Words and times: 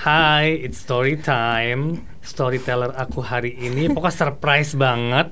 Hai, 0.00 0.56
it's 0.64 0.80
story 0.80 1.20
time. 1.20 2.00
Storyteller 2.24 2.96
aku 2.96 3.20
hari 3.20 3.52
ini 3.52 3.92
pokoknya 3.92 4.16
surprise 4.16 4.72
banget. 4.72 5.28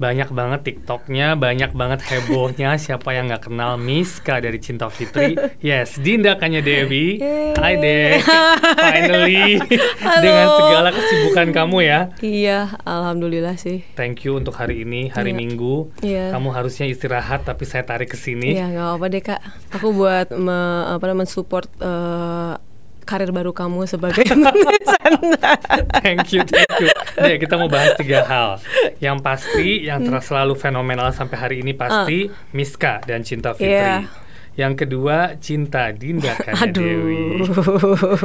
Banyak 0.00 0.32
banget 0.32 0.60
TikToknya, 0.64 1.36
banyak 1.36 1.76
banget 1.76 2.00
hebohnya. 2.08 2.74
Siapa 2.74 3.12
yang 3.12 3.28
nggak 3.28 3.46
kenal 3.46 3.76
Miska 3.76 4.40
dari 4.40 4.56
Cinta 4.56 4.88
Fitri? 4.90 5.36
Yes, 5.60 5.94
Dinda 5.94 6.40
Kanya 6.40 6.58
Dewi. 6.58 7.20
Hai 7.54 7.76
Dek, 7.76 8.24
finally 8.82 9.60
Halo. 10.00 10.22
dengan 10.24 10.46
segala 10.56 10.88
kesibukan 10.90 11.46
kamu 11.52 11.78
ya. 11.84 12.00
Iya, 12.18 12.80
alhamdulillah 12.82 13.60
sih. 13.60 13.84
Thank 13.92 14.24
you 14.24 14.40
untuk 14.40 14.56
hari 14.56 14.82
ini, 14.82 15.12
hari 15.12 15.30
Iya. 15.30 15.38
Minggu. 15.38 15.92
Iya. 16.00 16.32
Kamu 16.32 16.48
harusnya 16.50 16.88
istirahat, 16.88 17.44
tapi 17.44 17.62
saya 17.62 17.84
tarik 17.84 18.10
ke 18.10 18.16
sini. 18.16 18.56
Iya, 18.56 18.72
nggak 18.72 18.86
apa-apa 18.90 19.06
deh 19.06 19.22
kak. 19.22 19.40
Aku 19.76 19.92
buat 19.92 20.32
me, 20.32 20.58
apa 20.96 21.04
namanya 21.06 21.28
mensupport 21.28 21.68
eh, 21.76 22.54
karir 23.10 23.34
baru 23.34 23.50
kamu 23.50 23.82
sebagai. 23.84 24.22
Thank 26.00 26.30
you, 26.32 26.42
thank 26.44 26.70
you. 26.78 26.88
Dek, 27.16 27.42
kita 27.42 27.54
mau 27.56 27.66
bahas 27.66 27.92
tiga 27.94 28.22
hal. 28.22 28.62
Yang 28.98 29.18
pasti, 29.20 29.68
yang 29.82 30.00
Hmm. 30.00 30.06
terus 30.08 30.24
selalu 30.24 30.54
fenomenal 30.54 31.10
sampai 31.10 31.36
hari 31.36 31.56
ini 31.60 31.72
pasti 31.72 32.30
Miska 32.52 33.02
dan 33.02 33.20
Cinta 33.20 33.52
Fitri. 33.52 33.74
Ah. 33.74 34.06
Iya. 34.06 34.28
Yang 34.56 34.74
kedua, 34.78 35.16
Cinta 35.38 35.90
Dinda 35.90 36.34
Kanya. 36.44 36.70
Dewi. 36.70 37.42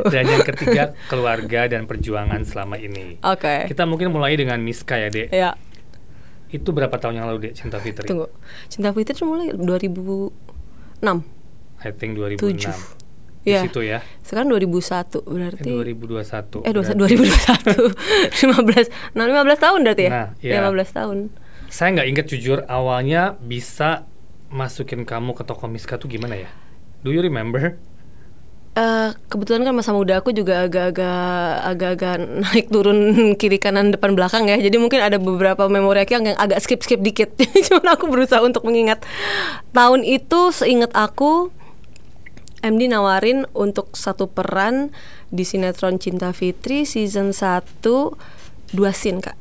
Dan 0.06 0.24
yang 0.28 0.44
ketiga, 0.44 0.84
keluarga 1.06 1.66
dan 1.66 1.86
perjuangan 1.86 2.42
selama 2.44 2.76
ini. 2.76 3.18
Oke. 3.22 3.66
Kita 3.66 3.86
mungkin 3.86 4.10
mulai 4.10 4.36
dengan 4.36 4.60
Miska 4.60 4.96
ya, 4.96 5.10
Dek. 5.10 5.30
Ya, 5.32 5.56
Itu 6.46 6.72
berapa 6.72 6.94
tahun 6.94 7.20
yang 7.20 7.28
lalu, 7.28 7.50
Dek, 7.50 7.54
Cinta 7.56 7.78
Fitri? 7.80 8.06
tunggu. 8.06 8.30
Cinta 8.68 8.92
Fitri 8.92 9.16
mulai 9.24 9.50
2006. 9.52 11.24
I 11.82 11.90
think 11.92 12.16
2006. 12.16 13.05
Tujuh. 13.46 13.48
Di 13.48 13.52
Iya. 13.54 13.62
situ 13.62 13.80
ya. 13.80 14.00
Sekarang 14.20 14.50
2001 14.50 15.22
Eh, 15.22 15.30
berarti. 15.30 15.70
2021. 15.70 16.66
Eh, 16.66 16.74
dua- 16.74 16.82
Berarti 16.82 16.98
2021. 16.98 17.94
15. 18.34 18.86
Nah, 19.14 19.24
15 19.24 19.60
tahun 19.62 19.80
berarti 19.86 20.04
ya? 20.04 20.12
Nah, 20.12 20.28
iya. 20.42 20.54
15 20.60 20.90
tahun. 20.92 21.18
Saya 21.68 21.88
nggak 21.94 22.08
inget 22.10 22.26
jujur 22.28 22.66
awalnya 22.66 23.38
bisa 23.38 24.10
masukin 24.48 25.06
kamu 25.06 25.34
ke 25.34 25.44
toko 25.44 25.66
Miska 25.66 25.96
tuh 25.96 26.08
gimana 26.08 26.34
ya? 26.36 26.50
Do 27.02 27.14
you 27.14 27.22
remember? 27.22 27.78
Eh, 28.76 29.10
kebetulan 29.30 29.64
kan 29.64 29.72
masa 29.72 29.96
muda 29.96 30.20
aku 30.20 30.36
juga 30.36 30.68
agak-agak 30.68 31.16
agak-agak 31.64 32.16
naik 32.44 32.68
turun 32.68 32.98
kiri 33.40 33.56
kanan 33.56 33.88
depan 33.90 34.18
belakang 34.18 34.46
ya. 34.46 34.58
Jadi 34.58 34.76
mungkin 34.76 35.00
ada 35.00 35.16
beberapa 35.16 35.70
memori 35.70 36.02
aku 36.02 36.12
yang 36.14 36.36
agak 36.36 36.60
skip 36.60 36.84
skip 36.84 37.00
dikit. 37.00 37.32
Cuman 37.70 37.94
aku 37.94 38.10
berusaha 38.10 38.42
untuk 38.42 38.66
mengingat. 38.66 39.00
Tahun 39.72 40.02
itu 40.02 40.52
seingat 40.52 40.92
aku 40.92 41.54
MD 42.66 42.90
nawarin 42.90 43.46
untuk 43.52 43.94
satu 43.94 44.26
peran 44.26 44.90
di 45.28 45.42
sinetron 45.42 45.96
Cinta 45.96 46.32
Fitri 46.32 46.82
season 46.82 47.30
1 47.30 47.62
dua 48.72 48.92
scene 48.92 49.22
kak 49.22 49.38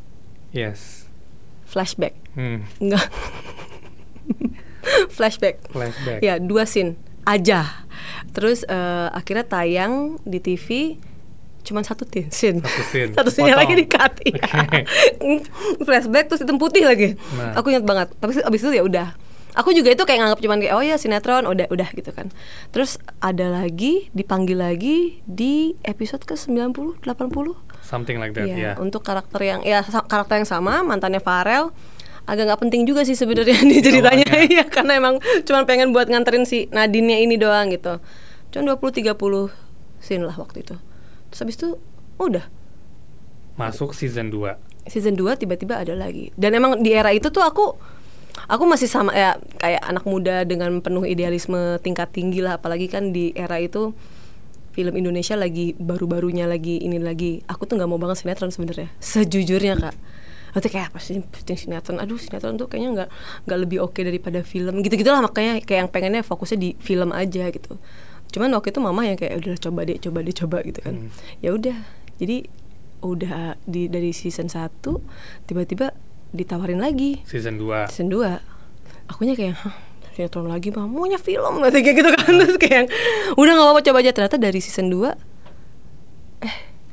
Yes. 0.50 1.08
flashback 1.64 2.12
Hmm, 2.34 2.69
enggak 2.78 3.08
flashback 5.11 5.62
flashback. 5.67 6.20
Ya 6.20 6.36
dua 6.36 6.64
scene 6.64 6.98
aja. 7.25 7.86
Terus 8.30 8.62
eh, 8.62 9.08
akhirnya 9.11 9.47
tayang 9.47 9.92
di 10.22 10.39
TV 10.39 10.98
cuman 11.64 11.80
satu 11.80 12.05
ti- 12.05 12.28
scene. 12.28 12.61
Satu 12.61 12.83
scene. 12.84 13.11
Satu 13.14 13.30
scene 13.30 13.56
lagi 13.56 13.72
di 13.72 13.86
cut. 13.86 14.12
iya. 14.20 14.45
Flashback 15.86 16.28
terus 16.28 16.45
hitam 16.45 16.61
putih 16.61 16.84
lagi. 16.84 17.17
Nah. 17.33 17.56
Aku 17.56 17.72
ingat 17.72 17.80
banget. 17.83 18.12
Tapi 18.14 18.36
abis 18.36 18.61
itu 18.61 18.75
ya 18.75 18.84
udah. 18.84 19.17
Aku 19.55 19.70
juga 19.70 19.91
itu 19.91 20.02
kayak 20.02 20.19
nganggap 20.19 20.41
cuman 20.42 20.58
kayak 20.58 20.74
oh 20.74 20.83
ya 20.83 20.98
sinetron 20.98 21.47
udah 21.47 21.70
udah 21.70 21.88
gitu 21.94 22.10
kan. 22.10 22.34
Terus 22.74 22.98
ada 23.19 23.47
lagi 23.48 24.11
dipanggil 24.11 24.58
lagi 24.58 25.22
di 25.24 25.78
episode 25.83 26.22
ke 26.22 26.34
90 26.34 27.00
80 27.00 27.06
Something 27.84 28.16
like 28.16 28.33
that, 28.33 28.48
Iya, 28.48 28.56
ya. 28.56 28.72
untuk 28.80 29.05
karakter 29.05 29.38
yang 29.41 29.61
ya 29.62 29.80
karakter 29.84 30.41
yang 30.41 30.48
sama 30.48 30.80
mantannya 30.80 31.20
Farel 31.20 31.70
agak 32.24 32.48
nggak 32.48 32.61
penting 32.64 32.88
juga 32.88 33.05
sih 33.05 33.12
sebenarnya 33.12 33.61
di 33.70 33.78
ceritanya 33.78 34.24
Awalnya. 34.24 34.48
iya 34.48 34.64
karena 34.64 34.92
emang 34.96 35.14
cuma 35.45 35.62
pengen 35.62 35.92
buat 35.92 36.08
nganterin 36.08 36.48
si 36.48 36.67
Nadine 36.73 37.20
ini 37.20 37.36
doang 37.36 37.68
gitu. 37.70 38.01
Cuma 38.51 38.74
20 38.74 39.07
30 39.07 39.14
scene 40.01 40.24
lah 40.24 40.34
waktu 40.34 40.64
itu. 40.64 40.74
Terus 41.30 41.40
habis 41.40 41.57
itu 41.57 41.68
udah 42.17 42.48
Masuk 43.55 43.95
season 43.95 44.34
2. 44.34 44.90
season 44.90 45.14
2 45.14 45.39
tiba-tiba 45.39 45.78
ada 45.78 45.95
lagi. 45.95 46.34
Dan 46.34 46.58
emang 46.58 46.83
di 46.83 46.90
era 46.90 47.14
itu 47.14 47.30
tuh 47.30 47.45
aku 47.45 47.77
aku 48.48 48.64
masih 48.68 48.89
sama 48.90 49.14
ya 49.14 49.39
kayak 49.58 49.83
anak 49.84 50.05
muda 50.05 50.45
dengan 50.45 50.83
penuh 50.84 51.06
idealisme 51.06 51.78
tingkat 51.80 52.11
tinggi 52.12 52.45
lah. 52.45 52.58
Apalagi 52.61 52.90
kan 52.90 53.11
di 53.14 53.33
era 53.34 53.58
itu 53.58 53.95
film 54.74 54.95
Indonesia 54.98 55.39
lagi 55.39 55.72
baru-barunya 55.78 56.50
lagi 56.50 56.83
ini 56.83 56.98
lagi. 56.98 57.40
Aku 57.46 57.64
tuh 57.64 57.78
nggak 57.78 57.89
mau 57.89 57.98
banget 58.00 58.27
sinetron 58.27 58.50
sebenarnya. 58.50 58.90
Sejujurnya 58.98 59.78
kak. 59.78 59.96
Nanti 60.55 60.68
kayak 60.70 60.95
apa 60.95 60.98
sih 61.02 61.22
penting 61.22 61.58
sinetron? 61.58 61.98
Aduh 62.02 62.18
sinetron 62.18 62.58
tuh 62.58 62.67
kayaknya 62.67 62.90
nggak 63.02 63.08
nggak 63.46 63.58
lebih 63.58 63.78
oke 63.83 64.00
daripada 64.02 64.42
film. 64.42 64.83
Gitu 64.83 64.95
gitulah 64.98 65.22
makanya 65.22 65.62
kayak 65.62 65.86
yang 65.86 65.90
pengennya 65.90 66.22
fokusnya 66.27 66.58
di 66.58 66.70
film 66.83 67.14
aja 67.14 67.46
gitu. 67.51 67.78
Cuman 68.34 68.51
waktu 68.58 68.74
itu 68.74 68.80
mama 68.83 69.06
yang 69.06 69.14
kayak 69.14 69.46
udah 69.46 69.55
coba 69.62 69.80
deh 69.86 69.98
coba 70.02 70.18
deh 70.27 70.34
coba 70.34 70.58
gitu 70.66 70.80
kan. 70.83 71.11
Ya 71.39 71.55
udah. 71.55 71.78
Jadi 72.18 72.46
udah 73.05 73.61
di 73.68 73.86
dari 73.92 74.16
season 74.16 74.48
1 74.48 74.80
tiba-tiba 75.45 75.92
ditawarin 76.34 76.83
lagi 76.83 77.22
Season 77.22 77.55
2. 77.56 77.86
season 77.89 78.11
2 78.11 78.27
akunya 79.06 79.33
kayak 79.33 79.55
Hah, 79.56 79.74
sinetron 80.11 80.46
lagi 80.46 80.68
mah 80.68 80.84
maunya 80.84 81.17
film 81.17 81.58
Kata 81.64 81.78
kayak 81.78 81.95
gitu 81.95 82.11
kan 82.12 82.33
terus 82.34 82.56
kayak 82.56 82.90
udah 83.34 83.52
nggak 83.52 83.64
apa-apa 83.64 83.80
coba 83.83 83.98
aja 84.00 84.11
ternyata 84.11 84.36
dari 84.36 84.58
season 84.58 84.90
2 84.90 85.14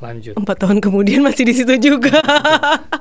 Lanjut. 0.01 0.33
empat 0.33 0.57
tahun 0.57 0.81
kemudian 0.81 1.21
masih 1.21 1.45
di 1.45 1.53
situ 1.53 1.77
juga 1.77 2.17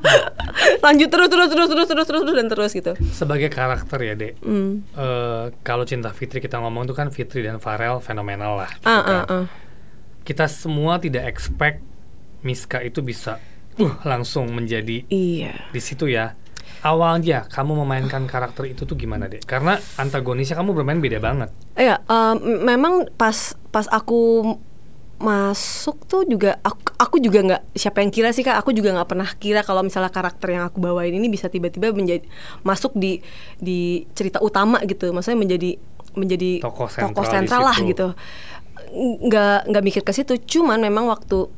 lanjut 0.84 1.09
terus 1.09 1.33
terus 1.33 1.49
terus 1.49 1.69
terus 1.73 1.89
terus 1.89 2.05
terus 2.05 2.25
dan 2.28 2.47
terus 2.47 2.71
gitu 2.77 2.93
Sebagai 3.09 3.49
karakter 3.49 3.97
ya, 3.99 4.12
Dek. 4.12 4.37
Hmm. 4.45 4.84
eh, 4.93 5.45
kalau 5.65 5.89
Cinta 5.89 6.12
Fitri 6.12 6.45
kita 6.45 6.61
ngomong 6.61 6.84
tuh 6.84 6.93
kan 6.93 7.09
Fitri 7.09 7.41
dan 7.41 7.57
Farel 7.57 8.05
fenomenal 8.05 8.61
lah. 8.61 8.71
gitu 8.77 8.84
ah 8.84 9.01
kan. 9.01 9.17
ah 9.25 9.33
ah 9.33 9.45
Kita 10.21 10.45
semua 10.45 11.01
tidak 11.01 11.25
expect 11.25 11.81
Miska 12.45 12.84
itu 12.84 13.01
bisa 13.01 13.41
uh, 13.83 13.95
langsung 14.05 14.53
menjadi 14.53 15.05
iya 15.09 15.69
di 15.73 15.81
situ 15.81 16.07
ya. 16.11 16.37
Awalnya 16.81 17.45
kamu 17.45 17.85
memainkan 17.85 18.25
karakter 18.25 18.65
itu 18.65 18.89
tuh 18.89 18.97
gimana 18.97 19.29
deh? 19.29 19.45
Karena 19.45 19.77
antagonisnya 20.01 20.57
kamu 20.57 20.73
bermain 20.73 20.97
beda 20.97 21.21
banget. 21.21 21.53
Iya, 21.77 22.01
em, 22.09 22.65
memang 22.65 23.05
pas 23.21 23.53
pas 23.69 23.85
aku 23.93 24.57
masuk 25.21 26.09
tuh 26.09 26.25
juga 26.25 26.57
aku, 26.65 26.81
aku 26.97 27.17
juga 27.21 27.45
nggak 27.45 27.77
siapa 27.77 28.01
yang 28.01 28.09
kira 28.09 28.33
sih 28.33 28.41
kak 28.41 28.57
aku 28.57 28.73
juga 28.73 28.97
nggak 28.97 29.05
pernah 29.05 29.29
kira 29.37 29.61
kalau 29.61 29.85
misalnya 29.85 30.09
karakter 30.09 30.57
yang 30.57 30.65
aku 30.65 30.81
bawain 30.81 31.13
ini 31.13 31.29
bisa 31.29 31.53
tiba-tiba 31.53 31.93
menjadi 31.93 32.25
masuk 32.65 32.97
di 32.97 33.21
di 33.61 34.09
cerita 34.17 34.41
utama 34.41 34.81
gitu 34.89 35.13
maksudnya 35.13 35.37
menjadi 35.37 35.77
menjadi 36.17 36.65
Tokoh 36.65 36.89
sentral 36.89 37.21
di 37.21 37.29
sentral 37.29 37.63
lah 37.69 37.77
gitu 37.85 38.17
nggak 39.29 39.69
nggak 39.69 39.85
mikir 39.85 40.03
ke 40.03 40.13
situ 40.17 40.41
cuman 40.41 40.81
memang 40.81 41.05
waktu 41.13 41.53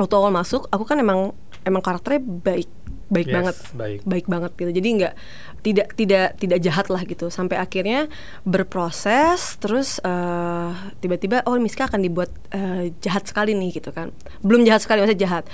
waktu 0.00 0.14
awal 0.16 0.32
masuk 0.32 0.64
aku 0.72 0.88
kan 0.88 0.96
emang 0.96 1.36
emang 1.66 1.82
karakternya 1.82 2.22
baik 2.22 2.70
baik 3.06 3.30
Yes, 3.30 3.34
banget 3.38 3.56
baik. 3.78 4.00
baik 4.02 4.26
banget 4.26 4.50
gitu. 4.58 4.70
Jadi 4.82 4.88
nggak 4.98 5.14
tidak 5.62 5.88
tidak 5.94 6.28
tidak 6.42 6.58
jahat 6.62 6.86
lah 6.90 7.02
gitu. 7.06 7.26
Sampai 7.30 7.58
akhirnya 7.58 8.10
berproses 8.42 9.58
terus 9.62 10.02
eh, 10.02 10.70
tiba-tiba 10.98 11.46
oh 11.46 11.54
Miska 11.58 11.86
akan 11.86 12.02
dibuat 12.02 12.30
eh, 12.50 12.90
jahat 13.02 13.30
sekali 13.30 13.54
nih 13.54 13.78
gitu 13.78 13.94
kan. 13.94 14.10
Belum 14.42 14.66
jahat 14.66 14.82
sekali 14.82 15.02
maksudnya 15.06 15.22
jahat. 15.22 15.44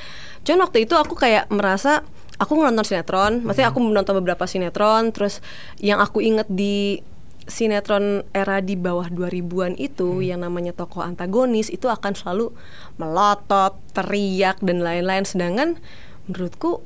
Cuman 0.45 0.69
waktu 0.69 0.89
itu 0.89 0.95
aku 0.97 1.13
kayak 1.17 1.53
merasa 1.53 2.05
aku 2.41 2.57
nonton 2.57 2.83
sinetron 2.83 3.45
maksudnya 3.45 3.71
aku 3.71 3.79
menonton 3.79 4.19
beberapa 4.19 4.49
sinetron 4.49 5.15
terus 5.15 5.39
yang 5.79 6.03
aku 6.03 6.19
inget 6.25 6.49
di 6.51 6.99
sinetron 7.47 8.23
era 8.31 8.63
di 8.63 8.79
bawah 8.79 9.11
2000-an 9.11 9.75
itu 9.79 10.23
yang 10.23 10.47
namanya 10.47 10.71
tokoh 10.75 11.03
antagonis 11.03 11.69
itu 11.75 11.91
akan 11.91 12.15
selalu 12.15 12.55
melotot, 13.03 13.75
teriak 13.91 14.63
dan 14.63 14.79
lain-lain. 14.79 15.27
Sedangkan 15.27 15.83
menurutku 16.27 16.83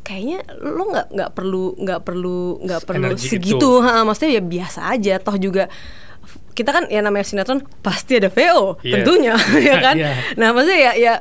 kayaknya 0.00 0.42
lo 0.58 0.90
nggak 0.90 1.06
nggak 1.12 1.30
perlu 1.36 1.64
nggak 1.76 2.00
perlu 2.02 2.40
nggak 2.64 2.82
perlu 2.82 3.06
Energi 3.14 3.26
segitu. 3.30 3.70
Ha, 3.80 4.02
maksudnya 4.02 4.40
ya 4.40 4.42
biasa 4.42 4.80
aja. 4.90 5.14
Toh 5.22 5.36
juga 5.36 5.68
kita 6.54 6.70
kan 6.70 6.84
ya 6.90 7.00
namanya 7.00 7.24
sinetron 7.24 7.62
pasti 7.80 8.20
ada 8.20 8.28
VO 8.28 8.76
Yes. 8.82 9.00
tentunya 9.00 9.34
ya 9.70 9.76
kan? 9.80 9.96
Iya. 9.96 10.12
nah 10.36 10.52
maksudnya 10.52 10.78
ya 10.78 10.92
ya 10.98 11.14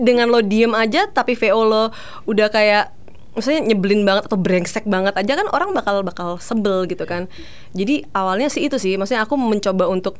dengan 0.00 0.28
lo 0.28 0.40
diem 0.40 0.72
aja 0.72 1.08
tapi 1.10 1.34
VO 1.34 1.60
lo 1.66 1.84
udah 2.24 2.48
kayak 2.48 2.92
maksudnya 3.34 3.62
nyebelin 3.62 4.02
banget 4.02 4.26
atau 4.26 4.38
brengsek 4.40 4.82
banget 4.88 5.14
aja 5.14 5.32
kan 5.38 5.46
orang 5.50 5.70
bakal 5.70 6.02
bakal 6.02 6.28
sebel 6.38 6.86
gitu 6.86 7.04
kan. 7.06 7.26
Jadi 7.74 8.06
awalnya 8.12 8.48
sih 8.50 8.66
itu 8.66 8.78
sih 8.78 8.94
maksudnya 8.98 9.22
aku 9.26 9.38
mencoba 9.38 9.86
untuk 9.86 10.18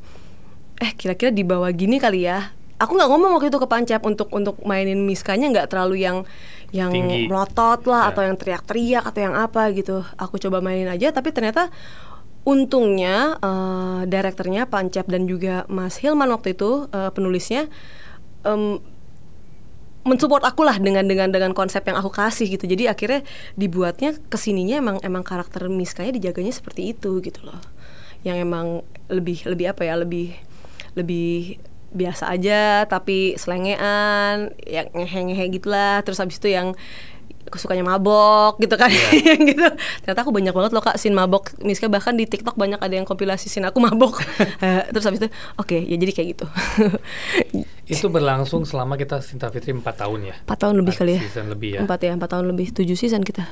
eh 0.79 0.95
kira-kira 0.95 1.35
di 1.35 1.43
bawah 1.43 1.71
gini 1.75 1.99
kali 1.99 2.23
ya 2.27 2.55
aku 2.79 2.95
nggak 2.95 3.11
ngomong 3.11 3.31
waktu 3.35 3.51
itu 3.51 3.59
ke 3.59 3.67
Pancap 3.67 4.03
untuk 4.03 4.31
untuk 4.31 4.63
mainin 4.63 5.03
miskanya 5.03 5.51
nggak 5.51 5.69
terlalu 5.69 6.03
yang 6.03 6.23
yang 6.71 6.95
Tinggi. 6.95 7.27
melotot 7.27 7.83
lah 7.85 8.07
Ya. 8.07 8.11
atau 8.15 8.23
yang 8.23 8.37
teriak-teriak 8.39 9.05
atau 9.05 9.21
yang 9.21 9.35
apa 9.35 9.71
gitu 9.73 10.07
aku 10.15 10.39
coba 10.39 10.63
mainin 10.63 10.87
aja 10.87 11.11
tapi 11.11 11.31
ternyata 11.31 11.69
untungnya 12.43 13.37
eh, 13.37 14.01
direkturnya 14.07 14.65
Pancap 14.65 15.05
dan 15.05 15.27
juga 15.27 15.67
Mas 15.67 15.99
Hilman 15.99 16.31
waktu 16.31 16.55
itu 16.55 16.87
eh, 16.89 17.11
penulisnya 17.11 17.67
em, 18.43 18.79
mensupport 20.07 20.41
aku 20.47 20.65
lah 20.65 20.81
dengan 20.81 21.05
dengan 21.05 21.29
dengan 21.29 21.53
konsep 21.53 21.85
yang 21.85 21.99
aku 21.99 22.09
kasih 22.09 22.49
gitu 22.49 22.65
jadi 22.65 22.89
akhirnya 22.89 23.27
dibuatnya 23.55 24.17
ke 24.31 24.39
sininya 24.41 24.81
emang 24.81 24.97
emang 25.03 25.21
karakter 25.21 25.69
Miskanya 25.69 26.15
dijaganya 26.15 26.55
seperti 26.55 26.97
itu 26.97 27.21
gitu 27.21 27.45
loh 27.45 27.61
yang 28.25 28.41
emang 28.41 28.81
lebih 29.13 29.45
lebih 29.45 29.69
apa 29.69 29.85
ya 29.85 30.01
lebih 30.01 30.33
lebih 30.97 31.61
biasa 31.91 32.29
aja 32.29 32.85
tapi 32.85 33.33
selengean 33.35 34.53
yang 34.63 34.87
ngehe-ngehe 34.91 35.49
gitulah 35.51 36.01
terus 36.01 36.17
habis 36.17 36.37
itu 36.37 36.49
yang 36.49 36.77
sukanya 37.51 37.81
mabok 37.83 38.61
gitu 38.61 38.77
kan 38.77 38.93
Iya. 38.93 39.33
gitu 39.49 39.65
ternyata 39.99 40.21
aku 40.21 40.29
banyak 40.31 40.53
banget 40.53 40.69
loh 40.69 40.81
kak 40.81 40.97
sin 40.97 41.13
mabok 41.13 41.57
Miska 41.59 41.89
bahkan 41.89 42.13
di 42.13 42.25
TikTok 42.25 42.55
banyak 42.55 42.77
ada 42.77 42.93
yang 42.93 43.05
kompilasi 43.05 43.49
sin 43.49 43.65
aku 43.65 43.81
mabok 43.81 44.21
terus 44.93 45.01
habis 45.03 45.17
itu 45.19 45.29
oke 45.57 45.73
ya 45.75 45.97
jadi 45.97 46.13
kayak 46.13 46.29
gitu 46.31 46.47
Itu 47.89 48.07
berlangsung 48.07 48.63
selama 48.63 48.95
kita 48.95 49.19
Sinta 49.19 49.49
Fitri 49.49 49.73
4 49.73 49.81
tahun 49.81 50.21
ya. 50.27 50.37
empat 50.39 50.59
tahun 50.61 50.77
lebih 50.77 50.93
Empat 50.93 51.01
kali 51.01 51.13
ya 51.15 51.21
season 51.25 51.47
lebih 51.49 51.71
ya. 51.73 51.81
empat 51.81 51.99
ya 51.99 52.13
empat 52.13 52.29
tahun 52.29 52.47
lebih 52.47 52.67
tujuh 52.71 52.95
season 52.95 53.25
kita 53.25 53.49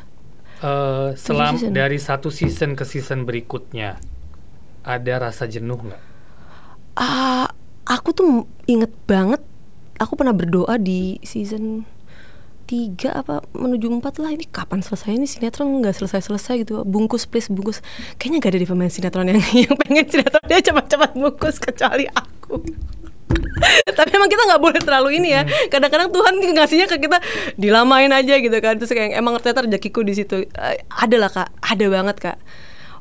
Eh, 0.56 1.08
selam 1.14 1.56
season. 1.56 1.72
dari 1.72 1.96
satu 1.96 2.28
season 2.28 2.72
ke 2.72 2.84
season 2.84 3.24
berikutnya 3.24 3.96
ada 4.82 5.14
rasa 5.18 5.44
jenuh 5.44 5.76
nggak? 5.78 6.02
ah 6.94 7.48
aku 7.86 8.10
tuh 8.12 8.28
inget 8.66 8.90
banget 9.06 9.40
aku 9.96 10.18
pernah 10.18 10.34
berdoa 10.34 10.76
di 10.76 11.16
season 11.22 11.86
tiga 12.66 13.14
apa 13.14 13.46
menuju 13.54 13.86
empat 13.86 14.18
lah. 14.18 14.34
Ini 14.34 14.50
kapan 14.50 14.82
selesai 14.82 15.14
ini 15.14 15.24
sinetron? 15.24 15.70
Nggak 15.70 16.02
selesai 16.02 16.26
selesai 16.26 16.66
gitu. 16.66 16.82
Bungkus 16.82 17.24
please 17.24 17.46
bungkus. 17.46 17.78
Kayaknya 18.18 18.38
gak 18.42 18.50
ada 18.50 18.60
di 18.60 18.66
pemain 18.66 18.90
sinetron 18.90 19.26
yang 19.30 19.38
yang 19.70 19.74
pengen 19.78 20.06
sinetron. 20.10 20.42
Dia 20.50 20.58
cepat-cepat 20.58 21.14
bungkus 21.14 21.62
kecuali 21.62 22.10
aku. 22.10 22.58
Tapi 23.98 24.10
emang 24.14 24.30
kita 24.30 24.42
nggak 24.50 24.62
boleh 24.62 24.80
terlalu 24.82 25.22
ini 25.22 25.34
ya. 25.34 25.46
Kadang-kadang 25.70 26.10
Tuhan 26.10 26.34
ngasihnya 26.42 26.86
ke 26.90 26.98
kita 26.98 27.22
dilamain 27.54 28.10
aja 28.10 28.34
gitu 28.34 28.58
kan. 28.58 28.74
Terus 28.82 28.90
kayak 28.90 29.14
emang 29.14 29.38
ternyata 29.38 29.70
rezekiku 29.70 30.02
di 30.02 30.18
situ. 30.18 30.42
Eh, 30.42 30.82
ada 30.90 31.16
lah 31.22 31.30
kak. 31.30 31.48
Ada 31.62 31.86
banget 31.86 32.18
kak 32.18 32.38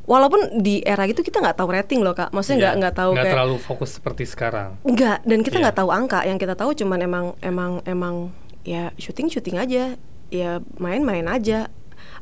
walaupun 0.06 0.62
di 0.62 0.82
era 0.82 1.04
itu 1.04 1.20
kita 1.20 1.42
nggak 1.42 1.58
tahu 1.58 1.70
rating 1.70 2.02
loh 2.02 2.14
kak 2.14 2.30
maksudnya 2.30 2.58
nggak 2.62 2.74
Iya, 2.74 2.80
nggak 2.82 2.96
tahu 2.96 3.10
nggak 3.12 3.26
kayak 3.26 3.34
terlalu 3.36 3.56
fokus 3.58 3.90
seperti 3.94 4.24
sekarang. 4.24 4.70
Enggak, 4.82 5.20
dan 5.26 5.40
kita 5.42 5.58
nggak 5.60 5.78
tahu 5.78 5.90
angka. 5.90 6.22
Yang 6.24 6.38
kita 6.46 6.56
tahu 6.56 6.72
cuman 6.74 7.00
emang 7.02 7.26
emang 7.42 7.72
emang 7.84 8.16
ya 8.62 8.94
syuting 8.96 9.28
syuting 9.28 9.58
aja, 9.58 9.98
ya 10.30 10.52
main-main 10.78 11.26
aja. 11.26 11.68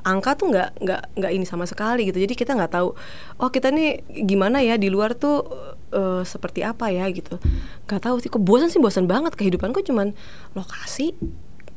Angka 0.03 0.35
tuh 0.35 0.51
nggak 0.51 0.79
nggak 0.79 1.01
nggak 1.15 1.31
ini 1.31 1.43
sama 1.43 1.63
sekali 1.63 2.07
gitu. 2.07 2.19
Jadi 2.19 2.35
kita 2.35 2.55
nggak 2.55 2.71
tahu. 2.71 2.91
Oh 3.39 3.49
kita 3.49 3.71
nih 3.71 3.99
gimana 4.27 4.59
ya 4.59 4.75
di 4.75 4.87
luar 4.87 5.15
tuh 5.15 5.43
eh, 5.91 6.23
seperti 6.23 6.59
apa 6.63 6.91
ya 6.91 7.07
gitu. 7.07 7.39
Nggak 7.87 8.01
tahu 8.03 8.15
sih. 8.19 8.27
Kok 8.27 8.43
bosan 8.43 8.67
sih 8.67 8.79
bosan 8.79 9.07
banget 9.07 9.35
kehidupanku 9.35 9.79
cuman 9.83 10.11
lokasi, 10.55 11.15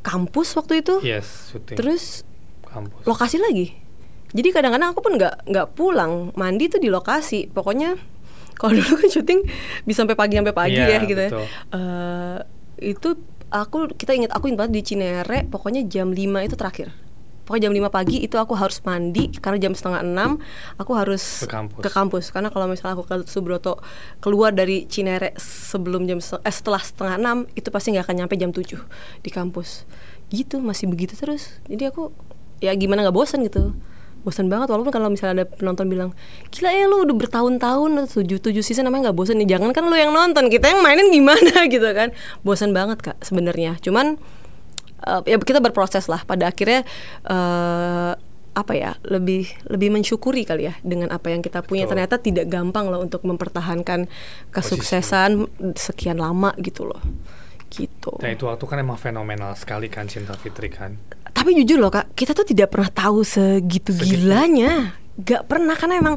kampus 0.03 0.55
waktu 0.55 0.83
itu, 0.83 1.03
Yes, 1.03 1.51
syuting 1.55 1.79
terus 1.79 2.23
kampus. 2.67 3.03
lokasi 3.07 3.39
lagi. 3.39 3.75
Jadi 4.37 4.49
kadang-kadang 4.53 4.93
aku 4.93 5.01
pun 5.01 5.17
nggak 5.17 5.49
nggak 5.49 5.67
pulang 5.73 6.29
mandi 6.37 6.69
tuh 6.69 6.77
di 6.77 6.93
lokasi. 6.93 7.49
Pokoknya 7.49 7.97
kalau 8.55 8.77
dulu 8.77 9.01
kan 9.01 9.09
syuting 9.09 9.41
bisa 9.83 10.05
sampai 10.05 10.13
pagi 10.13 10.37
sampai 10.37 10.53
pagi 10.53 10.77
Iya, 10.77 10.89
ya 10.93 10.99
gitu. 11.03 11.23
ya. 11.23 11.31
Eh, 11.73 12.39
itu 12.93 13.09
aku 13.49 13.89
kita 13.97 14.13
ingat 14.13 14.37
aku 14.37 14.53
ingat 14.53 14.59
banget 14.61 14.73
di 14.77 14.83
Cinere. 14.85 15.49
Pokoknya 15.49 15.89
jam 15.89 16.13
5 16.13 16.45
itu 16.45 16.53
terakhir. 16.53 16.93
Pokoknya 17.47 17.71
jam 17.71 17.75
5 17.79 17.89
pagi 17.89 18.17
itu 18.21 18.37
aku 18.37 18.59
harus 18.59 18.83
mandi 18.83 19.31
karena 19.31 19.57
jam 19.57 19.71
setengah 19.71 20.03
enam 20.03 20.43
aku 20.77 20.93
harus 20.93 21.47
Ke 21.47 21.49
kampus. 21.49 21.83
kampus. 21.87 22.25
Karena 22.29 22.51
kalau 22.51 22.67
misalnya 22.67 22.99
aku 22.99 23.07
ke 23.07 23.23
Subroto 23.25 23.79
keluar 24.19 24.51
dari 24.51 24.85
Cinere 24.85 25.31
sebelum 25.39 26.05
jam 26.05 26.19
eh, 26.19 26.51
setelah 26.51 26.83
setengah 26.83 27.15
enam 27.17 27.37
itu 27.55 27.71
pasti 27.71 27.95
nggak 27.95 28.05
akan 28.05 28.17
nyampe 28.21 28.35
jam 28.35 28.51
7 28.51 28.67
di 29.23 29.31
kampus. 29.31 29.87
Gitu 30.29 30.59
masih 30.59 30.91
begitu 30.91 31.15
terus. 31.15 31.57
Jadi 31.71 31.87
aku 31.87 32.11
ya 32.59 32.75
gimana 32.75 33.07
nggak 33.07 33.15
bosan 33.15 33.47
gitu 33.47 33.73
bosan 34.27 34.51
banget 34.51 34.67
walaupun 34.75 34.91
kalau 34.91 35.07
misalnya 35.07 35.43
ada 35.43 35.47
penonton 35.47 35.87
bilang 35.87 36.11
gila 36.51 36.75
ya 36.75 36.91
lu 36.91 37.07
udah 37.07 37.15
bertahun-tahun 37.15 38.11
tujuh 38.11 38.43
tujuh 38.43 38.63
season 38.67 38.91
namanya 38.91 39.11
nggak 39.11 39.17
bosan 39.23 39.39
nih. 39.39 39.55
Jangan 39.55 39.71
kan 39.71 39.87
lu 39.87 39.95
yang 39.95 40.11
nonton 40.11 40.51
kita 40.51 40.75
yang 40.75 40.83
mainin 40.83 41.15
gimana 41.15 41.63
gitu 41.71 41.87
kan. 41.95 42.11
Bosan 42.43 42.75
banget 42.75 42.99
kak 43.07 43.23
sebenarnya. 43.23 43.79
Cuman 43.79 44.19
eh, 45.07 45.23
ya 45.31 45.39
kita 45.39 45.63
berproses 45.63 46.11
lah. 46.11 46.27
Pada 46.27 46.51
akhirnya 46.51 46.83
eh, 47.23 48.13
apa 48.57 48.73
ya 48.73 48.99
lebih 49.07 49.47
lebih 49.71 49.95
mensyukuri 49.95 50.43
kali 50.43 50.67
ya 50.67 50.75
dengan 50.83 51.15
apa 51.15 51.31
yang 51.31 51.39
kita 51.47 51.63
punya. 51.63 51.87
Betul. 51.87 52.03
ternyata 52.03 52.15
tidak 52.19 52.51
gampang 52.51 52.91
loh 52.91 53.07
untuk 53.07 53.23
mempertahankan 53.23 54.11
kesuksesan 54.51 55.47
sekian 55.79 56.19
lama 56.19 56.51
gitu 56.59 56.91
loh 56.91 56.99
gitu 57.69 58.15
Nah 58.19 58.31
itu 58.31 58.45
waktu 58.45 58.63
kan 58.63 58.77
emang 58.77 58.97
fenomenal 58.97 59.53
sekali 59.53 59.87
kan 59.87 60.05
Cinta 60.05 60.35
Fitri 60.35 60.69
kan. 60.69 60.95
tapi 61.29 61.53
jujur 61.55 61.77
loh 61.77 61.89
kak 61.89 62.13
kita 62.13 62.33
tuh 62.33 62.43
tidak 62.43 62.71
pernah 62.71 62.89
tahu 62.89 63.21
segitu 63.21 63.93
Segitu. 63.93 64.25
gilanya 64.25 64.97
gak 65.17 65.45
pernah 65.45 65.73
karena 65.73 65.95
emang 65.97 66.17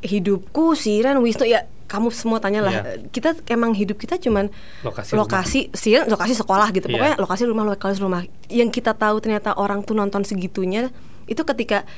hidupku 0.00 0.72
Siren 0.72 1.18
Wisnu 1.18 1.44
ya 1.44 1.62
kamu 1.84 2.12
semua 2.12 2.36
tanya 2.38 2.60
lah 2.60 2.74
Iya. 2.74 3.08
kita 3.08 3.32
emang 3.48 3.72
hidup 3.72 3.96
kita 3.96 4.16
cuman 4.16 4.52
Lokasi 4.82 5.12
lokasi 5.14 5.60
Siren 5.72 6.04
lokasi 6.06 6.32
sekolah 6.32 6.68
gitu 6.70 6.86
Iya. 6.86 6.94
pokoknya 6.94 7.14
lokasi 7.18 7.42
rumah 7.44 7.64
lokasi 7.66 7.98
rumah 7.98 8.22
yang 8.46 8.68
kita 8.68 8.92
tahu 8.92 9.18
ternyata 9.18 9.52
orang 9.52 9.80
tuh 9.80 9.92
nonton 9.92 10.20
segitunya 10.20 10.92
itu 11.24 11.40
ketika 11.44 11.88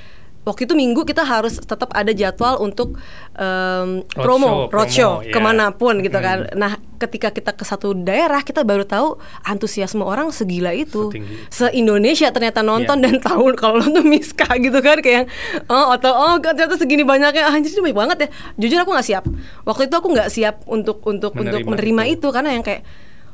waktu 0.40 0.64
itu 0.64 0.72
minggu 0.72 1.04
kita 1.04 1.22
harus 1.22 1.60
tetap 1.60 1.92
ada 1.92 2.10
jadwal 2.10 2.58
untuk 2.58 2.96
em, 3.36 4.00
Roadshow, 4.02 4.24
promo 4.24 4.48
promo, 4.66 4.72
roadshow 4.72 5.12
iya. 5.20 5.32
ke 5.32 5.38
mana 5.38 5.72
pun 5.72 6.00
gitu 6.00 6.16
Mm. 6.16 6.24
kan 6.24 6.38
nah 6.56 6.72
ketika 6.96 7.32
kita 7.32 7.52
ke 7.52 7.64
satu 7.64 7.92
daerah 7.92 8.40
kita 8.44 8.60
baru 8.64 8.84
tahu 8.84 9.16
antusiasme 9.44 10.00
orang 10.04 10.32
segila 10.32 10.72
itu 10.72 11.12
Setinggi 11.12 11.48
se 11.48 11.66
Indonesia 11.72 12.28
ternyata 12.28 12.60
nonton 12.60 13.00
Iya. 13.00 13.04
dan 13.08 13.14
tahu 13.20 13.52
kalau 13.56 13.80
nonton 13.80 14.04
Miska 14.08 14.48
gitu 14.60 14.80
kan 14.80 15.00
kayak 15.00 15.24
yang, 15.24 15.26
oh 15.68 15.92
atau 15.92 16.12
oh 16.12 16.34
ternyata 16.40 16.76
segini 16.76 17.04
banyaknya 17.04 17.48
ah, 17.48 17.56
anjir 17.56 17.72
ini 17.72 17.92
banyak 17.92 17.96
banget 18.00 18.18
ya 18.24 18.28
jujur 18.56 18.78
aku 18.80 18.90
nggak 18.96 19.06
siap 19.06 19.24
waktu 19.68 19.82
itu 19.86 19.94
aku 19.96 20.08
nggak 20.10 20.28
siap 20.32 20.56
untuk 20.66 21.04
untuk 21.04 21.36
untuk 21.36 21.60
Menerima 21.62 21.68
menerima 21.68 22.02
itu. 22.10 22.26
itu. 22.26 22.28
karena 22.32 22.50
yang 22.56 22.64
kayak 22.64 22.82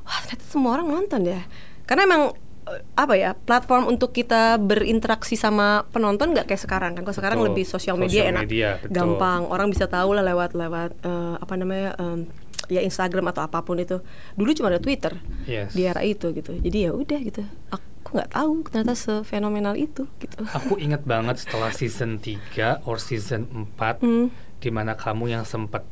wah 0.03 0.19
ternyata 0.27 0.45
semua 0.47 0.71
orang 0.75 0.87
nonton 0.91 1.23
ya 1.23 1.41
karena 1.87 2.03
emang 2.05 2.23
apa 2.93 3.15
ya 3.15 3.31
platform 3.33 3.87
untuk 3.87 4.11
kita 4.11 4.59
berinteraksi 4.59 5.35
sama 5.35 5.87
penonton 5.89 6.35
nggak 6.35 6.47
kayak 6.47 6.59
sekarang 6.59 6.93
kan 6.93 7.03
kalau 7.03 7.15
sekarang 7.15 7.39
Betul. 7.39 7.49
lebih 7.53 7.65
sosial 7.65 7.95
media 7.97 8.21
Sosial 8.21 8.33
enak 8.33 8.43
media, 8.43 8.69
betul. 8.77 8.91
gampang 8.91 9.43
orang 9.47 9.69
bisa 9.71 9.87
tahu 9.87 10.11
lah 10.13 10.25
lewat 10.25 10.51
lewat 10.53 10.91
eh, 10.99 11.35
apa 11.37 11.55
namanya 11.55 11.95
em, 11.97 12.27
ya 12.67 12.83
Instagram 12.83 13.31
atau 13.31 13.43
apa 13.43 13.63
pun 13.63 13.79
itu 13.79 14.03
dulu 14.35 14.51
cuma 14.53 14.69
ada 14.69 14.79
Twitter 14.79 15.15
Yes. 15.45 15.71
di 15.73 15.83
era 15.83 16.03
itu 16.03 16.33
gitu 16.33 16.59
jadi 16.59 16.91
ya 16.91 16.93
udah 16.93 17.19
gitu 17.23 17.47
aku 17.71 18.09
nggak 18.13 18.31
tahu 18.33 18.51
ternyata 18.65 18.95
sefenomenal 18.95 19.75
itu 19.75 20.11
gitu 20.19 20.43
Aku 20.53 20.75
ingat 20.77 21.03
banget 21.03 21.39
setelah 21.39 21.71
season 21.71 22.19
3 22.19 22.83
or 22.83 22.99
season 22.99 23.47
4 23.79 24.03
Hmm. 24.03 24.27
di 24.57 24.71
mana 24.71 24.93
kamu 24.93 25.31
yang 25.31 25.45
sempat 25.45 25.87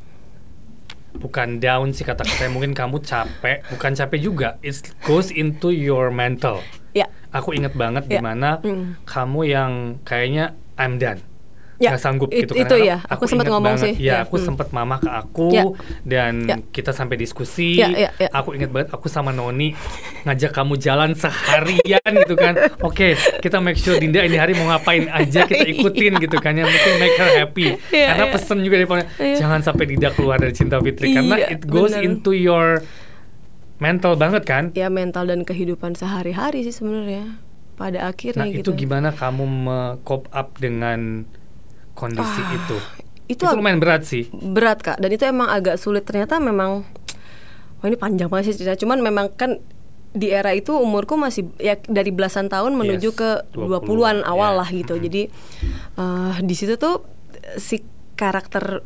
bukan 1.15 1.59
down 1.59 1.91
sih 1.91 2.03
kata-katanya 2.03 2.51
mungkin 2.51 2.73
kamu 2.73 3.01
capek, 3.01 3.63
bukan 3.71 3.93
capek 3.93 4.19
juga. 4.21 4.49
It 4.61 4.77
goes 5.03 5.31
into 5.31 5.71
your 5.71 6.11
mental. 6.11 6.61
ya 6.93 7.11
Aku 7.31 7.51
ingat 7.51 7.75
banget 7.75 8.07
di 8.07 8.15
Ya. 8.15 8.23
mana 8.23 8.63
Mm. 8.63 9.03
kamu 9.03 9.41
yang 9.45 9.73
kayaknya 10.03 10.55
I'm 10.75 10.97
done. 10.97 11.19
Ya, 11.75 11.91
nggak 11.91 12.01
sanggup 12.01 12.31
it- 12.31 12.47
gitu 12.47 12.55
itu 12.55 12.71
Karena 12.71 12.87
ya, 12.87 12.97
aku 13.05 13.27
sempat 13.27 13.45
ingat 13.45 13.53
ngomong 13.53 13.75
banget, 13.75 13.87
sih, 13.91 13.95
Ya, 13.99 14.07
ya, 14.07 14.17
aku 14.23 14.37
hmm. 14.37 14.47
sempat 14.47 14.69
mama 14.71 14.97
ke 14.97 15.11
aku 15.11 15.49
Ya. 15.51 15.65
dan 16.03 16.35
Ya. 16.45 16.57
kita 16.65 16.91
sampai 16.91 17.17
diskusi. 17.17 17.77
Ya, 17.77 17.91
ya, 17.91 18.11
ya. 18.15 18.29
Aku 18.31 18.55
ingat 18.55 18.71
banget 18.71 18.89
aku 18.91 19.07
sama 19.07 19.31
Noni 19.31 19.75
ngajak 20.23 20.51
kamu 20.51 20.75
jalan 20.77 21.13
seharian 21.13 21.99
gitu 22.23 22.35
kan. 22.35 22.55
Oke, 22.81 23.15
kita 23.41 23.59
make 23.59 23.75
sure 23.75 23.97
Dinda 23.97 24.23
ini 24.23 24.35
hari 24.35 24.55
mau 24.55 24.67
ngapain 24.67 25.09
aja 25.09 25.43
kita 25.43 25.67
ikutin 25.75 26.19
gitu 26.19 26.37
kan 26.37 26.55
yang 26.55 26.67
penting 26.67 26.95
make 26.97 27.17
her 27.17 27.31
happy. 27.37 27.67
Iya, 27.89 28.07
karena 28.09 28.25
iya. 28.25 28.33
pesen 28.33 28.59
juga 28.61 28.75
dari 28.77 28.87
Iya. 29.17 29.37
jangan 29.37 29.61
sampai 29.61 29.85
Dinda 29.85 30.09
keluar 30.11 30.39
dari 30.39 30.53
Cinta 30.53 30.79
Fitri 30.79 31.11
karena 31.11 31.37
Iya, 31.37 31.47
it 31.51 31.67
goes 31.67 31.91
bener. 31.91 32.07
into 32.07 32.31
your 32.31 32.87
mental 33.77 34.15
banget 34.15 34.43
kan. 34.45 34.71
ya 34.73 34.87
mental 34.87 35.27
dan 35.27 35.43
kehidupan 35.43 35.93
sehari-hari 35.93 36.63
sih 36.63 36.71
sebenarnya 36.71 37.37
pada 37.75 38.07
akhirnya 38.07 38.47
Nah, 38.47 38.55
gitu 38.55 38.71
itu 38.71 38.87
gimana 38.87 39.11
kamu 39.11 39.43
me-cope 39.45 40.31
up 40.31 40.55
dengan 40.57 41.27
kondisi 41.95 42.41
Ah, 42.41 42.55
itu? 42.55 42.77
itu 43.27 43.41
Itu 43.41 43.55
lumayan 43.55 43.79
berat 43.79 44.03
sih. 44.03 44.29
berat 44.31 44.79
kak 44.79 44.99
dan 44.99 45.09
itu 45.09 45.25
emang 45.25 45.49
agak 45.49 45.75
sulit 45.75 46.03
ternyata 46.03 46.37
memang 46.37 46.85
wah 47.79 47.87
ini 47.87 47.97
panjang 47.97 48.29
banget 48.29 48.51
sih 48.51 48.61
cerita 48.61 48.77
cuman 48.77 49.01
memang 49.01 49.31
kan 49.31 49.59
di 50.11 50.29
era 50.29 50.51
itu 50.51 50.71
umurku 50.73 51.15
masih 51.15 51.51
ya 51.57 51.75
dari 51.81 52.09
belasan 52.09 52.47
tahun 52.47 52.75
menuju 52.75 53.09
Yes, 53.09 53.17
ke 53.17 53.31
20-an, 53.51 53.83
20-an 53.83 54.19
awal 54.23 54.53
ya. 54.53 54.59
lah 54.61 54.69
gitu 54.69 54.95
Mhm. 54.95 55.03
jadi 55.03 55.23
eh, 55.97 56.35
di 56.41 56.55
situ 56.55 56.75
tuh 56.77 57.03
si 57.57 57.83
karakter 58.15 58.85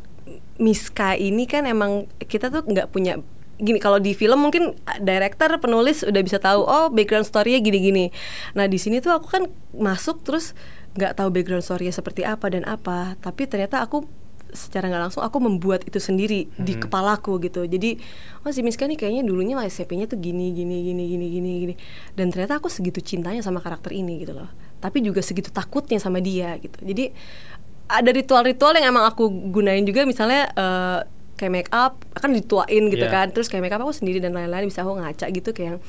Miska 0.57 1.13
ini 1.13 1.45
kan 1.45 1.63
emang 1.63 1.91
kita 2.19 2.49
tuh 2.49 2.63
nggak 2.63 2.89
punya 2.89 3.21
gini 3.55 3.77
kalau 3.77 3.95
di 3.97 4.11
film 4.13 4.39
mungkin 4.41 4.71
director 4.97 5.51
penulis 5.57 6.01
udah 6.01 6.19
bisa 6.19 6.35
tahu 6.37 6.61
oh 6.61 6.87
background 6.87 7.23
story-nya 7.23 7.59
gini-gini 7.59 8.07
nah 8.53 8.65
di 8.65 8.75
sini 8.75 8.97
tuh 8.97 9.13
aku 9.13 9.27
kan 9.29 9.43
masuk 9.71 10.19
terus 10.21 10.55
nggak 10.93 11.13
tahu 11.13 11.29
background 11.29 11.61
story-nya 11.61 11.93
seperti 11.93 12.25
apa 12.25 12.49
dan 12.49 12.65
apa 12.65 13.13
tapi 13.19 13.45
ternyata 13.45 13.81
aku 13.81 14.07
secara 14.49 14.89
nggak 14.89 15.03
langsung 15.05 15.21
aku 15.21 15.37
membuat 15.37 15.85
itu 15.85 16.01
sendiri 16.01 16.49
di 16.57 16.73
Hmm. 16.73 16.81
kepalaku 16.81 17.37
gitu. 17.37 17.69
Jadi 17.69 18.01
oh 18.41 18.49
si 18.49 18.65
Miska 18.65 18.89
nih 18.89 18.97
kayaknya 18.97 19.21
dulunya 19.21 19.53
SMP-nya 19.61 20.09
tuh 20.09 20.17
gini 20.17 20.49
gini 20.49 20.81
gini 20.81 21.05
gini 21.05 21.25
gini 21.29 21.51
gini. 21.61 21.73
Dan 22.17 22.33
ternyata 22.33 22.57
aku 22.57 22.65
segitu 22.65 22.97
cintanya 22.97 23.45
sama 23.45 23.61
karakter 23.61 23.93
ini 23.93 24.17
gitu 24.17 24.33
loh. 24.33 24.49
Tapi 24.81 25.05
juga 25.05 25.21
segitu 25.21 25.53
takutnya 25.53 26.01
sama 26.01 26.17
dia 26.17 26.57
gitu. 26.57 26.81
Jadi 26.81 27.13
ada 27.85 28.09
ritual-ritual 28.09 28.73
yang 28.73 28.89
emang 28.89 29.05
aku 29.05 29.29
gunain 29.53 29.85
juga 29.85 30.01
misalnya 30.09 30.49
eh, 30.49 30.99
kayak 31.37 31.51
make 31.53 31.69
up 31.69 32.01
akan 32.17 32.33
dituain 32.33 32.89
gitu 32.89 33.05
Iya. 33.05 33.13
kan. 33.13 33.27
Terus 33.29 33.53
kayak 33.53 33.61
make 33.61 33.75
up 33.77 33.85
aku 33.85 33.93
sendiri 33.93 34.17
dan 34.17 34.33
lain-lain 34.33 34.65
bisa 34.65 34.81
aku 34.81 34.97
ngaca 34.97 35.29
gitu 35.29 35.53
kayak 35.53 35.77
yang, 35.77 35.79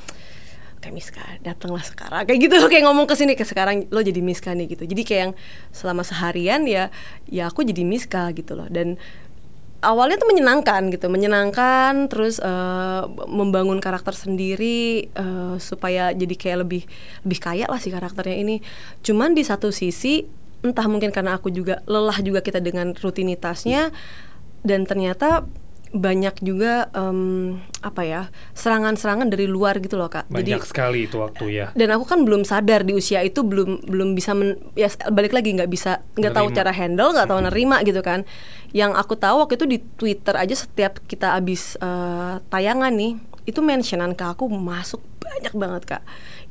kayak 0.81 0.95
Miska 0.97 1.23
datanglah 1.45 1.85
sekarang. 1.85 2.25
Kayak 2.25 2.39
gitu 2.49 2.55
kayak 2.65 2.83
ngomong 2.89 3.05
ke 3.05 3.13
sini 3.13 3.37
ke 3.37 3.45
sekarang 3.45 3.85
lo 3.93 4.01
jadi 4.01 4.19
Miska 4.19 4.51
nih 4.57 4.73
gitu. 4.73 4.83
Jadi 4.89 5.01
kayak 5.05 5.21
yang 5.29 5.33
selama 5.69 6.01
seharian 6.01 6.65
ya 6.65 6.89
ya 7.29 7.47
aku 7.47 7.61
jadi 7.61 7.85
Miska 7.85 8.33
gitu 8.33 8.57
loh. 8.57 8.65
Dan 8.67 8.97
awalnya 9.81 10.21
tuh 10.21 10.29
menyenangkan 10.29 10.93
gitu 10.93 11.09
menyenangkan 11.09 12.09
terus 12.09 12.37
eh, 12.41 13.03
membangun 13.29 13.77
karakter 13.77 14.13
sendiri 14.17 15.09
eh, 15.13 15.55
supaya 15.61 16.13
jadi 16.13 16.33
kayak 16.37 16.57
lebih 16.65 16.83
lebih 17.25 17.39
kaya 17.39 17.65
lah 17.69 17.77
si 17.77 17.93
karakternya 17.93 18.37
ini. 18.41 18.65
Cuman 19.05 19.37
di 19.37 19.45
satu 19.45 19.69
sisi 19.69 20.25
entah 20.61 20.85
mungkin 20.85 21.09
karena 21.09 21.37
aku 21.37 21.49
juga 21.49 21.81
lelah 21.89 22.21
juga 22.21 22.41
kita 22.45 22.61
dengan 22.61 22.93
rutinitasnya 22.93 23.89
dan 24.61 24.85
ternyata 24.85 25.45
banyak 25.91 26.39
juga 26.39 26.87
em, 26.95 27.59
apa 27.83 28.01
ya 28.07 28.21
serangan-serangan 28.55 29.27
dari 29.27 29.45
luar 29.47 29.83
gitu 29.83 29.99
loh 29.99 30.07
kak. 30.07 30.31
Banyak 30.31 30.63
sekali 30.63 31.05
itu 31.07 31.19
waktu 31.19 31.45
ya. 31.51 31.67
dan 31.75 31.91
aku 31.95 32.07
kan 32.07 32.23
belum 32.23 32.47
sadar 32.47 32.87
di 32.87 32.95
usia 32.95 33.19
itu 33.23 33.43
belum 33.43 33.87
belum 33.87 34.15
bisa 34.15 34.31
men, 34.31 34.55
ya 34.75 34.87
balik 35.11 35.35
lagi 35.35 35.51
nggak 35.51 35.71
bisa 35.71 35.99
nggak 36.15 36.33
tahu 36.33 36.47
cara 36.55 36.71
handle 36.71 37.11
nggak 37.11 37.27
tahu 37.27 37.39
nerima 37.43 37.83
gitu 37.83 37.99
kan. 37.99 38.23
Yang 38.71 38.91
aku 38.95 39.13
tahu 39.19 39.35
waktu 39.43 39.59
itu 39.59 39.65
di 39.67 39.77
Twitter 39.99 40.35
aja 40.39 40.55
setiap 40.55 41.03
kita 41.05 41.35
habis 41.35 41.75
eh, 41.83 42.39
tayangan 42.47 42.95
nih 42.95 43.30
itu 43.49 43.59
mentionan 43.59 44.13
ke 44.13 44.21
aku 44.21 44.45
masuk 44.47 45.01
banyak 45.21 45.53
banget 45.55 45.83
kak. 45.87 46.03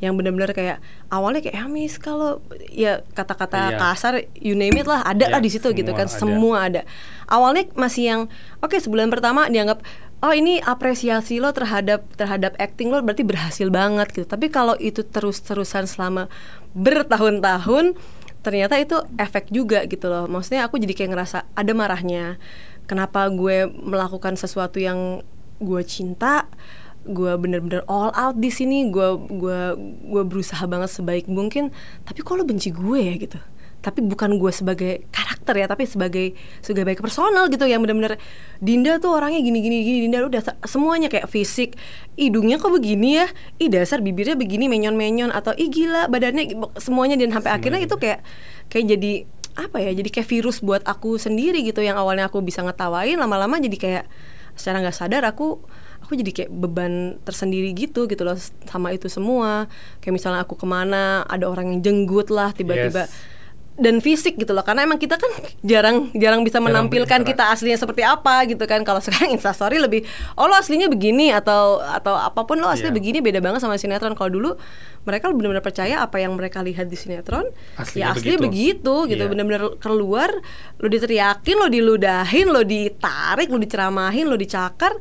Yang 0.03 0.13
benar-benar 0.19 0.51
kayak 0.57 0.79
awalnya 1.13 1.45
kayak 1.45 1.69
Amis 1.69 2.01
kalau 2.01 2.41
ya 2.73 3.05
kata-kata 3.13 3.75
Iya. 3.75 3.79
kasar 3.79 4.15
you 4.41 4.57
name 4.57 4.75
it 4.75 4.89
lah 4.89 5.05
ada 5.05 5.29
Iya, 5.29 5.33
lah 5.37 5.41
di 5.43 5.51
situ 5.53 5.71
gitu 5.71 5.93
kan. 5.93 6.09
Ada. 6.09 6.17
semua 6.17 6.57
ada. 6.67 6.83
Awalnya 7.29 7.71
masih 7.77 8.03
yang 8.09 8.21
oke 8.59 8.75
sebulan 8.75 9.13
pertama 9.13 9.47
dianggap 9.47 9.85
oh 10.21 10.33
ini 10.35 10.59
apresiasi 10.61 11.41
lo 11.41 11.53
terhadap 11.55 12.05
terhadap 12.17 12.53
acting 12.61 12.91
lo 12.91 13.01
berarti 13.05 13.23
berhasil 13.23 13.69
banget 13.69 14.11
gitu. 14.17 14.27
Tapi 14.27 14.49
kalau 14.51 14.75
itu 14.81 15.05
terus-terusan 15.07 15.85
selama 15.87 16.27
bertahun-tahun 16.75 17.95
ternyata 18.41 18.81
itu 18.81 18.97
efek 19.21 19.53
juga 19.53 19.85
gitu 19.85 20.09
loh. 20.09 20.25
Maksudnya 20.27 20.65
aku 20.65 20.81
jadi 20.81 20.97
kayak 20.97 21.11
ngerasa 21.13 21.39
ada 21.53 21.73
marahnya. 21.77 22.41
Kenapa 22.89 23.29
gue 23.29 23.69
melakukan 23.69 24.35
sesuatu 24.35 24.81
yang 24.81 25.23
gue 25.61 25.83
cinta 25.85 26.49
gue 27.07 27.33
bener-bener 27.41 27.81
all 27.89 28.13
out 28.13 28.37
di 28.37 28.53
sini 28.53 28.93
gue 28.93 29.09
gua 29.33 29.73
gue 29.81 30.23
berusaha 30.25 30.61
banget 30.69 30.93
sebaik 30.93 31.27
mungkin 31.33 31.73
tapi 32.05 32.21
kok 32.21 32.37
lo 32.37 32.45
benci 32.45 32.71
gue 32.71 33.01
ya 33.01 33.15
gitu. 33.17 33.41
Tapi 33.81 34.05
bukan 34.05 34.37
gue 34.37 34.53
sebagai 34.53 35.09
karakter 35.09 35.57
ya 35.57 35.65
tapi 35.65 35.89
sebagai 35.89 36.37
sebagai 36.61 37.01
personal 37.01 37.49
gitu 37.49 37.65
yang 37.65 37.81
bener-bener 37.81 38.21
Dinda 38.61 39.01
tuh 39.01 39.17
orangnya 39.17 39.41
gini 39.41 39.65
gini 39.65 39.81
gini 39.81 39.99
Dinda 40.05 40.21
udah 40.21 40.43
se- 40.45 40.59
semuanya 40.69 41.09
kayak 41.09 41.33
fisik. 41.33 41.81
Hidungnya 42.13 42.61
kok 42.61 42.69
begini 42.69 43.25
ya? 43.25 43.27
Ih 43.57 43.73
dasar 43.73 44.05
bibirnya 44.05 44.37
begini 44.37 44.69
menyon 44.69 45.01
menyon 45.01 45.33
atau 45.33 45.57
ih 45.57 45.73
gila 45.73 46.13
badannya 46.13 46.53
semuanya 46.77 47.17
dan 47.17 47.33
sampai 47.33 47.57
akhirnya 47.57 47.81
itu 47.81 47.97
kayak 47.97 48.21
kayak 48.69 48.85
jadi 48.97 49.13
apa 49.57 49.77
ya 49.83 49.91
jadi 49.97 50.09
kayak 50.13 50.29
virus 50.29 50.61
buat 50.61 50.85
aku 50.85 51.17
sendiri 51.17 51.65
gitu 51.65 51.81
yang 51.83 51.97
awalnya 51.99 52.29
aku 52.29 52.45
bisa 52.45 52.61
ngetawain 52.63 53.17
lama-lama 53.19 53.59
jadi 53.59 53.77
kayak 53.81 54.05
secara 54.55 54.85
nggak 54.85 54.95
sadar 54.95 55.25
aku 55.27 55.59
aku 56.01 56.13
jadi 56.15 56.31
kayak 56.33 56.51
beban 56.51 56.93
tersendiri 57.21 57.71
gitu 57.71 58.05
gitu 58.05 58.23
loh 58.23 58.35
sama 58.65 58.91
itu 58.91 59.07
semua 59.07 59.69
kayak 59.99 60.13
misalnya 60.13 60.41
aku 60.41 60.55
ke 60.55 60.65
mana 60.65 61.23
ada 61.25 61.47
orang 61.47 61.71
yang 61.71 61.81
jenggut 61.81 62.29
lah 62.29 62.51
tiba-tiba 62.51 63.07
Yes. 63.07 63.39
dan 63.77 63.97
fisik 63.97 64.37
gitu 64.37 64.53
loh 64.53 64.61
karena 64.61 64.85
emang 64.85 64.99
kita 64.99 65.17
kan 65.17 65.31
jarang 65.65 66.13
jarang 66.13 66.43
bisa 66.43 66.59
Jarang 66.59 66.69
menampilkan 66.69 67.21
kita 67.23 67.49
aslinya 67.49 67.77
seperti 67.77 68.03
apa 68.03 68.45
gitu 68.45 68.61
kan 68.65 68.83
kalau 68.83 69.01
sekarang 69.07 69.33
instastory 69.33 69.79
lebih 69.79 70.05
oh 70.35 70.45
lo 70.45 70.53
aslinya 70.53 70.85
begini 70.85 71.31
atau 71.31 71.81
atau 71.81 72.13
apa 72.13 72.45
pun 72.45 72.59
lo 72.59 72.69
aslinya 72.69 72.93
Iya. 72.93 72.99
begini 72.99 73.19
beda 73.21 73.41
banget 73.41 73.61
sama 73.61 73.77
sinetron 73.77 74.13
kalau 74.13 74.29
dulu 74.29 74.51
mereka 75.01 75.33
benar-benar 75.33 75.65
percaya 75.65 76.05
apa 76.05 76.21
yang 76.21 76.37
mereka 76.37 76.61
lihat 76.61 76.85
di 76.85 76.99
sinetron 76.99 77.49
Aslinya 77.73 78.05
ya 78.05 78.13
aslinya 78.13 78.37
begitu. 78.37 78.85
begitu, 78.85 79.17
gitu 79.17 79.23
Iya. 79.25 79.31
benar-benar 79.33 79.63
keluar 79.79 80.29
lo 80.77 80.87
diteriakin 80.87 81.57
lo 81.57 81.69
diludahin 81.69 82.47
lo 82.47 82.61
ditarik 82.61 83.49
lo 83.49 83.57
diceramahin 83.57 84.29
lo 84.29 84.37
dicakar 84.37 84.93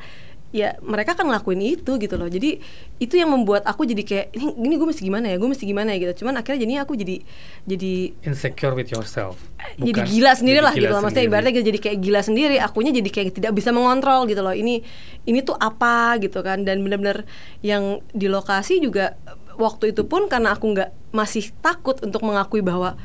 ya 0.50 0.74
mereka 0.82 1.13
kan 1.13 1.29
ngelakuin 1.29 1.62
itu 1.62 2.01
gitu 2.01 2.15
loh. 2.18 2.25
Jadi 2.25 2.58
itu 2.98 3.13
yang 3.13 3.29
membuat 3.29 3.70
aku 3.70 3.86
jadi 3.86 4.01
kayak 4.01 4.25
ini, 4.34 4.50
ini 4.65 4.75
gue 4.82 4.88
mesti 4.89 5.03
gimana 5.06 5.25
ya? 5.29 5.38
Gue 5.38 5.50
mesti 5.53 5.65
gimana 5.65 5.94
ya? 5.94 5.98
Gitu. 6.01 6.25
Cuman 6.25 6.41
akhirnya 6.41 6.65
jadinya 6.65 6.82
aku 6.86 6.94
jadi 6.98 7.15
jadi 7.70 7.94
Insecure 8.25 8.74
with 8.74 8.89
yourself. 8.89 9.38
jadi 9.77 9.94
Bukan- 9.94 10.10
gila 10.10 10.32
sendiri 10.34 10.58
jadi 10.58 10.65
lah 10.65 10.74
gila 10.74 10.82
gitu 10.82 10.89
loh. 10.89 11.01
Maksudnya 11.06 11.13
sendiri. 11.22 11.29
ibaratnya 11.29 11.53
gitu, 11.53 11.65
jadi 11.70 11.79
kayak 11.79 11.98
gila 12.01 12.22
sendiri. 12.25 12.56
Akunya 12.58 12.91
jadi 12.91 13.10
kayak 13.13 13.29
tidak 13.38 13.51
bisa 13.53 13.70
mengontrol 13.70 14.25
gitu 14.25 14.41
loh. 14.41 14.56
Ini 14.58 14.75
ini 15.29 15.39
tuh 15.46 15.53
apa 15.53 16.18
gitu 16.18 16.41
kan. 16.41 16.65
Dan 16.65 16.82
benar-benar 16.82 17.29
yang 17.62 18.01
di 18.10 18.25
lokasi 18.25 18.82
juga 18.82 19.13
waktu 19.60 19.94
itu 19.94 20.08
pun 20.08 20.25
karena 20.32 20.56
aku 20.58 20.72
nggak 20.74 21.13
masih 21.13 21.51
takut 21.62 22.00
untuk 22.01 22.25
mengakui 22.25 22.65
bahwa 22.65 22.98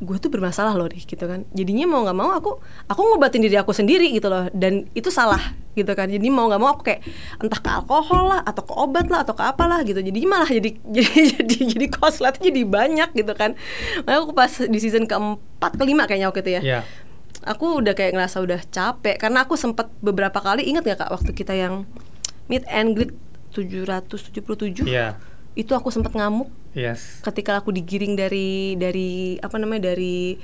gue 0.00 0.16
tuh 0.16 0.32
bermasalah 0.32 0.72
loh 0.74 0.88
nih 0.88 1.04
gitu 1.04 1.20
kan. 1.22 1.44
Jadinya 1.52 1.84
mau 1.84 2.00
nggak 2.00 2.16
mau 2.16 2.32
aku 2.32 2.56
aku 2.88 3.00
ngobatin 3.04 3.44
diri 3.44 3.60
aku 3.60 3.76
sendiri 3.76 4.08
gitu 4.10 4.32
loh 4.32 4.48
dan 4.50 4.88
itu 4.96 5.12
salah 5.12 5.52
gitu 5.76 5.92
kan. 5.92 6.08
Jadi 6.08 6.24
mau 6.32 6.48
nggak 6.48 6.56
mau 6.56 6.72
aku 6.72 6.88
kayak 6.88 7.04
entah 7.36 7.60
ke 7.60 7.68
alkohol 7.68 8.32
lah 8.32 8.40
atau 8.42 8.64
ke 8.64 8.72
obat 8.72 9.06
lah 9.06 9.22
atau 9.22 9.36
ke 9.36 9.44
apalah 9.44 9.84
gitu. 9.84 10.00
Jadi 10.00 10.24
malah 10.24 10.48
jadi 10.48 10.72
jadi 10.96 11.20
jadi 11.36 11.56
jadi 11.76 11.86
kosletnya 11.92 12.48
jadi 12.48 12.62
banyak 12.64 13.08
gitu 13.12 13.32
kan. 13.36 13.52
Makanya 14.02 14.18
aku 14.24 14.32
pas 14.32 14.52
di 14.56 14.78
season 14.80 15.04
keempat 15.04 15.76
kelima 15.76 16.08
kayaknya 16.08 16.32
waktu 16.32 16.40
itu 16.42 16.52
ya 16.56 16.62
Iya. 16.64 16.80
aku 17.44 17.84
udah 17.84 17.92
kayak 17.92 18.16
ngerasa 18.16 18.40
udah 18.40 18.60
capek. 18.72 19.20
Karena 19.20 19.44
aku 19.44 19.54
sempat 19.54 19.92
beberapa 20.00 20.40
kali 20.40 20.64
inget 20.64 20.82
gak 20.82 21.04
kak 21.04 21.10
waktu 21.12 21.36
kita 21.36 21.52
yang 21.52 21.84
meet 22.48 22.64
and 22.72 22.96
greet 22.96 23.12
777 23.52 24.86
Iya. 24.86 25.20
Itu 25.52 25.72
aku 25.72 25.90
sempat 25.90 26.12
ngamuk 26.12 26.48
Yes. 26.70 27.18
ketika 27.20 27.58
aku 27.58 27.74
digiring 27.74 28.14
dari 28.14 28.78
dari 28.78 29.10
apa 29.36 29.58
namanya 29.58 29.90
dari 29.90 30.38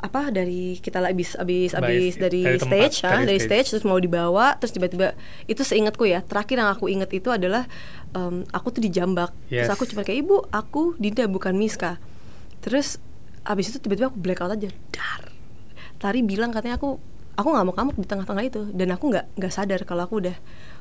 apa 0.00 0.32
dari 0.32 0.74
kita 0.76 0.98
lah 0.98 1.12
abis 1.12 1.36
abis 1.36 1.70
abis 1.72 2.16
Baik, 2.16 2.18
dari, 2.18 2.40
dari 2.42 2.58
tempat, 2.58 2.90
stage 2.90 2.96
ah, 3.04 3.10
dari 3.12 3.24
dari 3.28 3.38
stage. 3.38 3.46
stage 3.46 3.68
terus 3.70 3.84
mau 3.84 3.94
dibawa 3.96 4.56
terus 4.56 4.72
tiba-tiba 4.72 5.12
itu 5.44 5.60
seingatku 5.60 6.02
ya 6.04 6.24
terakhir 6.24 6.58
yang 6.58 6.72
aku 6.72 6.88
inget 6.88 7.12
itu 7.12 7.28
adalah 7.28 7.68
em, 8.10 8.42
aku 8.50 8.72
tuh 8.72 8.82
dijambak 8.82 9.30
terus 9.46 9.62
Yes. 9.62 9.70
aku 9.70 9.86
cuma 9.86 10.02
kayak 10.02 10.24
ibu 10.24 10.42
aku 10.48 10.96
Dinda 10.96 11.28
bukan 11.28 11.54
Miska 11.54 12.00
terus 12.58 12.98
abis 13.44 13.70
itu 13.70 13.78
tiba-tiba 13.78 14.10
aku 14.10 14.18
blackout 14.18 14.50
aja 14.50 14.72
dar 14.90 15.22
Tari 15.96 16.24
bilang 16.24 16.48
katanya 16.48 16.80
aku 16.80 16.96
aku 17.36 17.46
nggak 17.46 17.64
mau 17.64 17.76
kamu 17.76 17.90
di 17.94 18.08
tengah-tengah 18.08 18.42
itu 18.42 18.62
dan 18.72 18.88
aku 18.90 19.04
nggak 19.06 19.36
nggak 19.36 19.52
sadar 19.52 19.80
kalau 19.84 20.02
aku 20.02 20.18
udah 20.18 20.34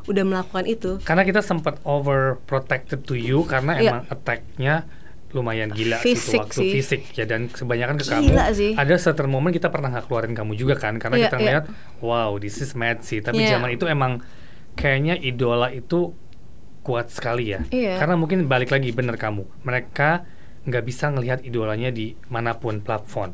udah 0.09 0.23
melakukan 0.23 0.65
itu 0.65 0.97
Karena 1.01 1.21
kita 1.21 1.39
sempat 1.39 1.77
overprotected 1.83 3.01
to 3.01 3.13
you 3.13 3.45
karena 3.45 3.77
Iya. 3.77 3.85
emang 3.87 4.01
attack-nya 4.07 4.75
lumayan 5.29 5.69
gila 5.69 6.01
Fisik 6.01 6.41
waktu 6.41 6.57
sih. 6.57 6.71
fisik 6.73 7.01
ya 7.13 7.23
dan 7.23 7.45
kebanyakan 7.45 7.95
ke 7.95 8.03
kamu 8.03 8.33
sih. 8.51 8.73
ada 8.73 8.97
certain 8.97 9.29
momen 9.29 9.53
kita 9.53 9.69
pernah 9.69 9.93
nggak 9.93 10.09
keluarin 10.09 10.33
kamu 10.33 10.57
juga 10.57 10.73
kan 10.73 10.97
karena 10.97 11.15
Iya, 11.15 11.23
kita 11.23 11.35
iya. 11.35 11.41
ngeliat 11.45 11.65
wow 12.01 12.33
this 12.35 12.57
is 12.57 12.73
mad 12.73 12.99
sih 12.99 13.21
tapi 13.21 13.37
Iya. 13.39 13.55
zaman 13.55 13.69
itu 13.69 13.85
emang 13.85 14.25
kayaknya 14.73 15.13
idola 15.15 15.69
itu 15.69 16.17
kuat 16.81 17.07
sekali 17.07 17.53
ya 17.53 17.61
Iya. 17.69 18.01
karena 18.01 18.17
mungkin 18.17 18.49
balik 18.49 18.73
lagi 18.73 18.89
bener 18.89 19.13
kamu 19.15 19.45
mereka 19.61 20.25
nggak 20.59 20.81
bisa 20.81 21.07
ngelihat 21.07 21.39
idolanya 21.41 21.87
di 21.87 22.17
mana 22.25 22.57
pun 22.57 22.81
platform 22.81 23.29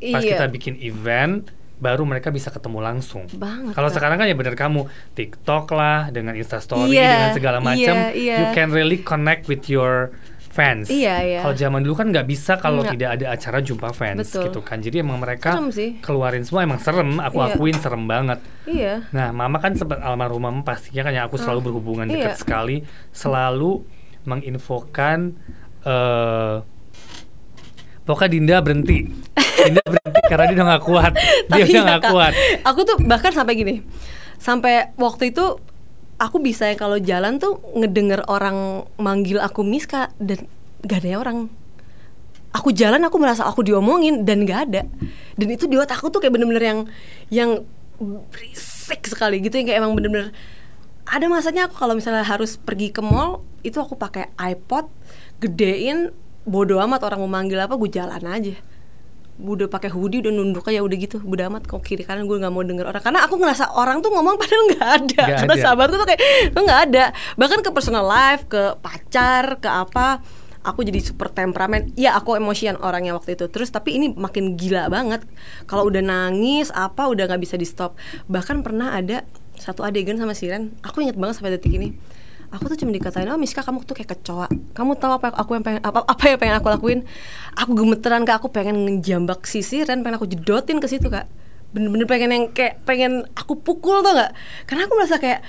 pas 0.00 0.18
iya 0.18 0.34
kita 0.34 0.48
bikin 0.48 0.80
event 0.80 1.52
baru 1.82 2.06
mereka 2.06 2.30
bisa 2.30 2.54
ketemu 2.54 2.78
langsung. 2.78 3.26
Banget, 3.34 3.74
Kalau 3.74 3.90
sekarang 3.90 4.22
kan 4.22 4.30
ya 4.30 4.38
bener 4.38 4.54
kamu 4.54 4.86
TikTok 5.18 5.74
lah 5.74 6.14
dengan 6.14 6.38
Instastory 6.38 6.94
Iya, 6.94 7.10
dengan 7.10 7.30
segala 7.34 7.58
macam, 7.58 7.94
iya, 8.14 8.14
iya. 8.14 8.36
you 8.38 8.46
can 8.54 8.70
really 8.70 9.02
connect 9.02 9.50
with 9.50 9.66
your 9.66 10.14
fans. 10.52 10.86
Iya, 10.92 11.14
iya. 11.24 11.40
Kalau 11.40 11.56
zaman 11.56 11.80
dulu 11.80 11.96
kan 11.96 12.12
nggak 12.12 12.28
bisa 12.28 12.60
kalau 12.60 12.84
tidak 12.84 13.18
ada 13.18 13.32
acara 13.32 13.58
jumpa 13.64 13.90
fans 13.96 14.28
Betul. 14.30 14.52
gitu 14.52 14.60
kan. 14.60 14.78
Jadi 14.78 15.00
emang 15.00 15.18
mereka 15.18 15.56
keluarin 16.04 16.44
semua 16.44 16.62
emang 16.62 16.78
serem. 16.78 17.18
Aku 17.18 17.40
Iya. 17.40 17.56
akuin 17.56 17.76
serem 17.80 18.04
banget. 18.04 18.38
iya 18.68 19.02
Nah, 19.10 19.32
mama 19.34 19.58
kan 19.58 19.74
sempat 19.74 19.98
almarhumah 20.04 20.52
pastinya 20.62 21.08
kan 21.08 21.12
yang 21.16 21.24
aku 21.26 21.40
selalu 21.40 21.72
berhubungan 21.72 22.06
dekat 22.06 22.36
iya. 22.36 22.38
sekali, 22.38 22.76
selalu 23.10 23.82
menginfokan 24.22 25.34
eh 25.82 26.62
pokoknya 28.04 28.30
Dinda 28.30 28.56
berhenti. 28.62 28.98
Dinda 29.60 29.82
berhenti 29.84 30.20
karena 30.24 30.44
dia 30.48 30.56
udah 30.56 30.66
gak 30.76 30.84
kuat. 30.84 31.12
Dia 31.12 31.48
Tapi 31.50 31.70
udah 31.70 31.82
ya, 31.84 31.90
gak 31.96 32.02
Kak, 32.02 32.10
kuat. 32.12 32.32
Aku 32.64 32.80
tuh 32.88 32.96
bahkan 33.04 33.32
sampai 33.34 33.54
gini. 33.54 33.74
Sampai 34.40 34.90
waktu 34.96 35.30
itu 35.34 35.60
aku 36.16 36.36
bisa 36.38 36.70
yang 36.70 36.78
kalau 36.78 36.98
jalan 37.02 37.42
tuh 37.42 37.58
ngedenger 37.74 38.26
orang 38.30 38.86
manggil 38.96 39.42
aku 39.42 39.66
Miska 39.66 40.14
dan 40.22 40.46
gak 40.82 41.02
ada 41.02 41.18
orang. 41.18 41.38
aku 42.52 42.68
jalan 42.68 43.00
aku 43.00 43.16
merasa 43.16 43.48
aku 43.48 43.64
diomongin 43.64 44.28
dan 44.28 44.44
nggak 44.44 44.60
ada 44.68 44.84
dan 45.40 45.48
itu 45.48 45.64
di 45.64 45.80
otak 45.80 45.96
aku 46.04 46.12
tuh 46.12 46.20
kayak 46.20 46.36
bener-bener 46.36 46.60
yang 46.60 46.80
yang 47.32 47.50
berisik 48.28 49.08
sekali 49.08 49.40
gitu 49.40 49.56
yang 49.56 49.72
kayak 49.72 49.80
emang 49.80 49.96
bener-bener 49.96 50.36
ada 51.08 51.26
masanya 51.32 51.64
aku 51.64 51.80
kalau 51.80 51.96
misalnya 51.96 52.20
harus 52.20 52.60
pergi 52.60 52.92
ke 52.92 53.00
mall 53.00 53.40
itu 53.64 53.80
aku 53.80 53.96
pakai 53.96 54.36
iPod 54.36 54.84
gedein 55.40 56.12
bodo 56.44 56.76
amat 56.84 57.08
orang 57.08 57.24
mau 57.24 57.30
manggil 57.40 57.56
apa 57.56 57.72
gue 57.72 57.88
jalan 57.88 58.20
aja 58.28 58.54
udah 59.42 59.66
pakai 59.66 59.90
hoodie 59.90 60.22
udah 60.22 60.32
nunduk 60.32 60.64
aja 60.70 60.80
udah 60.80 60.96
gitu. 60.96 61.18
Udah 61.26 61.50
amat 61.50 61.66
kok 61.66 61.82
kiri 61.82 62.06
kanan 62.06 62.30
gue 62.30 62.38
nggak 62.38 62.54
mau 62.54 62.62
denger 62.62 62.86
orang. 62.86 63.02
Karena 63.02 63.26
aku 63.26 63.34
ngerasa 63.36 63.74
orang 63.74 63.98
tuh 64.00 64.14
ngomong 64.14 64.38
padahal 64.40 64.62
nggak 64.70 64.88
ada. 65.02 65.22
Nggak 65.26 65.38
karena 65.42 65.54
ada. 65.58 65.64
sahabatku 65.66 65.94
tuh 65.98 66.08
kayak 66.08 66.20
"Lu 66.54 66.60
nggak 66.62 66.80
ada. 66.90 67.04
Bahkan 67.34 67.58
ke 67.66 67.70
personal 67.74 68.04
life 68.06 68.46
ke 68.46 68.78
pacar 68.78 69.58
ke 69.58 69.68
apa 69.68 70.22
aku 70.62 70.86
jadi 70.86 71.02
super 71.02 71.26
temperamen 71.26 71.90
ya 71.98 72.14
aku 72.14 72.38
emosian 72.38 72.78
orangnya 72.78 73.18
waktu 73.18 73.34
itu. 73.34 73.50
Terus 73.50 73.68
tapi 73.74 73.98
ini 73.98 74.14
makin 74.14 74.54
gila 74.54 74.86
banget. 74.86 75.26
Kalau 75.66 75.90
udah 75.90 76.00
nangis 76.00 76.70
apa 76.70 77.10
udah 77.10 77.26
nggak 77.26 77.42
bisa 77.42 77.58
di 77.58 77.66
stop 77.66 77.98
bahkan 78.30 78.62
pernah 78.62 78.94
ada 78.94 79.26
satu 79.58 79.82
adegan 79.82 80.16
sama 80.16 80.32
Siren. 80.32 80.78
Aku 80.86 81.02
inget 81.02 81.18
banget 81.18 81.42
sampai 81.42 81.58
detik 81.58 81.74
ini 81.74 81.94
aku 82.52 82.68
tuh 82.68 82.78
cuma 82.84 82.92
dikatain 82.92 83.26
oh 83.32 83.40
Miska 83.40 83.64
kamu 83.64 83.82
tuh 83.88 83.96
kayak 83.96 84.12
kecoa. 84.20 84.46
Kamu 84.76 84.92
tahu 85.00 85.12
apa 85.16 85.32
aku 85.32 85.56
yang 85.56 85.64
pengen 85.64 85.80
apa, 85.80 86.04
apa 86.04 86.22
yang 86.28 86.38
pengen 86.38 86.56
aku 86.60 86.68
lakuin? 86.68 87.00
Aku 87.56 87.72
gemeteran 87.72 88.28
kak. 88.28 88.44
Aku 88.44 88.52
pengen 88.52 88.76
ngejambak 88.84 89.48
si 89.48 89.64
Siren 89.64 90.04
pengen 90.04 90.20
aku 90.20 90.28
jedotin 90.28 90.76
ke 90.78 90.86
situ 90.86 91.08
kak. 91.08 91.24
Bener-bener 91.72 92.04
pengen 92.04 92.30
yang 92.30 92.44
kayak 92.52 92.84
pengen 92.84 93.24
aku 93.32 93.56
pukul 93.56 94.04
tuh 94.04 94.12
nggak? 94.12 94.36
Karena 94.68 94.84
aku 94.84 94.94
merasa 95.00 95.16
kayak 95.16 95.40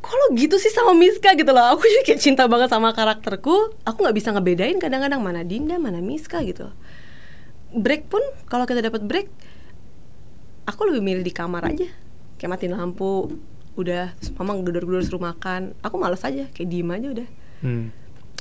kalau 0.00 0.26
gitu 0.32 0.56
sih 0.56 0.72
sama 0.72 0.96
Miska? 0.96 1.36
Gitu 1.36 1.52
loh. 1.52 1.76
Aku 1.76 1.84
juga 1.92 2.02
kayak 2.08 2.20
cinta 2.24 2.48
banget 2.48 2.72
sama 2.72 2.96
karakterku. 2.96 3.76
Aku 3.84 3.98
nggak 4.00 4.16
bisa 4.16 4.32
ngebedain 4.32 4.80
kadang-kadang 4.80 5.20
mana 5.20 5.44
Dinda 5.44 5.76
mana 5.76 6.00
Miska 6.00 6.40
gitu. 6.40 6.72
Break 7.76 8.08
pun 8.08 8.24
kalau 8.48 8.64
kita 8.64 8.80
dapat 8.80 9.04
break 9.04 9.28
aku 10.64 10.80
lebih 10.88 11.04
milih 11.04 11.22
di 11.22 11.32
kamar 11.36 11.68
aja. 11.68 11.92
Kayak 12.40 12.50
matiin 12.56 12.72
lampu 12.72 13.28
udah 13.76 14.12
terus 14.14 14.32
mama 14.34 14.56
gedor-gedor 14.58 15.00
suruh 15.00 15.22
makan 15.22 15.76
aku 15.78 15.96
males 15.96 16.20
aja 16.20 16.48
kayak 16.48 16.66
diem 16.66 16.88
aja 16.88 17.08
udah 17.12 17.28
Hmm. 17.56 17.88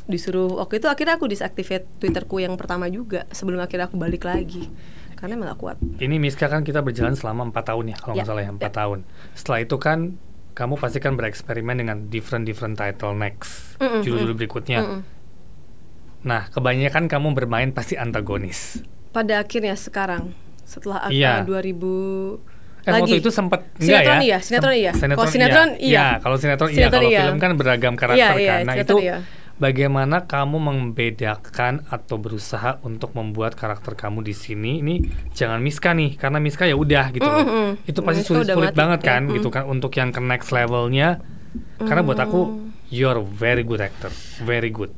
disuruh 0.06 0.56
waktu 0.56 0.78
itu 0.78 0.88
akhirnya 0.88 1.16
aku 1.16 1.26
disaktifat 1.26 1.88
twitterku 1.98 2.38
yang 2.38 2.56
pertama 2.56 2.86
juga 2.88 3.24
sebelum 3.30 3.58
akhirnya 3.58 3.86
aku 3.86 3.96
balik 3.96 4.24
lagi 4.24 4.68
karena 5.16 5.34
emang 5.34 5.48
gak 5.50 5.60
kuat 5.60 5.78
Ini 5.98 6.16
Miska 6.18 6.46
kan 6.46 6.62
kita 6.62 6.80
berjalan 6.80 7.14
selama 7.14 7.46
empat 7.46 7.64
tahun 7.66 7.90
ya 7.90 7.98
kalau 7.98 8.14
nggak 8.14 8.22
Ya, 8.22 8.30
salah 8.30 8.44
ya 8.44 8.52
empat 8.52 8.68
ya. 8.68 8.78
tahun. 8.78 9.00
Setelah 9.32 9.60
itu 9.62 9.76
kan 9.78 10.00
kamu 10.52 10.74
pasti 10.76 11.00
kan 11.00 11.14
bereksperimen 11.14 11.76
dengan 11.78 11.98
different 12.06 12.44
different 12.44 12.76
title 12.76 13.12
next 13.14 13.76
Mm-mm, 13.78 14.00
judul-judul 14.02 14.36
berikutnya. 14.38 14.80
Mm-mm. 14.82 15.02
Nah 16.24 16.50
kebanyakan 16.50 17.06
kamu 17.06 17.28
bermain 17.34 17.72
pasti 17.72 17.96
antagonis. 17.96 18.84
pada 19.10 19.40
akhirnya 19.40 19.74
sekarang 19.74 20.36
setelah 20.62 21.08
aku 21.08 21.16
Iya. 21.16 21.48
2000 21.48 22.36
Eh, 22.86 22.94
waktu 22.94 23.18
itu 23.18 23.34
sempat 23.34 23.66
enggak 23.82 23.82
sinetron 23.82 24.18
ya? 24.22 24.22
iya 24.22 24.38
sinetron 24.38 24.76
iya 24.78 24.92
Sinetron, 24.94 25.18
kalau 25.18 25.34
sinetron 25.34 25.70
iya, 25.82 25.90
iya. 25.90 26.08
kalau 26.22 26.38
sinetron, 26.38 26.70
iya, 26.70 26.78
Sinetron 26.78 27.02
kalau 27.02 27.10
iya. 27.10 27.22
film 27.26 27.38
kan 27.42 27.52
beragam 27.58 27.94
karakter 27.98 28.22
Iya, 28.22 28.30
iya, 28.38 28.54
kan. 28.62 28.68
Nah, 28.70 28.76
itu 28.78 28.96
iya. 29.02 29.18
bagaimana 29.58 30.18
kamu 30.30 30.58
membedakan 30.62 31.74
atau 31.90 32.16
berusaha 32.22 32.78
untuk 32.86 33.18
membuat 33.18 33.58
karakter 33.58 33.98
kamu 33.98 34.22
di 34.22 34.38
sini 34.38 34.86
ini 34.86 35.02
jangan 35.34 35.66
Miska 35.66 35.98
nih, 35.98 36.14
karena 36.14 36.38
Miska 36.38 36.70
ya 36.70 36.78
udah 36.78 37.10
gitu. 37.10 37.26
Mm, 37.26 37.42
mm, 37.42 37.50
mm. 37.50 37.72
Itu 37.90 38.00
pasti 38.06 38.22
Miska 38.22 38.54
sulit 38.54 38.76
banget 38.78 39.02
kan 39.02 39.26
Mm, 39.26 39.30
mm. 39.34 39.36
gitu 39.42 39.50
kan 39.50 39.64
untuk 39.66 39.90
yang 39.98 40.14
ke 40.14 40.22
next 40.22 40.54
levelnya. 40.54 41.26
Karena 41.82 42.06
buat 42.06 42.22
aku 42.22 42.70
you're 42.94 43.18
a 43.18 43.26
very 43.26 43.66
good 43.66 43.82
actor, 43.82 44.14
very 44.46 44.70
good. 44.70 44.94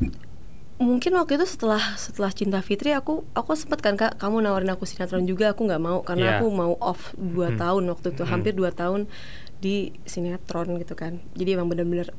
Mungkin 0.77 1.09
waktu 1.13 1.35
itu 1.35 1.45
setelah 1.47 1.81
setelah 1.95 2.29
cinta 2.29 2.61
Fitri 2.61 2.93
aku 2.93 3.25
aku 3.33 3.51
sempet 3.53 3.81
kan 3.81 3.97
kak 3.97 4.15
kamu 4.15 4.41
nawarin 4.41 4.69
aku 4.69 4.85
sinetron 4.85 5.25
juga 5.25 5.51
aku 5.51 5.65
nggak 5.65 5.81
mau 5.81 5.99
karena 6.01 6.37
aku 6.37 6.47
mau 6.47 6.77
off 6.77 7.11
2 7.13 7.33
Hmm. 7.43 7.57
tahun 7.57 7.83
waktu 7.89 8.07
itu 8.11 8.21
Hmm. 8.21 8.31
hampir 8.31 8.53
2 8.53 8.69
tahun 8.71 9.09
di 9.57 9.89
sinetron 10.05 10.77
gitu 10.77 10.93
kan. 10.93 11.17
Jadi 11.33 11.57
emang 11.57 11.65
bener-bener 11.65 12.13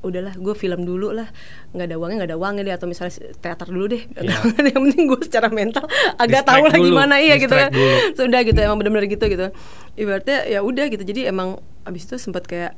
udahlah 0.00 0.32
gue 0.32 0.54
film 0.54 0.82
dulu 0.82 1.12
lah 1.12 1.28
nggak 1.70 1.86
ada 1.86 1.96
uangnya 1.96 2.16
nggak 2.18 2.30
ada 2.32 2.38
uangnya 2.40 2.62
deh 2.64 2.74
atau 2.74 2.88
misalnya 2.88 3.12
teater 3.36 3.68
dulu 3.68 3.84
deh 3.86 4.02
ada 4.10 4.26
Iya. 4.26 4.32
yang 4.72 4.82
penting 4.82 5.04
gue 5.06 5.20
secara 5.20 5.48
mental 5.52 5.84
agak 6.16 6.42
tahu 6.42 6.64
lah 6.66 6.76
gimana 6.80 7.14
iya 7.16 7.36
gitu 7.36 7.52
kan. 7.52 7.68
sudah 8.18 8.40
gitu 8.40 8.58
emang 8.58 8.80
bener-bener 8.80 9.06
gitu 9.06 9.22
gitu. 9.22 9.52
Ibaratnya 9.94 10.48
ya 10.48 10.60
udah 10.60 10.88
gitu 10.88 11.04
jadi 11.04 11.28
emang 11.28 11.60
abis 11.84 12.08
itu 12.08 12.16
sempet 12.16 12.42
kayak 12.44 12.74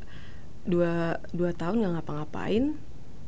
dua 0.63 1.17
dua 1.31 1.51
tahun 1.53 1.81
nggak 1.81 1.93
ngapa-ngapain 1.97 2.75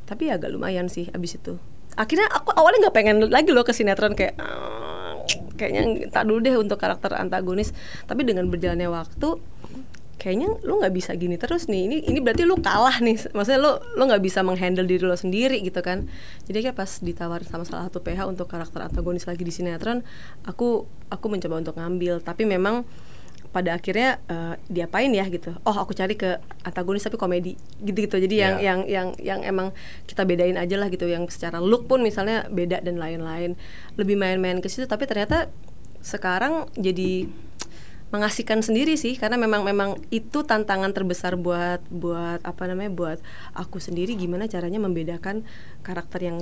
tapi 0.04 0.28
ya 0.28 0.36
agak 0.36 0.50
lumayan 0.50 0.86
sih 0.86 1.08
abis 1.10 1.38
itu 1.38 1.56
akhirnya 1.94 2.26
aku 2.30 2.50
awalnya 2.54 2.88
nggak 2.88 2.96
pengen 2.96 3.16
lagi 3.30 3.50
loh 3.54 3.62
ke 3.62 3.72
sinetron 3.72 4.14
kayak 4.18 4.34
"Ah, 4.38 5.18
kayaknya 5.56 6.10
tak 6.10 6.26
dulu 6.28 6.38
deh 6.42 6.54
untuk 6.58 6.78
karakter 6.78 7.14
antagonis. 7.14 7.70
Tapi 8.04 8.26
dengan 8.26 8.50
berjalannya 8.50 8.90
waktu 8.90 9.38
kayaknya 10.14 10.56
lu 10.64 10.80
nggak 10.80 10.94
bisa 10.94 11.12
gini 11.14 11.36
terus 11.36 11.68
nih. 11.68 11.84
Ini 11.84 11.96
ini 12.08 12.18
berarti 12.24 12.42
lu 12.48 12.56
kalah 12.58 12.98
nih. 13.02 13.32
Maksudnya 13.36 13.60
lu 13.60 13.72
lu 13.94 14.02
nggak 14.08 14.22
bisa 14.24 14.40
menghandle 14.40 14.86
diri 14.88 15.04
lo 15.04 15.16
sendiri 15.16 15.60
gitu 15.62 15.80
kan. 15.84 16.08
Jadi 16.48 16.58
kayak 16.64 16.76
pas 16.76 16.90
ditawarin 17.00 17.46
sama 17.46 17.64
salah 17.68 17.86
satu 17.88 18.00
PH 18.00 18.26
untuk 18.28 18.48
karakter 18.48 18.80
antagonis 18.84 19.28
lagi 19.28 19.44
di 19.44 19.52
sinetron 19.52 20.00
aku 20.48 20.88
aku 21.12 21.26
mencoba 21.28 21.60
untuk 21.60 21.74
ngambil. 21.78 22.24
Tapi 22.24 22.48
memang 22.48 22.82
pada 23.54 23.78
akhirnya 23.78 24.18
eh, 24.26 24.58
diapain 24.66 25.14
ya 25.14 25.22
gitu. 25.30 25.54
Oh 25.62 25.72
aku 25.72 25.94
cari 25.94 26.18
ke 26.18 26.36
antagonis 26.60 27.06
tapi 27.06 27.14
komedi 27.14 27.54
gitu 27.78 27.94
gitu 28.02 28.18
jadi 28.18 28.34
yang 28.34 28.54
Ya. 28.58 28.62
yang 28.74 28.80
yang 28.84 29.08
yang 29.22 29.40
emang 29.40 29.70
kita 30.04 30.26
bedain 30.26 30.58
aja 30.58 30.74
lah 30.74 30.90
gitu. 30.90 31.06
Yang 31.06 31.38
secara 31.38 31.62
look 31.62 31.86
pun 31.86 32.02
misalnya 32.02 32.50
beda 32.50 32.82
dan 32.82 32.98
lain-lain. 32.98 33.54
Lebih 33.94 34.18
main-main 34.18 34.58
ke 34.58 34.66
situ 34.66 34.84
tapi 34.84 35.06
ternyata 35.06 35.46
sekarang 36.02 36.66
jadi 36.74 37.30
mengasihkan 38.10 38.60
sendiri 38.60 38.94
sih. 38.94 39.14
Karena 39.14 39.38
memang 39.38 39.62
memang 39.62 40.02
itu 40.10 40.42
tantangan 40.42 40.90
terbesar 40.90 41.38
buat 41.38 41.78
buat 41.88 42.42
apa 42.42 42.62
namanya 42.66 42.90
buat 42.90 43.18
aku 43.54 43.78
sendiri. 43.78 44.14
Gimana 44.14 44.50
caranya 44.50 44.82
membedakan 44.82 45.46
karakter 45.80 46.20
yang 46.20 46.38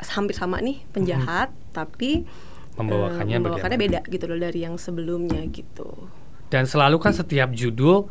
hampir 0.00 0.32
sama 0.32 0.58
nih 0.58 0.80
penjahat 0.90 1.52
tapi 1.70 2.24
Membawakannya 2.70 3.36
eh, 3.36 3.40
membawakannya 3.42 3.76
bagaimana? 3.76 4.00
beda 4.00 4.08
gitu 4.08 4.24
loh 4.24 4.38
dari 4.40 4.64
yang 4.64 4.80
sebelumnya 4.80 5.44
gitu 5.52 6.08
Dan 6.50 6.66
selalu 6.66 6.98
kan 6.98 7.14
setiap 7.14 7.54
judul 7.54 8.10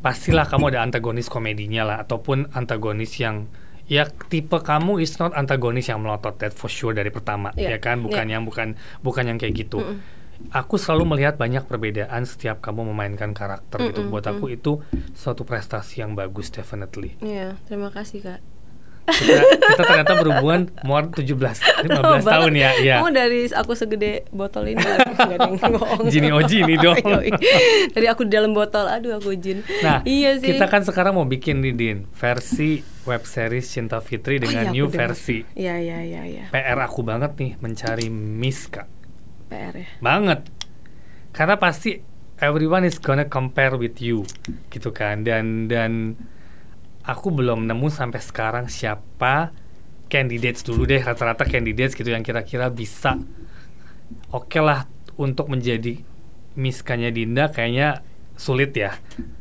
pastilah 0.00 0.48
kamu 0.48 0.72
ada 0.74 0.80
antagonis 0.86 1.28
komedinya 1.28 1.82
lah 1.84 1.96
ataupun 2.06 2.54
antagonis 2.54 3.18
yang 3.18 3.50
ya 3.88 4.06
tipe 4.08 4.56
kamu 4.60 5.00
is 5.00 5.16
not 5.18 5.32
antagonis 5.34 5.88
yang 5.88 6.00
melotot 6.04 6.36
that 6.38 6.52
for 6.52 6.68
sure 6.70 6.92
dari 6.92 7.08
pertama 7.08 7.50
ya 7.56 7.74
Iya, 7.74 7.78
kan 7.80 8.04
bukan 8.04 8.24
iya. 8.28 8.34
yang 8.38 8.42
bukan 8.46 8.76
bukan 9.02 9.24
yang 9.28 9.38
kayak 9.40 9.68
gitu. 9.68 9.80
Mm-mm. 9.82 10.00
Aku 10.54 10.78
selalu 10.78 11.18
melihat 11.18 11.34
banyak 11.34 11.66
perbedaan 11.66 12.22
setiap 12.22 12.62
kamu 12.62 12.94
memainkan 12.94 13.34
karakter 13.34 13.90
gitu. 13.90 14.06
Mm-mm, 14.06 14.12
Buat 14.14 14.30
aku 14.30 14.54
itu 14.54 14.78
suatu 15.18 15.42
prestasi 15.42 15.98
yang 16.04 16.14
bagus 16.14 16.54
definitely. 16.54 17.18
Iya 17.18 17.58
terima 17.66 17.90
kasih 17.90 18.22
kak 18.22 18.40
Kita, 19.08 19.40
kita 19.40 19.82
ternyata 19.82 20.12
berhubungan 20.20 20.68
more 20.84 21.08
17 21.08 21.32
15 21.32 22.22
tahun 22.22 22.52
ya. 22.52 22.70
ya. 22.78 22.94
Kamu 23.00 23.10
dari 23.10 23.48
aku 23.48 23.72
segede 23.72 24.28
botol 24.28 24.68
ini. 24.68 24.84
Jini 26.12 26.28
Oji 26.28 26.56
ini 26.62 26.76
dong. 26.84 26.96
Dari 27.92 28.06
aku 28.06 28.28
di 28.28 28.32
dalam 28.36 28.52
botol 28.52 28.84
Aduh 28.86 29.16
aku 29.16 29.32
jin 29.34 29.64
Nah, 29.80 30.04
Iya 30.04 30.36
sih 30.38 30.54
kita 30.54 30.68
kan 30.68 30.84
sekarang 30.84 31.16
mau 31.16 31.24
bikin 31.24 31.64
nih 31.64 31.74
Din 31.74 31.98
versi 32.12 32.84
web 33.04 33.24
series 33.24 33.66
Cinta 33.66 33.98
Fitri 34.04 34.36
Oh 34.36 34.44
dengan 34.44 34.68
iya, 34.68 34.74
new 34.74 34.86
versi. 34.88 35.40
Iya 35.56 35.74
iya 35.80 35.98
iya 36.04 36.22
iya 36.24 36.44
PR 36.52 36.78
aku 36.78 37.00
banget 37.00 37.32
nih 37.36 37.56
mencari 37.58 38.12
Miska. 38.12 38.84
PR 39.48 39.74
ya 39.74 39.88
Banget. 39.98 40.44
Karena 41.32 41.56
pasti 41.56 41.96
everyone 42.38 42.84
is 42.84 43.00
gonna 43.00 43.26
compare 43.26 43.74
with 43.74 43.98
you 43.98 44.22
gitu 44.70 44.92
kan 44.92 45.26
dan 45.26 45.66
dan 45.66 46.14
aku 47.08 47.32
belum 47.32 47.64
nemu 47.64 47.88
sampai 47.88 48.20
sekarang 48.20 48.68
siapa 48.68 49.50
candidates 50.06 50.60
dulu 50.60 50.84
deh 50.84 51.00
rata-rata 51.00 51.42
candidates 51.42 51.92
gitu 51.92 52.08
yang 52.08 52.20
kira-kira 52.20 52.68
bisa. 52.68 53.16
Oke 54.28 54.60
lah 54.60 54.84
untuk 55.16 55.48
menjadi 55.48 56.00
Miskanya 56.54 57.08
Dinda 57.08 57.48
kayaknya 57.48 58.04
sulit 58.34 58.70
ya. 58.72 58.92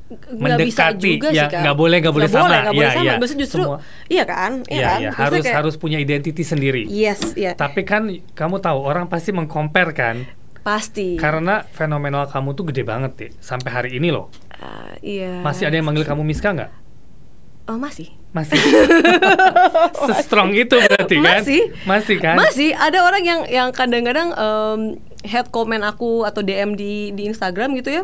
Nggak 0.08 0.60
bisa 0.64 0.96
mendekati. 0.96 1.12
juga 1.20 1.30
ya 1.30 1.46
nggak 1.48 1.76
boleh 1.76 1.98
nggak 2.00 2.16
boleh 2.16 2.30
sama. 2.30 2.48
nggak 2.64 2.72
boleh 2.72 2.80
Iya, 2.80 2.96
sama. 2.96 3.04
iya. 3.04 3.14
Maksudnya 3.18 3.42
justru 3.44 3.62
Semua- 3.62 3.80
iya 4.08 4.24
kan? 4.24 4.52
Iya 4.64 4.72
Iya, 4.72 4.88
kan? 4.88 4.98
iya. 4.98 5.10
Maksudnya 5.10 5.24
harus 5.28 5.44
kayak- 5.44 5.58
harus 5.60 5.76
punya 5.76 5.98
identity 5.98 6.44
sendiri. 6.44 6.84
Yes 6.88 7.22
iya. 7.36 7.52
Tapi 7.54 7.84
kan 7.84 8.08
kamu 8.32 8.56
tahu 8.58 8.80
orang 8.82 9.06
pasti 9.06 9.32
mengcompare 9.32 9.92
kan? 9.92 10.16
Pasti. 10.64 11.16
Karena 11.16 11.64
fenomenal 11.66 12.28
kamu 12.28 12.50
tuh 12.54 12.64
gede 12.66 12.84
banget 12.84 13.12
deh 13.16 13.32
sampai 13.38 13.70
hari 13.70 13.90
ini 13.96 14.12
loh. 14.12 14.28
Ah, 14.52 14.96
iya. 15.00 15.40
Masih 15.40 15.64
ada 15.64 15.76
yang 15.76 15.86
manggil 15.86 16.04
kamu 16.04 16.24
Miska 16.24 16.52
nggak 16.52 16.72
oh 17.68 17.76
masih 17.76 18.10
masih 18.32 18.56
se-strong 20.08 20.54
itu 20.54 20.76
berarti 20.78 21.16
kan 21.20 21.42
Masih. 21.42 21.62
masih 21.84 22.16
kan 22.18 22.36
Masih 22.38 22.70
ada 22.74 23.02
orang 23.02 23.24
yang 23.24 23.42
yang 23.48 23.70
kadang-kadang 23.72 24.32
em, 24.32 24.80
head 25.24 25.50
comment 25.50 25.84
aku 25.84 26.24
atau 26.24 26.40
DM 26.40 26.74
di 26.74 27.12
di 27.12 27.28
Instagram 27.28 27.76
gitu 27.76 27.92
ya. 27.92 28.04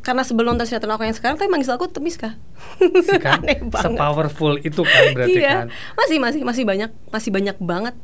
Karena 0.00 0.22
sebelum 0.22 0.54
nonton 0.54 0.66
sinetron 0.66 0.94
aku 0.94 1.02
yang 1.02 1.14
sekarang 1.14 1.34
tapi 1.34 1.50
manggil 1.50 1.74
aku 1.74 1.90
Temiska. 1.90 2.38
Sih 2.78 3.18
kan 3.18 3.38
Aneh 3.42 3.58
banget. 3.60 3.98
sepowerful 3.98 4.54
itu 4.56 4.82
kan 4.82 5.02
berarti 5.12 5.34
iya. 5.36 5.52
kan 5.62 5.66
Masih 5.94 6.18
masih 6.18 6.40
masih 6.42 6.62
banyak 6.62 6.90
masih 7.10 7.30
banyak 7.30 7.56
banget 7.58 7.94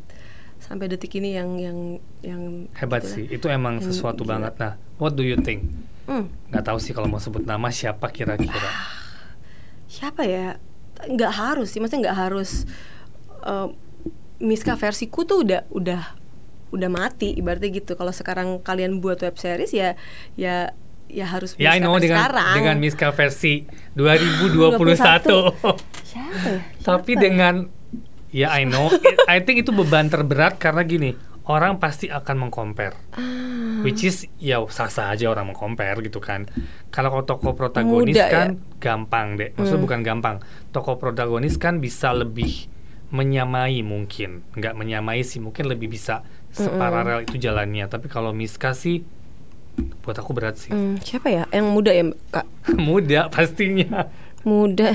sampai 0.59 0.87
detik 0.87 1.15
ini 1.15 1.35
yang 1.35 1.59
yang 1.59 1.79
yang 2.21 2.43
Hebat 2.73 3.03
gitu 3.03 3.11
sih, 3.13 3.25
lah. 3.25 3.35
itu 3.35 3.47
emang 3.49 3.75
Yang 3.79 3.87
sesuatu 3.89 4.23
gila. 4.23 4.31
banget. 4.39 4.53
Nah, 4.59 4.73
what 4.97 5.15
do 5.15 5.23
you 5.23 5.39
think? 5.39 5.71
Hmm, 6.03 6.31
Nggak 6.51 6.65
tahu 6.65 6.79
sih 6.79 6.91
kalau 6.91 7.07
mau 7.07 7.19
sebut 7.19 7.43
nama 7.43 7.67
siapa 7.69 8.11
kira-kira. 8.11 8.71
Siapa 9.93 10.25
ya? 10.25 10.57
Nggak 11.05 11.33
harus 11.35 11.69
sih 11.69 11.79
maksudnya 11.79 12.09
nggak 12.09 12.19
harus 12.23 12.65
eh, 13.43 13.69
Miska 14.41 14.75
versiku 14.75 15.23
tuh 15.23 15.45
udah 15.45 15.69
udah 15.69 16.03
udah 16.73 16.89
mati 16.89 17.31
ibaratnya 17.33 17.69
gitu. 17.71 17.93
Kalau 17.93 18.11
sekarang 18.11 18.59
kalian 18.59 18.99
buat 18.99 19.21
web 19.21 19.37
series 19.37 19.71
ya 19.71 19.93
ya 20.35 20.73
ya 21.07 21.27
harus 21.29 21.53
Ya, 21.55 21.77
I 21.77 21.79
Miska 21.79 21.85
know 21.85 21.97
dengan 21.99 22.19
sekarang. 22.19 22.55
dengan 22.57 22.77
Miska 22.81 23.09
versi 23.13 23.69
2021. 24.01 24.81
siapa 26.03 26.49
ya? 26.49 26.61
Tapi 26.81 27.13
Siapa 27.13 27.13
ya? 27.13 27.21
dengan 27.21 27.55
ya 28.33 28.49
I 28.51 28.65
know, 28.65 28.89
I 29.29 29.39
think 29.39 29.61
itu 29.61 29.71
beban 29.71 30.09
terberat 30.09 30.57
karena 30.57 30.81
gini, 30.83 31.13
orang 31.47 31.83
pasti 31.83 32.07
akan 32.07 32.47
mengcompare. 32.47 32.95
Ah. 33.15 33.83
Which 33.83 34.07
is 34.07 34.31
ya 34.39 34.63
sah-sah 34.63 35.11
aja 35.11 35.27
orang 35.27 35.51
mengcompare 35.51 35.99
gitu 36.03 36.23
kan. 36.23 36.47
Kalau 36.89 37.23
tokoh 37.23 37.53
protagonis 37.53 38.15
Muda 38.15 38.27
ya? 38.27 38.31
kan 38.31 38.49
gampang 38.79 39.35
deh. 39.35 39.51
Maksudnya 39.55 39.79
Hmm. 39.79 39.87
bukan 39.87 40.01
gampang. 40.03 40.37
Tokoh 40.71 40.97
protagonis 40.97 41.59
kan 41.59 41.83
bisa 41.83 42.15
lebih 42.15 42.71
menyamai 43.11 43.83
mungkin. 43.83 44.47
Nggak 44.55 44.75
menyamai 44.75 45.21
sih, 45.21 45.43
mungkin 45.43 45.67
lebih 45.67 45.91
bisa 45.91 46.23
separalel 46.51 47.27
itu 47.27 47.37
jalannya. 47.37 47.91
Tapi 47.91 48.07
kalau 48.07 48.31
Miska 48.31 48.73
sih 48.73 49.03
buat 50.05 50.15
aku 50.15 50.37
berat 50.37 50.61
sih. 50.61 50.71
Hmm, 50.71 51.01
siapa 51.01 51.33
ya 51.33 51.49
yang 51.49 51.73
muda 51.73 51.91
ya 51.91 52.05
kak 52.31 52.45
Muda 52.89 53.33
pastinya. 53.33 54.05
Muda 54.43 54.91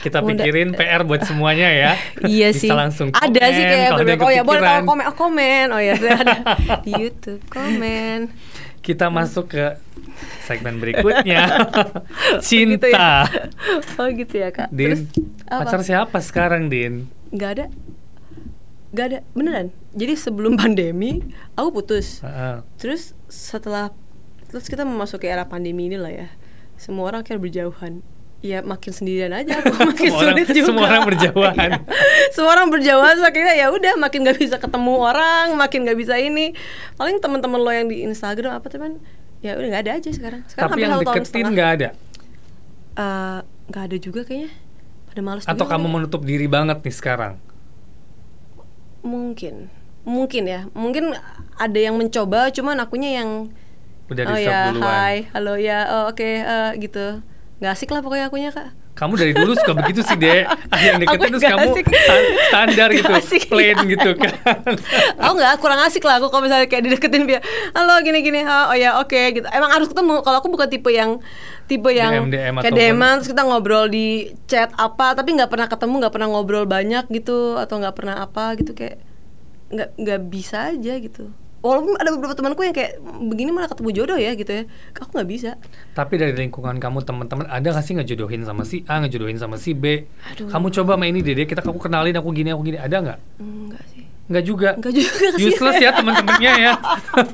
Kita 0.00 0.22
Muda. 0.24 0.40
pikirin 0.46 0.72
PR 0.72 1.02
buat 1.04 1.26
semuanya 1.28 1.68
ya. 1.68 1.92
Iya 2.24 2.54
Bisa 2.54 2.62
sih. 2.62 2.70
langsung 2.72 3.08
ada 3.12 3.44
sih 3.52 3.62
komen 3.62 3.68
kayak 3.68 3.88
kalau 3.90 4.00
beberapa 4.00 4.22
oh 4.24 4.32
ya 4.32 4.42
boleh 4.46 4.60
kalau 4.62 4.82
komen 4.86 5.04
oh, 5.04 5.16
komen 5.18 5.66
oh 5.74 5.80
ya 5.82 5.94
saya 5.98 6.12
ada 6.24 6.36
di 6.86 6.92
YouTube 6.94 7.42
komen 7.50 8.18
Kita 8.80 9.12
masuk 9.12 9.52
ke 9.52 9.76
segmen 10.48 10.80
berikutnya. 10.80 11.44
Gitu 12.40 12.80
Cinta. 12.80 12.88
ya. 12.88 13.10
oh 14.00 14.08
gitu 14.08 14.34
ya 14.40 14.48
kak 14.50 14.72
Din, 14.72 15.04
apa? 15.46 15.68
pacar 15.68 15.80
siapa 15.84 16.18
sekarang, 16.24 16.72
Din? 16.72 17.06
nggak 17.30 17.50
ada 17.56 17.66
nggak 18.90 19.06
ada 19.06 19.18
beneran 19.38 19.70
jadi 19.94 20.18
sebelum 20.18 20.58
pandemi 20.58 21.22
aku 21.54 21.78
putus 21.78 22.26
Heeh. 22.26 22.66
terus 22.74 23.14
setelah 23.30 23.94
terus 24.50 24.66
kita 24.66 24.82
memasuki 24.82 25.30
era 25.30 25.46
pandemi 25.46 25.86
ini 25.86 25.94
lah 25.94 26.10
ya 26.10 26.28
semua 26.74 27.06
orang 27.06 27.22
kayak 27.22 27.38
berjauhan 27.38 28.02
ya 28.40 28.64
makin 28.64 28.88
sendirian 28.88 29.30
aja 29.30 29.52
aku 29.60 29.68
makin 29.84 30.08
Semua 30.08 30.16
orang- 30.16 30.32
sulit 30.32 30.46
juga. 30.48 30.66
semua 30.66 30.84
orang 30.88 31.04
berjauhan. 31.04 31.70
Semua 32.34 32.50
orang 32.54 32.68
berjauhan 32.72 33.14
so 33.16 33.24
akhirnya 33.24 33.54
ya 33.54 33.66
udah 33.68 33.94
makin 33.96 34.24
gak 34.24 34.38
bisa 34.38 34.56
ketemu 34.56 34.94
orang 34.96 35.52
makin 35.54 35.84
gak 35.84 35.98
bisa 35.98 36.16
ini. 36.16 36.56
Paling 36.96 37.20
teman-teman 37.20 37.60
lo 37.60 37.68
yang 37.68 37.86
di 37.86 38.00
Instagram 38.02 38.56
apa 38.56 38.66
teman? 38.66 38.96
Ya 39.40 39.56
udah 39.56 39.68
nggak 39.68 39.82
ada 39.84 39.92
aja 39.96 40.08
sekarang. 40.08 40.40
Sekarang 40.46 40.72
Tapi 40.72 40.80
yang 40.80 41.00
deketin 41.00 41.46
nggak 41.48 41.70
ada? 41.76 41.88
Eh, 42.92 43.38
nggak 43.68 43.82
ada 43.88 43.96
juga 43.96 44.20
kayaknya. 44.22 44.52
Pada 45.06 45.20
males 45.20 45.44
Atau 45.44 45.64
kamu 45.64 45.86
menutup 45.88 46.20
diri 46.22 46.44
banget 46.44 46.80
nih 46.80 46.92
sekarang? 46.92 47.34
mungkin. 49.00 49.68
Mungkin 50.04 50.44
ya. 50.44 50.68
Mungkin 50.72 51.16
ada 51.56 51.78
yang 51.78 51.96
mencoba 51.96 52.48
cuman 52.50 52.80
akunya 52.80 53.20
yang 53.20 53.48
Udah 54.08 54.24
oh 54.26 54.34
ya 54.34 54.74
duluan. 54.74 54.82
hai 54.82 55.16
halo 55.30 55.54
ya 55.54 55.86
oh, 55.86 56.10
oke 56.10 56.18
eh, 56.26 56.70
gitu 56.82 57.22
nggak 57.60 57.72
asik 57.76 57.92
lah 57.92 58.00
pokoknya 58.00 58.32
akunya 58.32 58.50
kak. 58.50 58.72
Kamu 58.96 59.20
dari 59.20 59.32
dulu 59.36 59.52
suka 59.52 59.76
begitu 59.76 60.00
sih. 60.00 60.16
Ada 60.72 60.80
yang 60.80 60.98
deketin 61.00 61.28
terus 61.28 61.44
kamu 61.44 61.68
standar 62.48 62.88
gitu, 62.92 63.12
asik, 63.12 63.42
plain 63.52 63.76
iya. 63.76 63.90
gitu 63.96 64.10
kan. 64.20 64.76
aku 65.20 65.32
nggak 65.36 65.52
kurang 65.60 65.80
asik 65.84 66.04
lah 66.04 66.20
aku 66.20 66.32
kalau 66.32 66.48
misalnya 66.48 66.66
kayak 66.72 66.88
dideketin 66.88 67.28
dia. 67.28 67.40
Halo 67.76 68.00
gini 68.00 68.24
gini 68.24 68.40
oh 68.48 68.76
ya 68.76 68.96
oke 68.96 69.20
gitu. 69.36 69.46
Emang 69.52 69.70
harus 69.76 69.92
ketemu. 69.92 70.24
Kalau 70.24 70.36
aku 70.40 70.48
bukan 70.48 70.68
tipe 70.72 70.88
yang 70.88 71.20
tipe 71.70 71.86
yang 71.94 72.26
DM, 72.26 72.34
DM 72.34 72.54
kayak 72.66 72.74
DM 72.74 73.00
terus 73.22 73.28
kita 73.30 73.42
ngobrol 73.46 73.86
di 73.86 74.34
chat 74.50 74.74
apa 74.74 75.14
tapi 75.14 75.38
nggak 75.38 75.46
pernah 75.46 75.70
ketemu 75.70 75.94
nggak 76.02 76.14
pernah 76.18 76.28
ngobrol 76.34 76.66
banyak 76.66 77.06
gitu 77.14 77.62
atau 77.62 77.78
nggak 77.78 77.94
pernah 77.94 78.26
apa 78.26 78.58
gitu 78.58 78.74
kayak 78.74 78.98
nggak 79.70 79.94
nggak 79.94 80.20
bisa 80.26 80.74
aja 80.74 80.98
gitu 80.98 81.30
walaupun 81.60 81.92
ada 82.00 82.08
beberapa 82.16 82.32
temanku 82.32 82.64
yang 82.64 82.72
kayak 82.72 82.96
begini 83.00 83.52
malah 83.52 83.68
ketemu 83.68 83.90
jodoh 83.92 84.18
ya 84.18 84.32
gitu 84.32 84.48
ya 84.48 84.62
aku 84.96 85.12
nggak 85.12 85.28
bisa 85.28 85.50
Tapi 85.92 86.14
dari 86.16 86.32
lingkungan 86.32 86.80
kamu 86.80 87.04
teman-teman 87.04 87.44
ada 87.48 87.68
nggak 87.68 87.84
sih 87.84 87.94
ngejodohin 88.00 88.42
sama 88.48 88.64
si 88.64 88.80
A, 88.88 89.04
ngejodohin 89.04 89.36
sama 89.36 89.60
si 89.60 89.76
B? 89.76 90.08
Aduh. 90.32 90.48
Kamu 90.48 90.72
coba 90.72 90.96
sama 90.96 91.04
ini 91.04 91.20
Dede, 91.20 91.44
kita 91.44 91.60
aku 91.60 91.76
kenalin 91.76 92.16
aku 92.16 92.32
gini 92.32 92.48
aku 92.48 92.64
gini, 92.64 92.78
ada 92.80 92.96
nggak? 92.96 93.18
enggak 93.40 93.84
sih 93.92 94.02
Nggak 94.30 94.44
juga. 94.46 94.70
Enggak 94.78 94.94
juga 94.94 95.10
kasihan. 95.34 95.48
Useless 95.50 95.76
ya 95.82 95.90
teman-temannya 95.90 96.52
ya. 96.54 96.72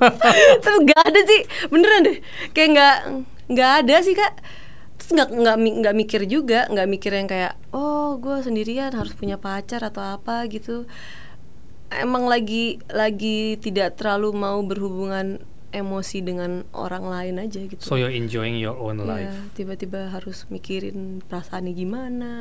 tapi 0.65 0.77
nggak 0.89 1.03
ada 1.07 1.21
sih 1.29 1.41
beneran 1.69 2.01
deh 2.09 2.17
kayak 2.51 2.69
nggak 2.73 2.97
nggak 3.53 3.71
ada 3.85 3.97
sih 4.03 4.15
kak 4.17 4.33
terus 4.97 5.11
nggak 5.13 5.29
nggak 5.29 5.57
mi- 5.61 5.77
nggak 5.85 5.95
mikir 5.95 6.21
juga 6.25 6.67
nggak 6.67 6.89
mikir 6.89 7.13
yang 7.15 7.29
kayak 7.29 7.53
oh 7.71 8.17
gue 8.17 8.41
sendirian 8.43 8.91
harus 8.91 9.13
punya 9.13 9.37
pacar 9.37 9.85
atau 9.85 10.03
apa 10.03 10.49
gitu 10.49 10.89
emang 11.89 12.27
lagi 12.27 12.79
lagi 12.89 13.57
tidak 13.57 13.95
terlalu 13.95 14.33
mau 14.33 14.59
berhubungan 14.61 15.39
emosi 15.69 16.25
dengan 16.25 16.65
orang 16.73 17.05
lain 17.05 17.37
aja 17.39 17.61
gitu 17.61 17.77
So 17.79 17.95
you're 17.95 18.09
enjoying 18.09 18.57
your 18.57 18.73
own 18.73 18.97
Iya, 18.97 19.29
life. 19.29 19.37
tiba-tiba 19.53 20.09
harus 20.09 20.49
mikirin 20.49 21.21
perasaannya 21.23 21.75
gimana, 21.75 22.33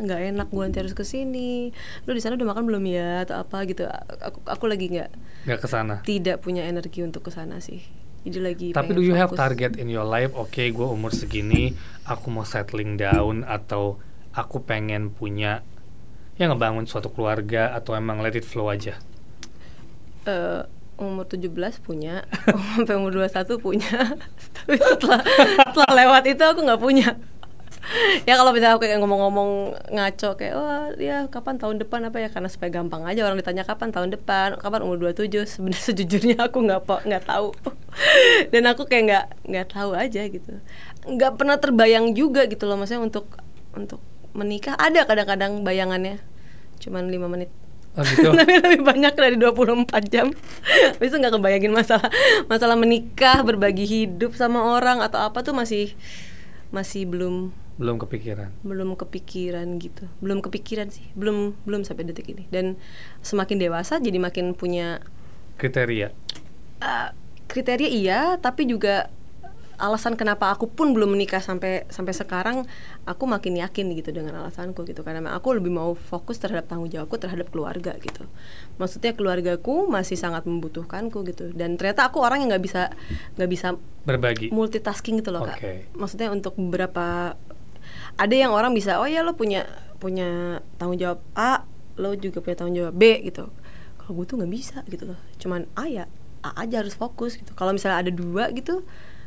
nggak 0.00 0.20
enak 0.30 0.48
gue 0.48 0.62
nanti 0.62 0.78
harus 0.78 0.94
ke 0.94 1.02
sini. 1.02 1.74
Lu 2.04 2.14
di 2.14 2.22
sana 2.22 2.38
udah 2.38 2.54
makan 2.54 2.64
belum 2.64 2.84
ya 2.86 3.26
atau 3.26 3.42
apa 3.42 3.66
gitu. 3.66 3.82
Aku 4.22 4.38
aku 4.46 4.64
lagi 4.64 4.86
nggak 4.88 5.10
Nggak 5.42 5.58
ke 5.58 5.68
sana. 5.68 5.94
tidak 6.02 6.38
punya 6.38 6.62
energi 6.62 7.02
untuk 7.02 7.26
ke 7.26 7.30
sana 7.30 7.58
sih. 7.58 7.82
Jadi 8.22 8.38
lagi 8.38 8.68
Tapi 8.70 8.94
do 8.94 9.02
you 9.02 9.12
have 9.12 9.34
fokus. 9.34 9.42
target 9.42 9.72
in 9.74 9.90
your 9.90 10.06
life? 10.06 10.30
Oke, 10.32 10.70
gue 10.70 10.86
umur 10.86 11.10
segini, 11.10 11.74
aku 12.04 12.30
mau 12.30 12.46
settling 12.46 12.94
down 12.94 13.42
atau 13.42 13.98
aku 14.30 14.62
pengen 14.62 15.10
punya 15.10 15.66
ya 16.34 16.50
ngebangun 16.50 16.86
suatu 16.86 17.10
keluarga 17.10 17.74
atau 17.74 17.94
emang 17.94 18.22
let 18.22 18.34
it 18.34 18.46
flow 18.46 18.70
aja. 18.70 18.98
Eh, 20.24 20.62
umur 20.98 21.26
17 21.26 21.50
punya, 21.82 22.26
sampai 22.74 22.94
umur 22.94 23.12
21 23.14 23.58
punya. 23.58 24.14
Tapi 24.56 24.76
setelah 24.78 25.20
setelah 25.70 25.92
lewat 25.92 26.22
itu 26.30 26.42
aku 26.42 26.60
nggak 26.62 26.82
punya. 26.82 27.18
ya 28.28 28.34
kalau 28.40 28.50
misalnya 28.52 28.74
aku 28.76 28.82
kayak 28.88 29.00
ngomong-ngomong 29.00 29.50
ngaco 29.92 30.30
kayak 30.40 30.54
oh 30.56 30.92
ya 30.96 31.28
kapan 31.28 31.60
tahun 31.60 31.76
depan 31.84 32.08
apa 32.08 32.18
ya 32.20 32.28
karena 32.32 32.48
supaya 32.48 32.70
gampang 32.72 33.04
aja 33.04 33.24
orang 33.24 33.38
ditanya 33.38 33.64
kapan 33.64 33.92
tahun 33.92 34.08
depan 34.14 34.56
kapan 34.56 34.80
umur 34.84 35.12
27 35.12 35.44
sebenarnya 35.44 35.84
sejujurnya 35.84 36.36
aku 36.40 36.64
nggak 36.64 36.80
nggak 36.84 37.24
tahu 37.28 37.52
dan 38.52 38.62
aku 38.72 38.88
kayak 38.88 39.02
nggak 39.08 39.26
nggak 39.52 39.66
tahu 39.68 39.90
aja 39.92 40.22
gitu 40.26 40.52
nggak 41.04 41.32
pernah 41.36 41.56
terbayang 41.60 42.16
juga 42.16 42.48
gitu 42.48 42.64
loh 42.64 42.80
maksudnya 42.80 43.04
untuk 43.04 43.28
untuk 43.76 44.00
menikah 44.34 44.74
ada 44.76 45.06
kadang-kadang 45.06 45.62
bayangannya. 45.62 46.18
Cuman 46.82 47.08
lima 47.08 47.30
menit. 47.30 47.48
Oh 47.94 48.02
gitu. 48.10 48.34
tapi 48.34 48.58
lebih 48.58 48.82
banyak 48.82 49.14
dari 49.14 49.38
24 49.38 49.86
jam. 50.10 50.34
Itu 50.98 51.14
nggak 51.14 51.38
kebayangin 51.38 51.70
masalah 51.70 52.10
masalah 52.50 52.74
menikah 52.74 53.46
berbagi 53.46 53.86
hidup 53.86 54.34
sama 54.34 54.74
orang 54.74 54.98
atau 54.98 55.22
apa 55.22 55.40
tuh 55.40 55.54
masih 55.54 55.94
masih 56.74 57.06
belum. 57.06 57.54
Belum 57.74 57.98
kepikiran. 57.98 58.54
belum 58.62 58.94
kepikiran 58.94 59.66
gitu. 59.78 60.06
Belum 60.18 60.38
kepikiran 60.38 60.90
sih. 60.90 61.06
Belum 61.14 61.54
belum 61.66 61.82
sampai 61.82 62.06
detik 62.06 62.26
ini. 62.30 62.46
Dan 62.50 62.78
semakin 63.22 63.58
dewasa 63.58 63.98
jadi 63.98 64.18
makin 64.18 64.54
punya 64.54 64.98
Kriteria. 65.54 66.10
eh, 66.82 67.08
kriteria 67.46 67.86
iya 67.86 68.20
tapi 68.42 68.66
juga 68.66 69.06
alasan 69.78 70.14
kenapa 70.14 70.50
aku 70.54 70.70
pun 70.70 70.94
belum 70.94 71.14
menikah 71.14 71.42
sampai 71.42 71.86
sampai 71.90 72.14
sekarang 72.14 72.56
aku 73.04 73.24
makin 73.26 73.58
yakin 73.58 73.90
gitu 73.94 74.10
dengan 74.14 74.40
alasanku 74.44 74.86
gitu. 74.86 75.02
Karena 75.02 75.34
aku 75.34 75.56
lebih 75.56 75.72
mau 75.74 75.92
fokus 75.94 76.38
terhadap 76.38 76.70
tanggung 76.70 76.90
jawabku 76.90 77.18
terhadap 77.18 77.50
keluarga 77.50 77.96
gitu. 77.98 78.26
Maksudnya 78.78 79.12
keluargaku 79.14 79.86
masih 79.90 80.14
sangat 80.14 80.46
membutuhkanku 80.46 81.22
gitu. 81.28 81.50
Dan 81.52 81.76
ternyata 81.80 82.08
aku 82.08 82.22
orang 82.22 82.44
yang 82.44 82.54
nggak 82.54 82.64
bisa 82.64 82.92
nggak 83.38 83.50
bisa 83.50 83.68
Berbagi. 84.04 84.52
multitasking 84.52 85.24
gitu 85.24 85.32
loh 85.32 85.48
kak. 85.48 85.58
Oke. 85.58 85.74
maksudnya 85.96 86.28
untuk 86.28 86.54
beberapa 86.60 87.34
ada 88.14 88.34
yang 88.34 88.52
orang 88.54 88.72
bisa 88.72 89.00
oh 89.00 89.08
ya 89.08 89.24
lo 89.24 89.34
punya 89.34 89.66
punya 89.98 90.60
tanggung 90.76 91.00
jawab 91.00 91.24
A 91.34 91.64
lo 91.96 92.12
juga 92.18 92.42
punya 92.42 92.56
tanggung 92.58 92.76
jawab 92.76 92.94
B 92.94 93.24
gitu. 93.24 93.48
Kalau 93.98 94.12
gue 94.20 94.24
tuh 94.28 94.36
nggak 94.36 94.52
bisa 94.52 94.78
gitu 94.90 95.08
loh. 95.08 95.18
Cuman 95.40 95.64
A 95.78 95.88
ya 95.88 96.04
A 96.44 96.52
aja 96.60 96.84
harus 96.84 96.92
fokus 96.92 97.40
gitu. 97.40 97.56
Kalau 97.56 97.72
misalnya 97.72 98.04
ada 98.04 98.12
dua 98.12 98.52
gitu 98.52 98.84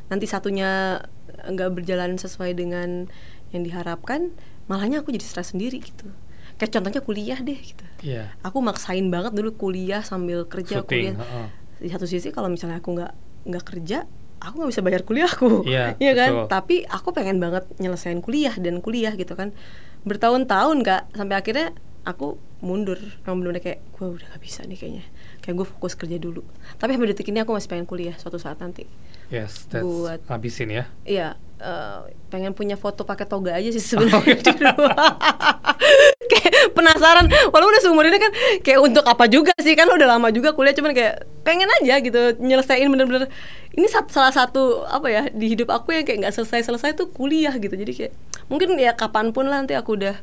nanti 0.08 0.24
satunya 0.24 1.00
nggak 1.44 1.70
berjalan 1.72 2.16
sesuai 2.16 2.52
dengan 2.52 3.06
yang 3.50 3.62
diharapkan 3.62 4.32
malahnya 4.66 5.00
aku 5.00 5.08
jadi 5.10 5.24
stres 5.24 5.52
sendiri 5.52 5.78
gitu. 5.78 6.08
Kayak 6.56 6.74
contohnya 6.74 7.00
kuliah 7.00 7.38
deh 7.38 7.56
gitu. 7.56 7.84
Iya. 7.98 8.30
aku 8.40 8.58
maksain 8.58 9.06
banget 9.08 9.32
dulu 9.32 9.50
kuliah 9.52 10.00
sambil 10.00 10.44
kerja 10.44 10.80
Syuting, 10.80 10.86
kuliah. 10.86 11.16
heeh. 11.18 11.46
di 11.78 11.88
satu 11.88 12.04
sisi 12.04 12.30
kalau 12.30 12.46
misalnya 12.46 12.78
aku 12.78 12.94
nggak 12.94 13.12
nggak 13.46 13.64
kerja 13.64 14.06
aku 14.38 14.54
nggak 14.56 14.70
bisa 14.70 14.82
bayar 14.82 15.02
kuliahku 15.02 15.62
Iya, 15.64 15.94
Iya 16.02 16.12
kan? 16.14 16.30
betul. 16.32 16.46
tapi 16.48 16.76
aku 16.84 17.08
pengen 17.10 17.38
banget 17.38 17.66
nyelesain 17.76 18.18
kuliah 18.18 18.54
dan 18.54 18.78
kuliah 18.78 19.14
gitu 19.14 19.34
kan. 19.34 19.50
Bertahun-tahun 20.02 20.82
kak 20.82 21.02
sampai 21.12 21.36
akhirnya 21.36 21.74
aku 22.02 22.38
mundur. 22.58 22.98
Bener 23.20 23.58
kayak 23.58 23.82
gue 23.92 24.06
udah 24.08 24.26
gak 24.28 24.42
bisa 24.42 24.62
nih 24.62 24.74
kayaknya 24.74 25.04
kayak 25.48 25.56
gue 25.56 25.66
fokus 25.66 25.96
kerja 25.96 26.20
dulu. 26.20 26.44
Tapi 26.76 26.92
sampai 26.92 27.08
detik 27.08 27.32
ini 27.32 27.40
aku 27.40 27.56
masih 27.56 27.72
pengen 27.72 27.88
kuliah 27.88 28.12
suatu 28.20 28.36
saat 28.36 28.60
nanti. 28.60 28.84
Yes, 29.32 29.64
that's 29.66 29.80
Buat- 29.80 30.28
habisin 30.28 30.68
ya. 30.68 30.84
Iya, 31.02 31.28
eh, 31.56 32.00
pengen 32.28 32.52
punya 32.52 32.76
foto 32.76 33.08
pakai 33.08 33.24
toga 33.24 33.56
aja 33.56 33.64
sih 33.66 33.80
Oh, 33.96 34.04
sebenarnya 34.04 34.36
rumah. 34.76 34.92
kayak 36.30 36.76
penasaran, 36.76 37.24
walaupun 37.48 37.72
udah 37.72 37.82
seumur 37.82 38.04
ini 38.04 38.20
kan 38.20 38.32
kayak 38.60 38.80
untuk 38.82 39.08
apa 39.08 39.24
juga 39.24 39.56
sih? 39.58 39.72
Kan 39.72 39.88
udah 39.88 40.04
lama 40.04 40.28
juga 40.28 40.52
kuliah 40.52 40.76
cuman 40.76 40.92
kayak 40.92 41.24
pengen 41.44 41.68
aja 41.80 41.96
gitu 41.98 42.36
nyelesain 42.40 42.84
bener-bener. 42.84 43.32
Ini 43.72 43.88
sat- 43.88 44.12
salah 44.12 44.32
satu 44.32 44.84
apa 44.84 45.08
ya 45.08 45.22
di 45.32 45.48
hidup 45.48 45.72
aku 45.72 45.96
yang 45.96 46.04
kayak 46.04 46.28
nggak 46.28 46.34
selesai-selesai 46.36 46.92
tuh 46.92 47.08
kuliah 47.08 47.56
gitu. 47.56 47.72
Jadi 47.72 47.92
kayak 47.96 48.12
mungkin 48.48 48.76
ya 48.76 48.92
kapan 48.92 49.32
pun 49.32 49.48
lah 49.48 49.64
nanti 49.64 49.72
aku 49.72 49.96
udah 49.96 50.16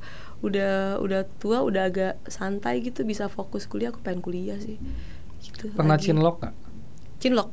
udah 0.43 1.01
udah 1.01 1.21
tua 1.41 1.63
udah 1.63 1.89
agak 1.89 2.13
santai 2.27 2.83
gitu 2.83 3.01
bisa 3.01 3.25
fokus 3.25 3.65
kuliah 3.65 3.89
aku 3.89 4.03
pengen 4.03 4.21
kuliah 4.21 4.59
sih 4.59 4.77
gitu 5.47 5.69
Pernah 5.71 5.95
lagi. 5.95 6.05
cinlok 6.05 6.35
nggak? 6.39 6.53
cinlok 7.17 7.49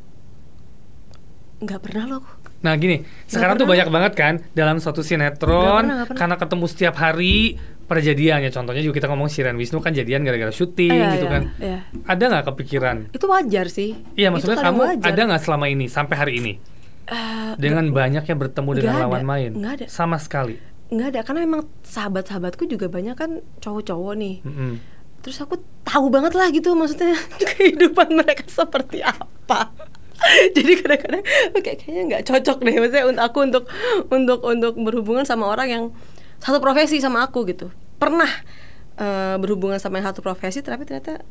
nggak 1.59 1.81
pernah 1.81 2.05
loh. 2.09 2.25
Nah 2.61 2.75
gini, 2.75 3.01
sekarang 3.25 3.55
tuh 3.55 3.65
banyak 3.65 3.87
banget 3.89 4.13
kan 4.13 4.35
dalam 4.53 4.79
suatu 4.79 5.01
sinetron 5.01 5.83
pernah, 5.83 5.95
nggak 5.97 6.09
pernah. 6.09 6.19
karena 6.19 6.37
ketemu 6.37 6.65
setiap 6.67 6.95
hari 6.97 7.59
perjadiannya. 7.85 8.51
Contohnya 8.51 8.81
juga 8.81 8.95
kita 8.97 9.09
ngomong 9.09 9.27
Shiren 9.27 9.55
Wisnu 9.55 9.79
kan 9.79 9.91
jadian 9.91 10.23
gara-gara 10.23 10.51
syuting 10.51 10.91
Iya, 10.93 11.07
gitu 11.13 11.27
iya, 11.27 11.33
kan. 11.33 11.43
iya. 11.57 11.79
Ada 12.05 12.25
nggak 12.29 12.45
kepikiran? 12.49 12.97
itu 13.11 13.27
wajar 13.27 13.67
sih 13.69 13.91
Iya 14.13 14.29
maksudnya 14.29 14.59
kamu 14.59 14.81
wajar. 14.81 15.07
ada 15.09 15.21
nggak 15.25 15.41
selama 15.41 15.67
ini 15.69 15.87
sampai 15.87 16.17
hari 16.17 16.35
ini 16.37 16.53
Eh, 17.05 17.53
dengan 17.59 17.91
banyak 17.91 18.23
yang 18.23 18.39
bertemu 18.39 18.71
dengan 18.73 18.87
nggak 18.89 18.99
ada, 19.01 19.07
lawan 19.09 19.25
main? 19.25 19.51
nggak 19.53 19.73
ada. 19.77 19.87
Sama 19.87 20.17
sekali. 20.17 20.55
nggak 20.89 21.09
ada 21.09 21.21
karena 21.23 21.41
memang 21.43 21.63
sahabat-sahabatku 21.83 22.63
juga 22.65 22.87
banyak 22.87 23.15
kan 23.15 23.31
cowok-cowok 23.59 24.13
nih 24.15 24.37
Mm-mm. 24.41 24.73
Terus 25.23 25.39
aku 25.39 25.63
tahu 25.87 26.11
banget 26.11 26.35
lah 26.35 26.51
gitu 26.51 26.75
maksudnya 26.75 27.15
kehidupan 27.55 28.11
mereka 28.13 28.45
seperti 28.51 29.01
apa. 29.01 29.71
Jadi 30.57 30.73
kadang-kadang 30.83 31.23
kayak 31.63 31.79
kayaknya 31.83 32.03
nggak 32.11 32.23
cocok 32.27 32.59
deh. 32.63 32.75
Maksudnya 32.79 33.05
untuk 33.07 33.25
aku 33.25 33.39
untuk 33.43 33.65
untuk 34.11 34.41
untuk 34.47 34.75
berhubungan 34.79 35.27
sama 35.27 35.51
orang 35.51 35.69
yang 35.71 35.85
satu 36.43 36.59
profesi 36.59 36.99
sama 36.99 37.27
aku 37.27 37.47
gitu. 37.47 37.71
Pernah 37.99 38.31
eh, 38.99 39.37
berhubungan 39.39 39.79
sama 39.79 40.03
yang 40.03 40.11
satu 40.11 40.23
profesi 40.23 40.63
tapi 40.63 40.87
ternyata 40.87 41.23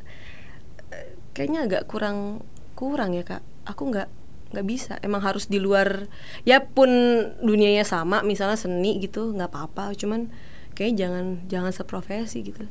eh, 0.92 1.16
kayaknya 1.36 1.68
agak 1.68 1.84
kurang 1.88 2.44
kurang 2.76 3.16
ya 3.16 3.24
kak. 3.24 3.44
Aku 3.68 3.92
nggak 3.92 4.08
nggak 4.56 4.66
bisa. 4.68 5.00
Emang 5.04 5.24
harus 5.24 5.48
di 5.48 5.60
luar 5.60 6.08
ya 6.44 6.64
pun 6.64 6.92
dunianya 7.40 7.88
sama 7.88 8.24
misalnya 8.24 8.60
seni 8.60 9.00
gitu 9.00 9.32
nggak 9.36 9.52
apa-apa. 9.52 9.96
Cuman 9.96 10.32
kayaknya 10.76 11.08
jangan 11.08 11.26
jangan 11.48 11.72
seprofesi 11.72 12.44
gitu 12.44 12.68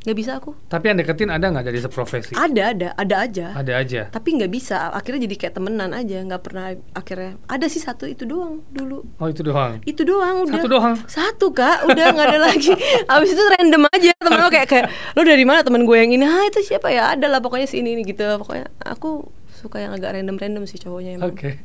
nggak 0.00 0.16
bisa 0.16 0.32
aku 0.34 0.56
Tapi 0.64 0.84
yang 0.86 0.96
deketin 0.96 1.28
ada 1.28 1.46
nggak 1.46 1.60
dari 1.62 1.76
seprofesi? 1.76 2.32
ada 2.32 2.72
ada 2.72 2.88
ada 2.94 3.16
aja 3.20 3.46
Ada 3.52 3.72
aja. 3.76 4.02
tapi 4.08 4.32
nggak 4.32 4.48
bisa 4.48 4.88
akhirnya 4.90 5.28
jadi 5.28 5.36
kayak 5.36 5.54
temenan 5.54 5.90
aja 5.90 6.18
nggak 6.22 6.40
pernah 6.40 6.66
akhirnya 6.90 7.36
ada 7.44 7.66
sih 7.66 7.78
satu 7.78 8.04
itu 8.04 8.24
doang 8.24 8.64
dulu 8.68 9.04
Oh 9.16 9.28
itu 9.28 9.40
doang. 9.40 9.76
itu 9.84 10.00
doang 10.00 10.44
udah 10.44 10.56
Satu 10.56 10.68
doang? 10.68 10.94
satu 11.04 11.46
kak 11.50 11.84
udah 11.84 12.04
nggak 12.10 12.26
ada 12.28 12.40
lagi 12.42 12.72
abis 13.12 13.30
itu 13.30 13.44
random 13.50 13.82
aja 13.88 14.10
temen 14.16 14.38
lo 14.38 14.48
kayak 14.48 14.66
kayak 14.66 14.86
lo 15.12 15.20
dari 15.20 15.44
mana 15.44 15.60
temen 15.60 15.84
gue 15.84 15.96
yang 15.98 16.10
ini 16.10 16.24
ah 16.24 16.44
itu 16.44 16.60
siapa 16.62 16.88
ya 16.88 17.12
ada 17.12 17.26
lah 17.26 17.38
pokoknya 17.38 17.64
si 17.64 17.78
ini, 17.78 17.92
ini 17.92 18.02
gitu 18.02 18.24
pokoknya 18.36 18.72
aku 18.80 19.28
suka 19.52 19.78
yang 19.78 19.92
agak 19.92 20.16
random 20.16 20.34
random 20.34 20.64
sih 20.64 20.76
cowoknya 20.76 21.16
emang 21.16 21.28
Oke. 21.30 21.60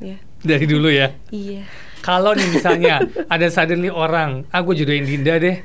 Iya. 0.00 0.16
Dari 0.40 0.64
dulu 0.64 0.88
ya. 0.88 1.12
iya 1.28 1.64
Kalau 2.00 2.32
nih 2.32 2.48
misalnya 2.48 3.00
ada 3.32 3.46
suddenly 3.46 3.88
orang, 3.88 4.44
ah 4.48 4.60
gue 4.60 4.74
jodohin 4.74 5.02
Dinda 5.02 5.36
deh. 5.36 5.56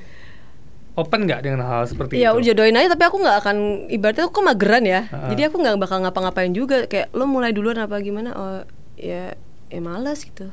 Open 0.99 1.23
nggak 1.23 1.41
dengan 1.41 1.61
hal 1.61 1.83
seperti 1.83 2.15
Iya 2.15 2.29
itu? 2.29 2.35
udah 2.35 2.45
jodohin 2.47 2.75
aja 2.75 2.89
tapi 2.91 3.03
aku 3.03 3.17
nggak 3.17 3.37
akan 3.39 3.57
ibaratnya 3.87 4.25
aku 4.25 4.39
mageran 4.41 4.83
ya 4.83 5.01
Ha-ha. 5.05 5.29
jadi 5.29 5.41
aku 5.47 5.55
nggak 5.57 5.75
bakal 5.77 5.97
ngapa-ngapain 5.99 6.51
juga 6.51 6.83
kayak 6.85 7.09
lo 7.11 7.23
mulai 7.23 7.49
duluan 7.49 7.77
apa 7.77 7.97
gimana 7.99 8.29
oh 8.31 8.59
ya 8.95 9.33
ya 9.67 9.79
malas 9.79 10.21
gitu 10.21 10.51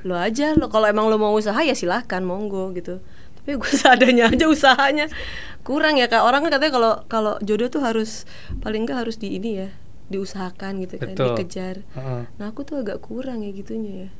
lo 0.00 0.14
aja 0.14 0.54
lo 0.54 0.66
kalau 0.66 0.86
emang 0.86 1.06
lo 1.06 1.16
mau 1.16 1.32
usaha 1.32 1.58
ya 1.58 1.72
silahkan 1.72 2.20
monggo 2.20 2.70
gitu 2.72 3.02
tapi 3.36 3.56
gue 3.56 3.72
seadanya 3.76 4.28
aja 4.28 4.46
usahanya 4.46 5.06
kurang 5.60 5.96
ya 5.96 6.06
kak 6.06 6.20
orang 6.20 6.40
kan 6.42 6.54
katanya 6.54 6.72
kalau 6.72 6.92
kalau 7.06 7.34
jodoh 7.40 7.66
tuh 7.66 7.80
harus 7.80 8.24
paling 8.58 8.84
nggak 8.84 9.02
harus 9.02 9.16
di 9.16 9.34
ini 9.34 9.58
ya 9.58 9.68
diusahakan 10.08 10.80
gitu 10.80 10.96
kan 10.96 11.12
Betul. 11.12 11.36
dikejar 11.36 11.76
Heeh. 11.92 12.22
nah 12.34 12.46
aku 12.48 12.62
tuh 12.62 12.80
agak 12.80 13.00
kurang 13.00 13.42
ya 13.42 13.50
gitunya 13.50 14.06
ya 14.06 14.10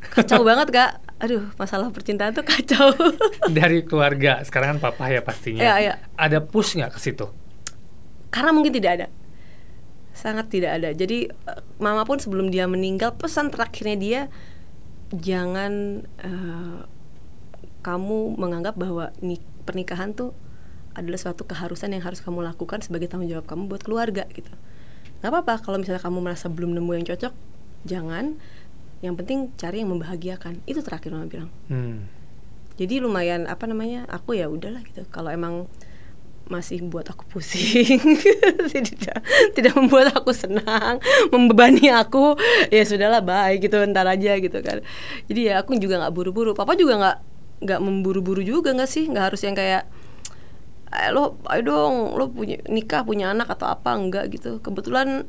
kacau 0.00 0.42
banget 0.42 0.68
kak. 0.70 1.02
Aduh 1.18 1.50
masalah 1.58 1.90
percintaan 1.90 2.30
tuh 2.30 2.46
kacau. 2.46 2.94
Dari 3.58 3.82
keluarga, 3.82 4.38
sekarang 4.46 4.78
kan 4.78 4.90
papa 4.90 5.10
ya 5.10 5.18
pastinya. 5.18 5.62
Iya, 5.62 5.74
iya. 5.82 5.94
Ada 6.14 6.38
push 6.40 6.78
nggak 6.78 6.94
ke 6.94 7.00
situ? 7.02 7.26
karena 8.28 8.52
mungkin 8.52 8.76
tidak 8.76 8.92
ada. 8.92 9.06
Sangat 10.12 10.52
tidak 10.52 10.76
ada. 10.76 10.92
Jadi 10.92 11.26
eh, 11.32 11.60
mama 11.80 12.04
pun 12.04 12.20
sebelum 12.20 12.52
dia 12.52 12.68
meninggal 12.68 13.16
pesan 13.16 13.48
terakhirnya 13.48 13.96
dia 13.96 14.20
jangan 15.16 16.04
eh, 16.20 16.78
kamu 17.80 18.36
menganggap 18.36 18.76
bahwa 18.76 19.14
nik- 19.24 19.46
pernikahan 19.64 20.12
tuh 20.12 20.36
adalah 20.92 21.16
suatu 21.16 21.46
keharusan 21.46 21.94
yang 21.94 22.02
harus 22.02 22.18
kamu 22.20 22.42
lakukan 22.42 22.82
sebagai 22.82 23.06
tanggung 23.06 23.30
jawab 23.30 23.46
kamu 23.46 23.70
buat 23.70 23.80
keluarga 23.80 24.28
gitu. 24.34 24.50
Nggak 25.22 25.30
apa-apa 25.30 25.54
kalau 25.64 25.80
misalnya 25.80 26.02
kamu 26.02 26.18
merasa 26.20 26.52
belum 26.52 26.76
nemu 26.76 26.90
yang 27.00 27.06
cocok 27.08 27.32
jangan 27.86 28.36
yang 29.04 29.14
penting 29.14 29.54
cari 29.54 29.82
yang 29.82 29.90
membahagiakan. 29.94 30.62
Itu 30.66 30.82
terakhir 30.82 31.14
mama 31.14 31.26
bilang. 31.30 31.50
Hmm. 31.70 32.10
jadi 32.78 33.02
lumayan 33.02 33.50
apa 33.50 33.66
namanya 33.66 34.06
aku 34.06 34.38
ya 34.38 34.46
udahlah 34.46 34.86
gitu. 34.86 35.02
Kalau 35.10 35.34
emang 35.34 35.66
masih 36.48 36.80
buat 36.88 37.04
aku 37.04 37.28
pusing 37.28 38.00
tidak 38.72 39.20
tidak 39.52 39.72
membuat 39.76 40.16
aku 40.16 40.32
senang 40.32 40.96
membebani 41.28 41.92
aku 41.92 42.34
ya 42.72 42.82
sudahlah 42.88 43.20
baik 43.20 43.68
gitu 43.68 43.76
ntar 43.92 44.08
aja 44.08 44.40
gitu 44.40 44.58
kan. 44.64 44.80
Jadi 45.28 45.40
ya 45.52 45.60
aku 45.60 45.76
juga 45.76 46.00
nggak 46.00 46.14
buru-buru. 46.16 46.56
Papa 46.56 46.74
juga 46.74 46.96
nggak 46.96 47.18
nggak 47.68 47.80
memburu-buru 47.84 48.40
juga 48.40 48.72
nggak 48.72 48.90
sih? 48.90 49.04
Nggak 49.06 49.24
harus 49.32 49.40
yang 49.44 49.54
kayak 49.54 49.84
eh, 50.88 51.10
lo 51.12 51.36
ayo 51.52 51.62
dong 51.62 51.94
lo 52.16 52.32
punya 52.32 52.62
nikah 52.66 53.04
punya 53.04 53.30
anak 53.30 53.52
atau 53.52 53.68
apa? 53.68 53.92
Enggak 53.94 54.32
gitu. 54.32 54.58
Kebetulan 54.64 55.28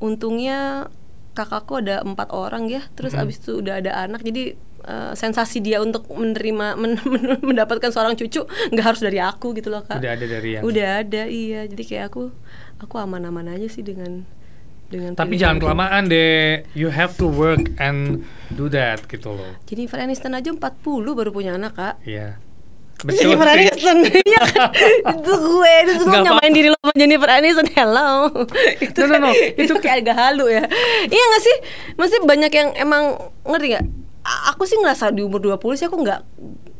untungnya 0.00 0.88
kakakku 1.34 1.76
ada 1.76 2.00
empat 2.00 2.30
orang 2.30 2.66
ya 2.66 2.86
terus 2.94 3.12
Mhm. 3.12 3.20
abis 3.20 3.36
itu 3.38 3.52
udah 3.58 3.74
ada 3.76 3.92
anak 4.00 4.22
jadi 4.22 4.54
eh, 4.80 5.12
sensasi 5.12 5.58
dia 5.58 5.78
untuk 5.78 6.06
menerima 6.08 6.66
men- 6.80 7.02
men- 7.02 7.42
mendapatkan 7.42 7.88
seorang 7.88 8.14
cucu 8.14 8.42
nggak 8.70 8.84
harus 8.86 9.00
dari 9.00 9.18
aku 9.18 9.50
gitu 9.52 9.68
loh 9.68 9.82
kak 9.82 9.96
Udah 9.96 10.12
ada 10.12 10.26
dari 10.26 10.50
yang. 10.52 10.62
udah 10.62 10.88
ada 11.00 11.22
iya 11.24 11.64
jadi 11.64 11.82
kayak 11.82 12.04
aku 12.08 12.22
aku 12.78 12.94
aman-aman 12.96 13.50
aja 13.50 13.66
sih 13.66 13.80
dengan 13.80 14.22
dengan 14.84 15.12
Tapi 15.12 15.34
jangan 15.34 15.58
kelamaan 15.58 16.06
deh. 16.06 16.62
You 16.72 16.86
have 16.88 17.16
to 17.16 17.26
work 17.26 17.72
and 17.78 18.22
do 18.48 18.68
that 18.68 19.08
gitu 19.08 19.32
loh. 19.32 19.56
Jennifer 19.64 19.96
Aniston 19.96 20.32
aja 20.32 20.52
40 20.52 20.60
baru 21.10 21.30
punya 21.30 21.56
anak 21.56 21.72
kak 21.72 21.94
Iya. 22.04 22.38
Betul. 23.00 23.34
Jennifer 23.34 23.44
sih. 23.44 23.54
Aniston 23.58 23.98
Iya 24.30 24.40
kan 24.40 24.68
Itu 25.12 25.32
gue 25.34 25.72
Itu 25.82 25.92
gue 25.98 26.06
Nggak 26.06 26.22
nyamain 26.24 26.52
diri 26.52 26.68
lo 26.68 26.78
sama 26.78 26.94
Jennifer 26.94 27.28
Aniston 27.28 27.68
Hello 27.68 28.10
Itu 28.86 28.98
No, 29.00 29.06
no, 29.10 29.16
no. 29.18 29.28
kayak- 29.28 29.50
Itu 29.52 29.62
Itu- 29.66 29.82
kayak 29.82 29.96
agak 30.00 30.16
halu 30.16 30.46
ya 30.48 30.64
Iya 31.04 31.24
gak 31.28 31.42
sih 31.42 31.56
Masih 31.94 32.18
banyak 32.22 32.48
yang 32.50 32.68
emang 32.74 33.04
Ngerti 33.42 33.66
gak 33.72 33.84
A- 34.22 34.42
Aku 34.50 34.64
sih 34.64 34.76
ngerasa 34.76 35.10
di 35.10 35.20
umur 35.20 35.36
20 35.38 35.60
sih 35.74 35.84
Aku 35.84 36.00
gak 36.00 36.22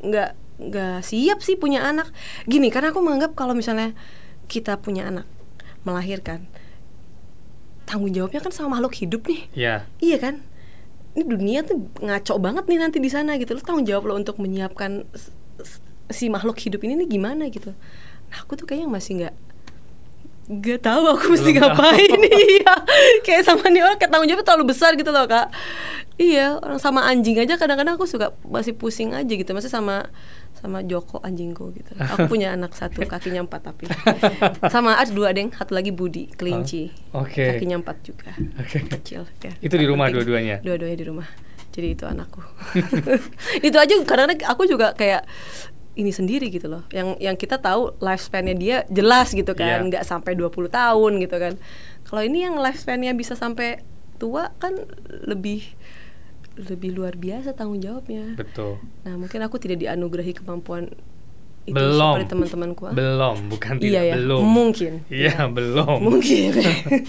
Gak 0.02 0.30
Gak 0.64 1.02
siap 1.02 1.40
sih 1.40 1.54
punya 1.54 1.82
anak 1.82 2.08
Gini 2.44 2.68
karena 2.68 2.88
aku 2.88 3.00
menganggap 3.00 3.34
Kalau 3.34 3.52
misalnya 3.52 3.92
Kita 4.44 4.78
punya 4.78 5.04
anak 5.04 5.26
Melahirkan 5.82 6.48
Tanggung 7.84 8.10
jawabnya 8.10 8.40
kan 8.40 8.48
sama 8.48 8.74
makhluk 8.74 8.96
hidup 8.96 9.26
nih 9.26 9.44
Iya. 9.52 9.74
Iya 9.98 10.16
kan? 10.18 10.34
Ini 11.12 11.22
dunia 11.22 11.60
tuh 11.62 11.84
ngaco 11.96 12.40
banget 12.40 12.64
nih 12.64 12.80
nanti 12.80 12.96
di 12.96 13.06
sana 13.06 13.36
gitu. 13.36 13.52
Lo 13.52 13.60
tanggung 13.60 13.84
jawab 13.84 14.08
lo 14.08 14.16
untuk 14.16 14.34
menyiapkan 14.36 15.04
si 16.12 16.28
makhluk 16.28 16.56
hidup 16.60 16.84
ini 16.84 17.04
nih 17.04 17.08
gimana 17.18 17.48
gitu. 17.48 17.72
Nah, 18.30 18.38
aku 18.42 18.58
tuh 18.58 18.66
kayaknya 18.68 18.90
masih 18.90 19.12
nggak 19.24 19.34
nggak 20.44 20.80
tahu 20.84 21.04
aku 21.08 21.24
mesti 21.32 21.56
Belum 21.56 21.72
ngapain. 21.72 22.10
Iya. 22.44 22.74
Kayak 23.24 23.42
sama 23.48 23.72
nih 23.72 23.80
orang 23.80 23.96
kayak 23.96 24.10
tanggung 24.12 24.28
jawabnya 24.28 24.46
terlalu 24.46 24.64
besar 24.76 24.92
gitu 24.92 25.08
loh 25.08 25.24
kak. 25.24 25.48
Iya 26.20 26.60
orang 26.60 26.76
sama 26.78 27.08
anjing 27.08 27.40
aja 27.40 27.56
kadang-kadang 27.56 27.96
aku 27.96 28.04
suka 28.04 28.36
masih 28.44 28.76
pusing 28.76 29.16
aja 29.16 29.32
gitu. 29.32 29.48
Masih 29.56 29.72
sama 29.72 30.12
sama 30.52 30.84
Joko 30.84 31.20
anjingku 31.24 31.72
gitu. 31.72 31.96
Aku 31.96 32.28
punya 32.28 32.52
anak 32.52 32.76
satu 32.76 33.04
kakinya 33.12 33.44
empat 33.44 33.72
tapi. 33.72 33.88
Sama 34.68 35.00
ada 35.00 35.08
dua 35.08 35.32
deng. 35.32 35.48
Satu 35.48 35.72
lagi 35.72 35.92
Budi 35.92 36.28
kelinci. 36.36 36.92
Oh, 37.16 37.24
oke. 37.24 37.40
kakinya 37.40 37.80
empat 37.80 37.96
juga. 38.04 38.32
Oke. 38.60 38.84
kecil 39.00 39.24
ya. 39.40 39.52
Itu 39.64 39.80
di 39.80 39.88
rumah 39.88 40.12
dua-duanya? 40.12 40.60
dua-duanya 40.60 40.96
di 41.00 41.06
rumah. 41.08 41.28
Jadi 41.74 41.98
itu 41.98 42.06
anakku. 42.06 42.38
Itu 43.66 43.76
aja 43.82 43.94
karena 44.06 44.30
aku 44.46 44.62
juga 44.62 44.94
kayak 44.94 45.26
ini 45.94 46.10
sendiri 46.10 46.50
gitu 46.50 46.66
loh 46.66 46.82
yang 46.90 47.14
yang 47.16 47.34
kita 47.34 47.56
tahu 47.56 47.94
lifespan-nya 47.98 48.54
dia 48.54 48.76
jelas 48.88 49.30
gitu 49.30 49.54
kan 49.54 49.82
Iya. 49.82 49.86
nggak 49.86 50.04
sampai 50.04 50.34
20 50.34 50.50
tahun 50.68 51.12
gitu 51.18 51.36
kan 51.38 51.54
kalau 52.02 52.22
ini 52.22 52.42
yang 52.42 52.58
lifespan-nya 52.58 53.14
bisa 53.14 53.34
sampai 53.34 53.78
tua 54.16 54.50
kan 54.58 54.74
lebih 55.22 55.62
lebih 56.54 56.94
luar 56.94 57.14
biasa 57.14 57.50
tanggung 57.52 57.78
jawabnya 57.78 58.34
Betul. 58.34 58.78
nah 59.02 59.14
mungkin 59.14 59.42
aku 59.42 59.58
tidak 59.58 59.80
dianugerahi 59.80 60.34
kemampuan 60.34 60.90
itu 61.64 61.72
Belum. 61.72 62.20
seperti 62.20 62.28
teman-temanku 62.28 62.82
ah. 62.84 62.92
Belum, 62.92 63.36
bukan 63.48 63.80
tidak 63.80 63.88
Iya 63.88 64.02
ya, 64.04 64.14
belum. 64.20 64.42
mungkin. 64.44 64.92
Iya, 65.08 65.48
belum. 65.48 65.96
Mungkin. 65.96 66.52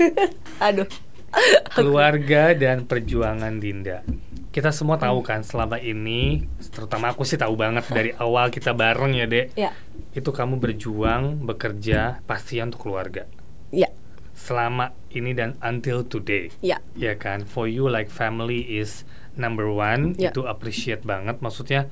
Aduh. 0.72 0.88
Keluarga 1.76 2.56
dan 2.56 2.88
perjuangan 2.88 3.60
Dinda. 3.60 4.08
Kita 4.56 4.72
semua 4.72 4.96
tahu 4.96 5.20
kan 5.20 5.44
selama 5.44 5.76
ini, 5.84 6.48
terutama 6.72 7.12
aku 7.12 7.28
sih 7.28 7.36
tahu 7.36 7.60
banget 7.60 7.92
dari 7.92 8.16
awal 8.16 8.48
kita 8.48 8.72
bareng 8.72 9.12
ya, 9.12 9.28
Dek. 9.28 9.52
Ya. 9.60 9.76
Itu 10.16 10.32
kamu 10.32 10.64
berjuang, 10.64 11.44
bekerja 11.44 12.24
pasti 12.24 12.64
untuk 12.64 12.88
keluarga. 12.88 13.28
Ya. 13.76 13.92
Selama 14.32 14.96
ini 15.12 15.36
dan 15.36 15.60
until 15.60 16.08
today. 16.08 16.56
Ya. 16.64 16.80
Ya 16.96 17.20
kan, 17.20 17.44
for 17.44 17.68
you 17.68 17.92
like 17.92 18.08
family 18.08 18.64
is 18.80 19.04
number 19.36 19.68
one, 19.68 20.16
Ya. 20.16 20.32
itu 20.32 20.48
appreciate 20.48 21.04
banget. 21.04 21.44
Maksudnya 21.44 21.92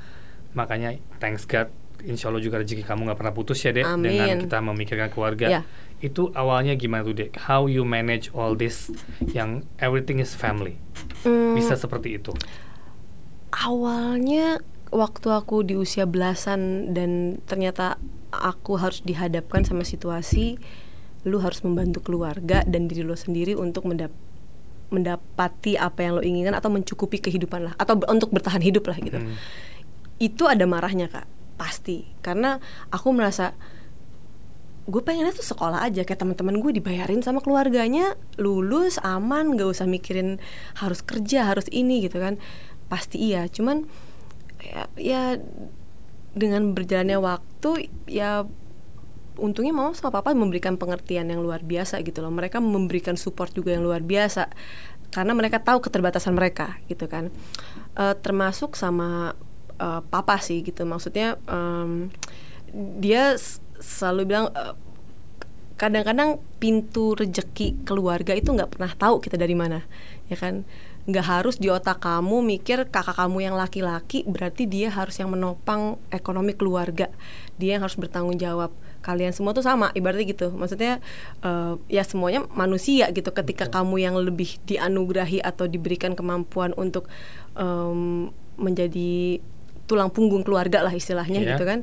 makanya 0.56 0.96
thanks 1.20 1.44
God, 1.44 1.68
insya 2.04 2.28
Allah 2.28 2.40
juga 2.40 2.60
rezeki 2.60 2.84
kamu 2.84 3.08
nggak 3.08 3.18
pernah 3.18 3.32
putus 3.32 3.60
ya 3.60 3.72
dek 3.72 3.84
dengan 3.98 4.38
kita 4.40 4.58
memikirkan 4.60 5.10
keluarga. 5.10 5.48
Ya. 5.50 5.62
Itu 5.98 6.30
awalnya 6.32 6.76
gimana 6.76 7.02
tuh 7.02 7.16
dek? 7.16 7.36
How 7.42 7.66
you 7.66 7.84
manage 7.84 8.28
all 8.32 8.54
this 8.54 8.92
yang 9.26 9.64
everything 9.78 10.20
is 10.20 10.32
family? 10.34 10.76
Hmm, 11.24 11.56
Bisa 11.56 11.74
seperti 11.74 12.18
itu? 12.18 12.36
awalnya 13.54 14.60
waktu 14.90 15.30
aku 15.30 15.62
di 15.62 15.78
usia 15.78 16.06
belasan 16.06 16.92
dan 16.92 17.38
ternyata 17.46 17.98
aku 18.30 18.82
harus 18.82 19.02
dihadapkan 19.02 19.62
sama 19.62 19.86
situasi 19.86 20.58
lu 21.24 21.40
harus 21.40 21.62
membantu 21.62 22.02
keluarga 22.02 22.66
dan 22.66 22.90
diri 22.90 23.06
lo 23.06 23.14
sendiri 23.14 23.54
untuk 23.54 23.86
mendap 23.86 24.12
mendapati 24.90 25.78
apa 25.78 26.02
yang 26.02 26.18
lo 26.18 26.22
inginkan 26.22 26.54
atau 26.54 26.70
mencukupi 26.70 27.18
kehidupan 27.20 27.66
lah 27.66 27.74
atau 27.78 27.98
untuk 28.10 28.30
bertahan 28.30 28.62
hidup 28.62 28.86
lah 28.86 28.98
gitu 28.98 29.18
Hmm. 29.18 29.38
itu 30.18 30.44
ada 30.46 30.66
marahnya 30.66 31.10
kak 31.10 31.26
pasti. 31.64 32.04
Karena 32.20 32.60
aku 32.92 33.16
merasa 33.16 33.56
gue 34.84 35.00
pengennya 35.00 35.32
tuh 35.32 35.48
sekolah 35.48 35.80
aja 35.80 36.04
kayak 36.04 36.20
teman-teman 36.20 36.60
gue 36.60 36.76
dibayarin 36.76 37.24
sama 37.24 37.40
keluarganya 37.40 38.20
lulus 38.36 39.00
aman 39.00 39.56
gak 39.56 39.80
usah 39.80 39.88
mikirin 39.88 40.44
harus 40.76 41.00
kerja 41.00 41.48
harus 41.48 41.72
ini 41.72 42.04
gitu 42.04 42.20
kan. 42.20 42.36
Pasti 42.92 43.32
iya 43.32 43.48
cuman 43.48 43.88
ya, 44.60 44.84
ya 45.00 45.24
dengan 46.36 46.76
berjalannya 46.76 47.16
waktu 47.24 47.88
ya 48.12 48.44
untungnya 49.40 49.74
mama 49.74 49.96
sama 49.98 50.14
papa 50.20 50.36
memberikan 50.36 50.78
pengertian 50.78 51.32
yang 51.32 51.40
luar 51.40 51.64
biasa 51.64 52.04
gitu 52.04 52.20
loh. 52.20 52.34
Mereka 52.36 52.60
memberikan 52.60 53.16
support 53.16 53.56
juga 53.56 53.72
yang 53.72 53.88
luar 53.88 54.04
biasa 54.04 54.52
karena 55.14 55.32
mereka 55.38 55.62
tahu 55.62 55.80
keterbatasan 55.80 56.36
mereka 56.36 56.82
gitu 56.92 57.08
kan. 57.08 57.32
Eh, 57.96 58.16
termasuk 58.20 58.76
sama 58.76 59.38
eh, 59.80 60.02
papa 60.08 60.38
sih 60.42 60.62
gitu. 60.62 60.84
Maksudnya 60.86 61.38
em, 61.48 62.10
dia 63.00 63.38
selalu 63.80 64.22
bilang 64.26 64.48
eh, 64.54 64.76
kadang-kadang 65.74 66.40
pintu 66.62 67.18
rejeki 67.18 67.84
keluarga 67.84 68.32
itu 68.38 68.54
nggak 68.54 68.78
pernah 68.78 68.94
tahu 68.94 69.20
kita 69.20 69.36
dari 69.36 69.58
mana 69.58 69.84
ya 70.32 70.38
kan? 70.40 70.64
Nggak 71.04 71.26
harus 71.28 71.60
di 71.60 71.68
otak 71.68 72.00
kamu 72.00 72.40
mikir 72.40 72.88
kakak 72.88 73.20
kamu 73.20 73.52
yang 73.52 73.56
laki-laki 73.60 74.24
berarti 74.24 74.64
dia 74.64 74.88
harus 74.88 75.20
yang 75.20 75.36
menopang 75.36 76.00
ekonomi 76.16 76.56
keluarga. 76.56 77.12
Dia 77.60 77.76
yang 77.76 77.84
harus 77.84 78.00
bertanggung 78.00 78.40
jawab. 78.40 78.72
Kalian 79.04 79.36
semua 79.36 79.52
tuh 79.52 79.68
sama 79.68 79.92
ibaratnya 79.92 80.24
gitu. 80.32 80.56
Maksudnya 80.56 81.04
eh, 81.44 81.74
ya 81.92 82.08
semuanya 82.08 82.48
manusia 82.56 83.12
gitu. 83.12 83.36
Ketika 83.36 83.68
kamu 83.68 84.00
yang 84.00 84.16
lebih 84.16 84.64
dianugerahi 84.64 85.44
atau 85.44 85.68
diberikan 85.68 86.16
kemampuan 86.16 86.72
untuk 86.80 87.12
em, 87.60 88.32
menjadi 88.56 89.44
tulang 89.86 90.10
punggung 90.10 90.42
keluarga 90.42 90.82
lah 90.82 90.92
istilahnya 90.92 91.40
Iya. 91.44 91.50
gitu 91.56 91.66
kan. 91.66 91.82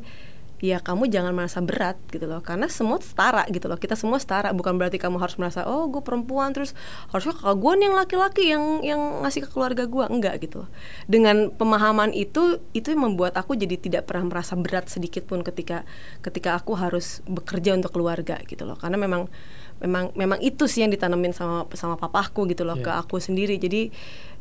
Ya 0.61 0.77
kamu 0.77 1.09
jangan 1.09 1.33
merasa 1.33 1.65
berat 1.65 1.97
gitu 2.13 2.29
loh 2.29 2.45
karena 2.45 2.69
semua 2.69 3.01
setara 3.01 3.49
gitu 3.49 3.65
loh. 3.65 3.81
Kita 3.81 3.97
semua 3.97 4.21
setara 4.21 4.53
bukan 4.53 4.77
berarti 4.77 5.01
kamu 5.01 5.17
harus 5.17 5.41
merasa 5.41 5.65
oh 5.65 5.89
gue 5.89 6.05
perempuan 6.05 6.53
terus 6.53 6.77
harusnya 7.09 7.33
kakak 7.33 7.57
gue 7.57 7.73
nih 7.81 7.85
yang 7.89 7.97
laki-laki 7.97 8.45
yang 8.45 8.65
yang 8.85 9.01
ngasih 9.25 9.49
ke 9.49 9.57
keluarga 9.57 9.89
gue 9.89 10.05
enggak 10.05 10.37
gitu 10.45 10.61
loh. 10.61 10.69
Dengan 11.09 11.49
pemahaman 11.49 12.13
itu 12.13 12.61
itu 12.77 12.93
yang 12.93 13.09
membuat 13.09 13.41
aku 13.41 13.57
jadi 13.57 13.81
tidak 13.81 14.05
pernah 14.05 14.29
merasa 14.29 14.53
berat 14.53 14.93
sedikit 14.93 15.25
pun 15.25 15.41
ketika 15.41 15.89
ketika 16.21 16.61
aku 16.61 16.77
harus 16.77 17.25
bekerja 17.25 17.73
untuk 17.73 17.97
keluarga 17.97 18.37
gitu 18.45 18.69
loh. 18.69 18.77
Karena 18.77 19.01
memang 19.01 19.33
memang 19.81 20.13
memang 20.13 20.45
itu 20.45 20.69
sih 20.69 20.85
yang 20.85 20.93
ditanamin 20.93 21.33
sama 21.33 21.65
sama 21.73 21.97
papaku 21.97 22.45
gitu 22.53 22.69
loh 22.69 22.77
Iya. 22.77 22.85
ke 22.85 22.91
aku 23.01 23.17
sendiri. 23.17 23.57
Jadi 23.57 23.89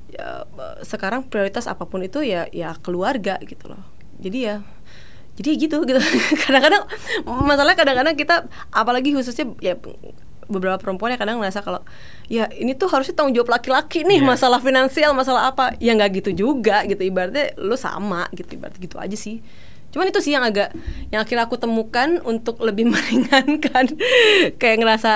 ya, 0.10 0.44
sekarang 0.82 1.26
prioritas 1.26 1.66
apa 1.66 1.86
pun 1.86 2.02
itu 2.02 2.22
ya 2.22 2.50
ya 2.50 2.74
keluarga 2.80 3.38
gitu 3.42 3.70
loh. 3.72 3.82
Jadi 4.20 4.40
ya 4.44 4.56
jadi 5.38 5.50
gitu 5.56 5.78
gitu. 5.88 6.00
Kadang-kadang 6.44 6.84
masalah 7.26 7.74
kadang-kadang 7.74 8.16
kita 8.16 8.50
apalagi 8.70 9.16
khususnya 9.16 9.56
ya 9.64 9.80
beberapa 10.50 10.82
perempuan 10.82 11.14
yang 11.14 11.22
kadang 11.22 11.38
ngerasa 11.38 11.62
kalau 11.62 11.86
ya 12.26 12.50
ini 12.50 12.74
tuh 12.74 12.90
harusnya 12.90 13.14
tanggung 13.14 13.38
jawab 13.38 13.54
laki-laki 13.54 14.02
nih 14.02 14.18
Iya. 14.20 14.26
masalah 14.26 14.60
finansial 14.60 15.14
masalah 15.14 15.54
apa. 15.54 15.78
Ya 15.78 15.94
nggak 15.96 16.26
gitu 16.26 16.32
juga 16.34 16.84
gitu. 16.90 17.00
Ibaratnya 17.00 17.54
lu 17.56 17.78
sama 17.78 18.26
gitu 18.34 18.58
ibarat 18.58 18.76
gitu 18.82 18.98
aja 18.98 19.14
sih. 19.16 19.40
Cuman 19.90 20.10
itu 20.10 20.20
sih 20.22 20.34
yang 20.34 20.46
agak 20.46 20.74
yang 21.10 21.22
akhirnya 21.22 21.46
aku 21.46 21.56
temukan 21.58 22.18
untuk 22.26 22.60
lebih 22.66 22.90
meringankan. 22.94 23.94
Kayak 24.58 24.78
ngerasa 24.82 25.12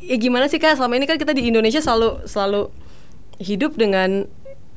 ya 0.00 0.16
gimana 0.16 0.46
sih 0.48 0.56
kak? 0.56 0.78
Selama 0.78 0.96
ini 0.96 1.10
kan 1.10 1.18
kita 1.18 1.34
di 1.36 1.50
Indonesia 1.50 1.82
selalu 1.82 2.24
selalu 2.24 2.70
hidup 3.40 3.74
dengan 3.74 4.28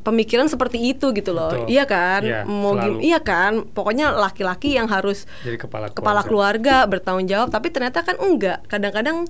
pemikiran 0.04 0.52
seperti 0.52 0.84
itu 0.84 1.15
gitu 1.15 1.32
loh. 1.32 1.52
Betul. 1.52 1.67
iya 1.71 1.84
kan? 1.88 2.21
Iya, 2.21 2.39
mau 2.43 2.76
gim- 2.76 2.99
selalu. 2.99 3.08
iya 3.08 3.19
kan? 3.23 3.52
Pokoknya 3.71 4.12
laki-laki 4.12 4.76
yang 4.76 4.91
harus 4.91 5.23
Jadi 5.47 5.56
kepala 5.56 5.88
kepala 5.89 6.21
keluarga 6.28 6.84
bertanggung 6.86 7.28
jawab 7.28 7.49
tapi 7.49 7.71
ternyata 7.71 8.04
kan 8.04 8.19
enggak. 8.19 8.67
Kadang-kadang 8.67 9.23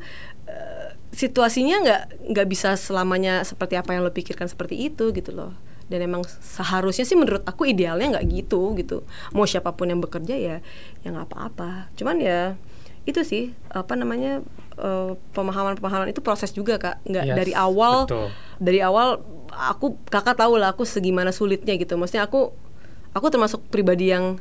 eh, 0.50 0.98
situasinya 1.14 1.78
nggak 1.86 2.02
nggak 2.34 2.48
bisa 2.50 2.74
selamanya 2.74 3.46
seperti 3.46 3.78
apa 3.78 3.94
yang 3.94 4.02
lo 4.02 4.10
pikirkan 4.10 4.50
seperti 4.50 4.90
itu 4.90 5.14
gitu 5.14 5.30
loh. 5.30 5.54
Dan 5.86 6.10
emang 6.10 6.26
seharusnya 6.26 7.06
sih 7.06 7.14
menurut 7.14 7.46
aku 7.46 7.70
idealnya 7.70 8.18
nggak 8.18 8.26
gitu 8.34 8.74
gitu. 8.74 9.06
Mau 9.30 9.46
siapa 9.46 9.78
pun 9.78 9.94
yang 9.94 10.02
bekerja 10.02 10.34
ya 10.34 10.58
ya 11.06 11.08
nggak 11.14 11.30
apa-apa. 11.30 11.94
Cuman 11.94 12.18
ya 12.18 12.58
itu 13.04 13.20
sih 13.22 13.44
apa 13.68 13.94
namanya 13.94 14.40
eh, 14.76 15.12
pemahaman-pemahaman 15.32 16.10
itu 16.10 16.24
proses 16.24 16.52
juga 16.52 16.80
kak 16.80 17.04
nggak 17.04 17.26
Yes, 17.28 17.36
dari 17.36 17.54
awal 17.54 18.08
betul. 18.08 18.28
dari 18.58 18.80
awal 18.80 19.20
aku 19.52 20.00
kakak 20.08 20.40
tahu 20.40 20.56
lah 20.58 20.72
aku 20.72 20.88
segimana 20.88 21.30
sulitnya 21.30 21.76
gitu 21.76 21.94
maksudnya 21.94 22.26
aku 22.26 22.56
aku 23.12 23.28
termasuk 23.30 23.62
pribadi 23.68 24.10
yang 24.10 24.40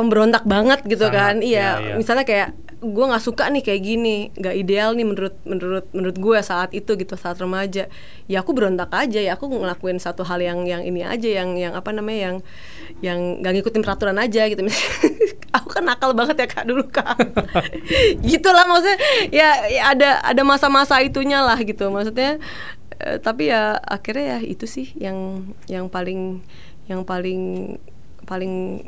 pemberontak 0.00 0.48
banget 0.48 0.80
gitu 0.88 1.04
Sangat, 1.04 1.20
kan. 1.20 1.34
Iya 1.44 1.48
iya, 1.52 1.68
iya. 1.76 1.94
misalnya 2.00 2.24
kayak 2.24 2.56
gue 2.80 3.04
nggak 3.12 3.20
suka 3.20 3.52
nih 3.52 3.60
kayak 3.60 3.82
gini 3.84 4.16
nggak 4.40 4.56
ideal 4.56 4.96
nih 4.96 5.04
menurut 5.04 5.36
menurut 5.44 5.84
menurut 5.92 6.16
gue 6.16 6.38
saat 6.40 6.72
itu 6.72 6.96
gitu 6.96 7.12
saat 7.20 7.36
remaja. 7.36 7.92
Ya 8.24 8.40
aku 8.40 8.56
berontak 8.56 8.88
aja 8.96 9.20
ya 9.20 9.36
aku 9.36 9.52
ngelakuin 9.52 10.00
satu 10.00 10.24
hal 10.24 10.40
yang 10.40 10.64
yang 10.64 10.80
ini 10.80 11.04
aja 11.04 11.28
yang 11.28 11.60
yang 11.60 11.76
apa 11.76 11.92
namanya 11.92 12.32
yang 12.32 12.36
yang 13.04 13.18
nggak 13.44 13.52
ngikutin 13.60 13.84
peraturan 13.84 14.16
aja 14.16 14.48
gitu. 14.48 14.64
Aku 15.56 15.66
kan 15.66 15.82
nakal 15.82 16.14
banget 16.14 16.40
ya 16.40 16.46
kak 16.46 16.64
dulu 16.64 16.86
kak. 16.88 17.18
Gitulah 18.28 18.64
maksudnya. 18.70 18.98
Ya, 19.34 19.48
ya 19.66 19.82
ada 19.92 20.22
ada 20.22 20.42
masa-masa 20.46 21.02
itunya 21.02 21.42
lah 21.42 21.58
gitu. 21.58 21.90
Maksudnya 21.90 22.38
eh, 23.02 23.18
tapi 23.18 23.50
ya 23.50 23.76
akhirnya 23.82 24.38
ya 24.38 24.38
itu 24.46 24.64
sih 24.70 24.94
yang 24.94 25.50
yang 25.66 25.90
paling 25.90 26.44
yang 26.86 27.02
paling 27.02 27.74
paling 28.26 28.86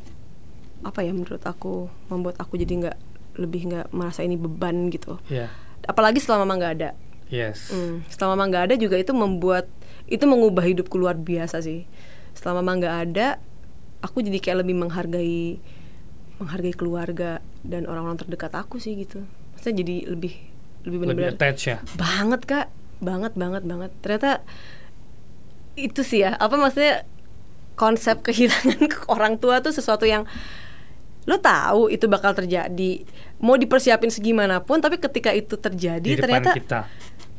apa 0.82 1.02
ya 1.06 1.14
menurut 1.14 1.42
aku 1.42 1.90
membuat 2.10 2.38
aku 2.42 2.58
jadi 2.58 2.72
nggak 2.86 2.98
lebih 3.40 3.72
nggak 3.72 3.86
merasa 3.96 4.20
ini 4.26 4.36
beban 4.36 4.92
gitu. 4.92 5.16
Iya. 5.30 5.48
apalagi 5.82 6.22
setelah 6.22 6.46
mama 6.46 6.62
nggak 6.62 6.74
ada. 6.78 6.90
Yes. 7.26 7.74
Hmm, 7.74 8.06
setelah 8.06 8.38
mama 8.38 8.46
nggak 8.52 8.64
ada 8.70 8.74
juga 8.78 8.94
itu 9.00 9.10
membuat 9.10 9.66
itu 10.06 10.22
mengubah 10.28 10.62
hidupku 10.62 10.94
luar 10.94 11.18
biasa 11.18 11.58
sih. 11.64 11.88
Setelah 12.36 12.62
mama 12.62 12.78
nggak 12.78 12.96
ada 13.08 13.42
aku 14.02 14.20
jadi 14.20 14.38
kayak 14.42 14.66
lebih 14.66 14.76
menghargai 14.76 15.62
menghargai 16.42 16.74
keluarga 16.74 17.38
dan 17.62 17.86
orang-orang 17.86 18.18
terdekat 18.18 18.52
aku 18.52 18.82
sih 18.82 18.98
gitu. 18.98 19.22
Maksudnya 19.54 19.74
jadi 19.82 19.96
lebih 20.10 20.34
lebih 20.82 20.98
benar-benar 21.06 21.34
attach 21.38 21.62
ya. 21.70 21.76
banget 21.94 22.42
kak. 22.44 22.66
Banget 22.98 23.32
banget 23.38 23.62
banget. 23.62 23.90
Ternyata 24.02 24.42
itu 25.78 26.02
sih 26.02 26.26
ya. 26.26 26.34
Apa 26.36 26.58
maksudnya? 26.58 27.06
Konsep 27.72 28.20
kehilangan 28.20 28.84
ke 28.84 28.98
orang 29.14 29.40
tua 29.40 29.64
tuh 29.64 29.72
sesuatu 29.72 30.04
yang 30.04 30.28
lo 31.22 31.36
tahu 31.36 31.86
itu 31.86 32.06
bakal 32.06 32.32
terjadi. 32.32 33.06
Mau 33.38 33.54
dipersiapin 33.54 34.08
segimanapun 34.08 34.78
tapi 34.78 34.96
ketika 34.96 35.30
itu 35.30 35.54
terjadi 35.54 36.02
Di 36.04 36.16
ternyata 36.16 36.50
kita. 36.52 36.80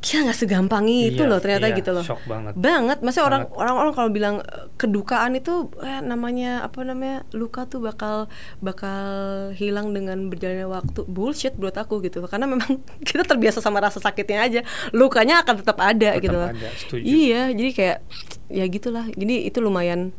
ya 0.04 0.20
nggak 0.20 0.36
segampang 0.36 0.84
itu 0.84 1.16
Iya, 1.18 1.28
loh 1.28 1.40
ternyata 1.40 1.64
iya, 1.66 1.80
gitu 1.80 1.92
loh. 1.92 2.04
shock 2.04 2.20
banget. 2.26 2.52
banget. 2.54 3.00
Maksudnya 3.00 3.24
orang 3.26 3.44
orang 3.54 3.76
orang 3.78 3.94
kalau 3.94 4.10
bilang 4.10 4.36
eh, 4.42 4.68
kedukaan 4.74 5.32
itu 5.34 5.52
eh, 5.80 6.00
namanya 6.00 6.60
apa 6.62 6.84
namanya 6.84 7.24
luka 7.32 7.64
tuh 7.64 7.80
bakal 7.80 8.28
bakal 8.60 9.00
hilang 9.54 9.92
dengan 9.92 10.28
berjalannya 10.28 10.68
waktu. 10.70 11.04
Bullshit 11.06 11.56
buat 11.56 11.72
aku 11.74 12.00
gitu. 12.02 12.20
Karena 12.26 12.44
memang 12.46 12.84
kita 13.08 13.24
terbiasa 13.24 13.60
sama 13.60 13.80
rasa 13.80 14.00
sakitnya 14.00 14.40
aja. 14.42 14.62
Lukanya 14.92 15.40
akan 15.40 15.56
tetap 15.60 15.78
ada 15.78 15.96
Tetap 16.12 16.20
gitu 16.22 16.36
loh. 16.36 16.50
ada, 16.50 16.70
setuju. 16.74 17.04
iya 17.04 17.42
jadi 17.50 17.70
kayak 17.72 17.98
ya 18.50 18.66
gitulah. 18.66 19.08
Jadi 19.10 19.48
itu 19.48 19.60
lumayan 19.60 20.12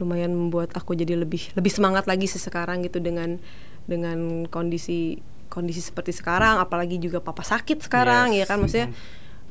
lumayan 0.00 0.32
membuat 0.32 0.72
aku 0.72 0.96
jadi 0.96 1.14
lebih 1.14 1.52
lebih 1.52 1.68
semangat 1.68 2.08
lagi 2.08 2.24
sih 2.24 2.40
sekarang 2.40 2.80
gitu 2.80 2.98
dengan 2.98 3.36
dengan 3.84 4.48
kondisi 4.48 5.20
kondisi 5.46 5.84
seperti 5.84 6.10
sekarang. 6.10 6.56
Apalagi 6.56 6.96
juga 6.96 7.20
papa 7.20 7.42
sakit 7.42 7.84
sekarang 7.84 8.32
Yes. 8.32 8.38
ya 8.40 8.44
kan? 8.46 8.58
Maksudnya 8.58 8.88
Mhm. 8.88 8.98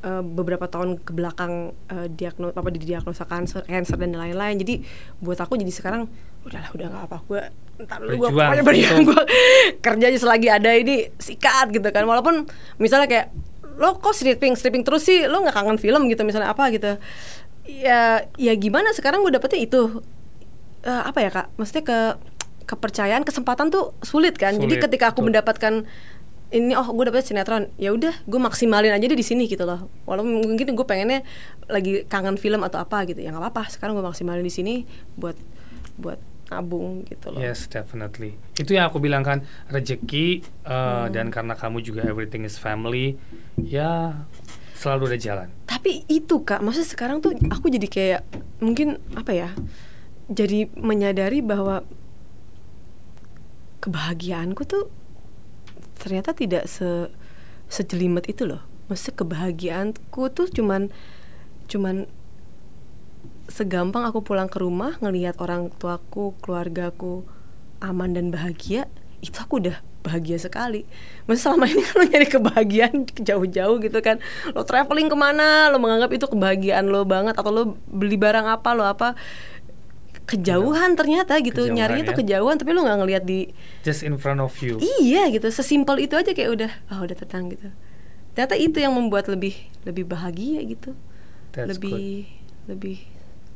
eh, 0.00 0.22
beberapa 0.24 0.64
tahun 0.64 0.96
ke 0.98 1.12
belakang 1.12 1.52
eh, 1.86 2.08
diagno 2.08 2.50
apa 2.50 2.68
didiagnosa 2.68 3.22
cancer, 3.24 3.62
cancer 3.62 3.94
dan 3.94 4.12
lain-lain. 4.12 4.56
Jadi 4.56 4.80
buat 5.18 5.36
aku 5.36 5.54
jadi 5.54 5.70
sekarang 5.70 6.08
udahlah 6.40 6.72
udah 6.72 6.86
nggak 6.88 7.04
apa 7.04 7.18
gue 7.22 7.42
ntar 7.80 8.00
dulu 8.00 8.08
gue 8.08 8.16
Berjuang, 8.26 8.48
pokoknya 8.48 8.64
berjuang 8.64 8.98
betul. 8.98 9.12
gue 9.12 9.22
kerja 9.78 10.04
aja 10.08 10.18
selagi 10.18 10.48
ada 10.48 10.70
ini 10.72 10.96
sikat 11.14 11.66
gitu 11.70 11.84
kan. 11.86 12.04
Walaupun 12.04 12.48
misalnya 12.76 13.06
kayak 13.06 13.28
lo 13.76 13.96
kok 13.96 14.12
stripping 14.12 14.56
stripping 14.56 14.84
terus 14.84 15.04
sih? 15.04 15.24
Lo 15.24 15.40
nggak 15.40 15.52
kangen 15.52 15.76
film 15.76 16.08
gitu 16.08 16.24
misalnya 16.24 16.48
apa 16.48 16.72
gitu? 16.72 16.96
Ya 17.68 18.24
ya 18.34 18.52
gimana? 18.56 18.90
Sekarang 18.90 19.20
gue 19.20 19.30
dapetnya 19.30 19.60
itu 19.60 20.00
Eh, 20.80 21.02
apa 21.04 21.18
ya 21.20 21.28
kak 21.28 21.46
maksudnya 21.54 21.84
ke 21.84 21.98
kepercayaan 22.64 23.20
kesempatan 23.20 23.68
tuh 23.68 23.92
sulit 24.00 24.32
kan 24.34 24.54
jadi 24.54 24.80
Sulit, 24.80 24.84
ketika 24.88 25.12
aku 25.12 25.20
betul. 25.20 25.26
mendapatkan 25.28 25.74
ini 26.50 26.72
oh 26.72 26.88
gue 26.88 27.04
dapet 27.04 27.22
sinetron 27.22 27.68
ya 27.76 27.92
udah 27.92 28.16
gue 28.24 28.40
maksimalin 28.40 28.90
aja 28.90 29.04
deh 29.04 29.12
di 29.12 29.22
sini 29.22 29.44
gitu 29.44 29.62
loh 29.62 29.86
walaupun 30.02 30.40
mungkin 30.40 30.72
gue 30.72 30.82
pengennya 30.82 31.20
lagi 31.66 32.02
kangen 32.06 32.34
film 32.34 32.62
atau 32.62 32.78
apa 32.78 33.04
gitu 33.04 33.18
ya 33.18 33.28
nggak 33.28 33.44
apa-apa 33.44 33.70
sekarang 33.70 33.92
gue 33.92 34.02
maksimalin 34.02 34.40
di 34.40 34.50
sini 34.50 34.74
buat 35.14 35.36
buat 35.94 36.16
nabung 36.48 37.04
gitu 37.04 37.30
loh 37.30 37.38
Yes, 37.38 37.68
definitely. 37.68 38.34
Itu 38.54 38.74
yang 38.74 38.88
aku 38.88 38.98
bilang 38.98 39.22
kan 39.22 39.44
rezeki 39.68 40.42
uh, 40.64 41.06
Hmm. 41.06 41.12
dan 41.12 41.26
karena 41.28 41.54
kamu 41.54 41.78
juga 41.80 42.02
everything 42.02 42.42
is 42.42 42.56
family, 42.56 43.14
ya 43.56 44.18
selalu 44.74 45.12
ada 45.12 45.18
jalan. 45.20 45.48
tapi 45.62 46.02
itu 46.08 46.40
kak 46.40 46.58
maksudnya 46.60 46.88
sekarang 46.88 47.20
tuh 47.20 47.30
aku 47.46 47.68
jadi 47.68 47.86
kayak 47.86 48.20
mungkin 48.58 48.96
apa 49.12 49.30
ya 49.30 49.48
jadi 50.30 50.70
menyadari 50.78 51.42
bahwa 51.42 51.82
kebahagiaanku 53.82 54.62
tuh 54.62 54.86
ternyata 55.98 56.32
tidak 56.32 56.70
se 56.70 57.10
sejelimet 57.66 58.30
itu 58.30 58.46
loh. 58.46 58.62
Maksudnya 58.86 59.26
kebahagiaanku 59.26 60.22
tuh 60.30 60.46
cuman 60.50 60.94
cuman 61.66 62.06
segampang 63.50 64.06
aku 64.06 64.22
pulang 64.22 64.46
ke 64.46 64.62
rumah 64.62 64.94
ngelihat 65.02 65.38
orang 65.42 65.74
tuaku 65.74 66.38
keluargaku 66.38 67.26
aman 67.82 68.14
dan 68.14 68.30
bahagia 68.30 68.86
itu 69.18 69.34
aku 69.36 69.58
udah 69.58 69.82
bahagia 70.00 70.40
sekali. 70.40 70.88
Maksudnya 71.28 71.42
selama 71.44 71.64
ini 71.68 71.82
lo 71.98 72.02
nyari 72.08 72.28
kebahagiaan 72.30 72.94
jauh-jauh 73.20 73.76
gitu 73.84 73.98
kan. 74.00 74.16
Lo 74.56 74.64
traveling 74.64 75.12
ke 75.12 75.16
mana, 75.18 75.68
lo 75.68 75.76
menganggap 75.76 76.10
itu 76.16 76.24
kebahagiaan 76.24 76.88
lo 76.88 77.04
banget 77.04 77.36
Atau 77.36 77.52
lo 77.52 77.62
beli 77.84 78.16
barang 78.16 78.48
apa, 78.48 78.72
lo 78.72 78.88
apa 78.88 79.18
Kejauhan 80.24 80.94
ternyata 80.94 81.38
gitu 81.38 81.66
Kejauhan, 81.66 81.74
Nyarinya 81.74 82.04
tuh 82.06 82.14
ya. 82.14 82.20
kejauhan 82.22 82.56
tapi 82.56 82.70
lo 82.70 82.82
nggak 82.82 82.98
ngelihat 83.00 83.24
di 83.24 83.50
Just 83.80 84.02
in 84.02 84.14
front 84.14 84.38
of 84.38 84.52
you. 84.58 84.78
Iya 84.78 85.26
gitu, 85.28 85.48
sesimpel 85.48 86.00
itu 86.00 86.14
aja 86.14 86.30
kayak 86.30 86.50
udah 86.50 86.70
Oh 86.88 87.02
udah 87.02 87.16
tenang 87.16 87.50
gitu 87.50 87.68
Ternyata 88.30 88.54
itu 88.54 88.78
yang 88.78 88.94
membuat 88.94 89.26
lebih 89.26 89.56
lebih 89.82 90.06
bahagia 90.06 90.62
gitu 90.62 90.94
That's 91.50 91.74
Lebih 91.74 92.30
lebih 92.66 92.98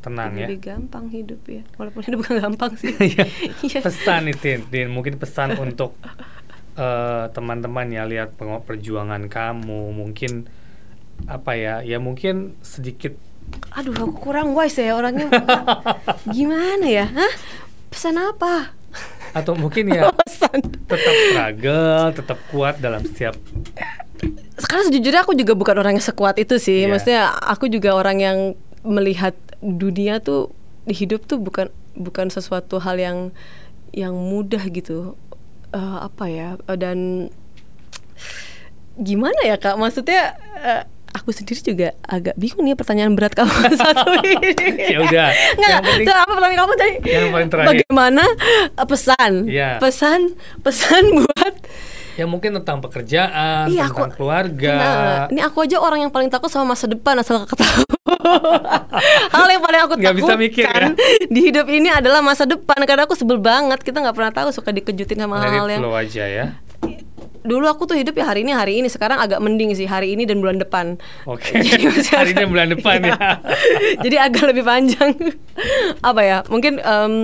Tenang 0.00 0.34
ya. 0.34 0.44
lebih 0.44 0.60
gampang 0.60 1.08
hidup 1.08 1.40
ya 1.46 1.62
Walaupun 1.76 2.02
hidup 2.02 2.18
bukan 2.20 2.36
gampang 2.42 2.72
sih 2.74 2.90
Iya. 3.14 3.24
Iya. 3.62 3.78
pesan 3.80 4.28
itu, 4.28 4.60
Din. 4.66 4.90
Mungkin 4.90 5.16
pesan 5.16 5.54
untuk 5.64 5.94
eh, 6.74 7.24
teman-teman 7.30 7.86
ya 7.88 8.02
lihat 8.04 8.34
perjuangan 8.36 9.30
kamu. 9.30 9.94
Mungkin 9.94 10.50
apa 11.24 11.54
ya? 11.54 11.80
Ya 11.80 11.96
mungkin 11.96 12.58
sedikit 12.60 13.14
aduh 13.74 13.94
aku 13.94 14.30
kurang 14.30 14.54
wise 14.54 14.78
ya 14.78 14.94
orangnya. 14.94 15.28
Gimana 16.30 16.86
ya? 16.86 17.06
Hah? 17.10 17.32
pesan 17.94 18.18
apa? 18.18 18.74
Atau 19.34 19.54
mungkin 19.54 19.86
ya 19.90 20.10
pesan. 20.26 20.62
tetap 20.90 21.14
struggle, 21.30 22.04
tetap 22.14 22.38
kuat 22.50 22.78
dalam 22.82 23.02
setiap 23.06 23.34
sekarang 24.54 24.86
sejujurnya 24.88 25.26
aku 25.26 25.34
juga 25.34 25.52
bukan 25.58 25.76
orang 25.82 25.92
yang 25.98 26.06
sekuat 26.06 26.38
itu 26.38 26.56
sih. 26.62 26.86
Iya. 26.86 26.88
maksudnya 26.90 27.22
aku 27.42 27.66
juga 27.66 27.92
orang 27.94 28.18
yang 28.22 28.38
melihat 28.86 29.34
dunia 29.60 30.22
tuh 30.22 30.52
di 30.84 30.94
hidup 30.94 31.24
tuh 31.24 31.40
bukan 31.40 31.72
bukan 31.96 32.28
sesuatu 32.28 32.78
hal 32.78 32.96
yang 33.00 33.18
yang 33.90 34.14
mudah 34.14 34.62
gitu. 34.70 35.18
Eh, 35.74 35.98
apa 36.06 36.24
ya? 36.30 36.48
Eh, 36.70 36.78
dan 36.78 37.28
gimana 38.94 39.40
ya 39.42 39.58
kak? 39.58 39.74
Maksudnya 39.74 40.38
eh, 40.62 40.82
aku 41.14 41.30
sendiri 41.30 41.60
juga 41.62 41.88
agak 42.02 42.34
bingung 42.34 42.62
nih 42.62 42.74
pertanyaan 42.74 43.14
berat 43.14 43.32
kamu 43.32 43.48
satu 43.80 44.02
ini 44.18 44.34
Ya 44.84 44.98
udah, 45.00 45.28
nggak 45.54 45.70
yang 45.70 45.82
penting- 45.82 46.08
apa 46.10 46.32
pertanyaan 46.32 46.60
kamu 46.60 46.72
tadi 46.74 46.92
Yang 47.02 47.24
paling 47.30 47.48
terakhir. 47.48 47.68
bagaimana 47.70 48.24
eh, 48.74 48.86
pesan 48.86 49.32
Iya. 49.46 49.70
pesan 49.78 50.20
pesan 50.60 51.02
buat 51.16 51.54
ya 52.14 52.24
mungkin 52.24 52.54
tentang 52.54 52.78
pekerjaan, 52.78 53.66
Iya, 53.66 53.90
tentang 53.90 54.06
aku- 54.06 54.14
keluarga. 54.14 54.70
Nah, 54.72 55.26
ini 55.28 55.42
aku 55.42 55.58
aja 55.60 55.82
orang 55.82 55.98
yang 56.00 56.12
paling 56.12 56.30
takut 56.30 56.46
sama 56.46 56.62
masa 56.68 56.86
depan 56.86 57.18
asal 57.18 57.42
tahu. 57.42 57.82
Hal 59.34 59.46
yang 59.48 59.58
paling 59.58 59.80
aku 59.82 59.94
Nggak 59.96 60.14
bisa 60.14 60.26
takutkan 60.28 60.38
mikir 60.40 60.62
ya? 60.64 60.88
di 61.26 61.40
hidup 61.42 61.66
ini 61.66 61.90
adalah 61.90 62.22
masa 62.22 62.46
depan 62.46 62.78
karena 62.80 63.02
aku 63.02 63.14
sebel 63.14 63.38
banget. 63.38 63.82
Kita 63.82 63.98
nggak 63.98 64.14
pernah 64.14 64.30
tahu 64.30 64.48
suka 64.50 64.70
dikejutin 64.70 65.18
sama 65.18 65.42
hal-hal 65.42 65.66
yang 65.68 65.82
aja 65.90 66.24
ya. 66.24 66.46
Dulu 67.44 67.64
aku 67.64 67.84
tuh 67.84 67.94
hidup 67.94 68.12
ya 68.12 68.24
hari 68.24 68.40
ini 68.40 68.50
hari 68.50 68.80
ini 68.80 68.88
sekarang 68.88 69.20
agak 69.20 69.36
mending 69.38 69.70
sih 69.70 69.84
hari 69.84 70.12
ini 70.12 70.24
dan 70.24 70.40
bulan 70.40 70.56
depan. 70.56 70.96
Oke. 71.24 71.60
Jadi 71.62 71.84
masih 71.92 72.10
Hari 72.10 72.30
ini 72.30 72.36
agak- 72.38 72.50
bulan 72.50 72.68
depan 72.70 72.98
ya. 73.00 73.18
Jadi 74.04 74.16
agak 74.18 74.44
lebih 74.48 74.64
panjang. 74.64 75.12
Apa 76.00 76.20
ya? 76.20 76.38
Mungkin 76.46 76.80
em, 76.80 77.14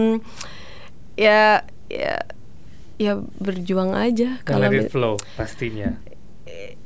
ya 1.16 1.64
ya 1.88 2.14
ya 2.96 3.12
berjuang 3.40 3.92
aja 3.92 4.44
Dan 4.44 4.60
let 4.60 4.70
mi- 4.70 4.84
it 4.84 4.92
flow 4.92 5.16
pastinya. 5.34 5.96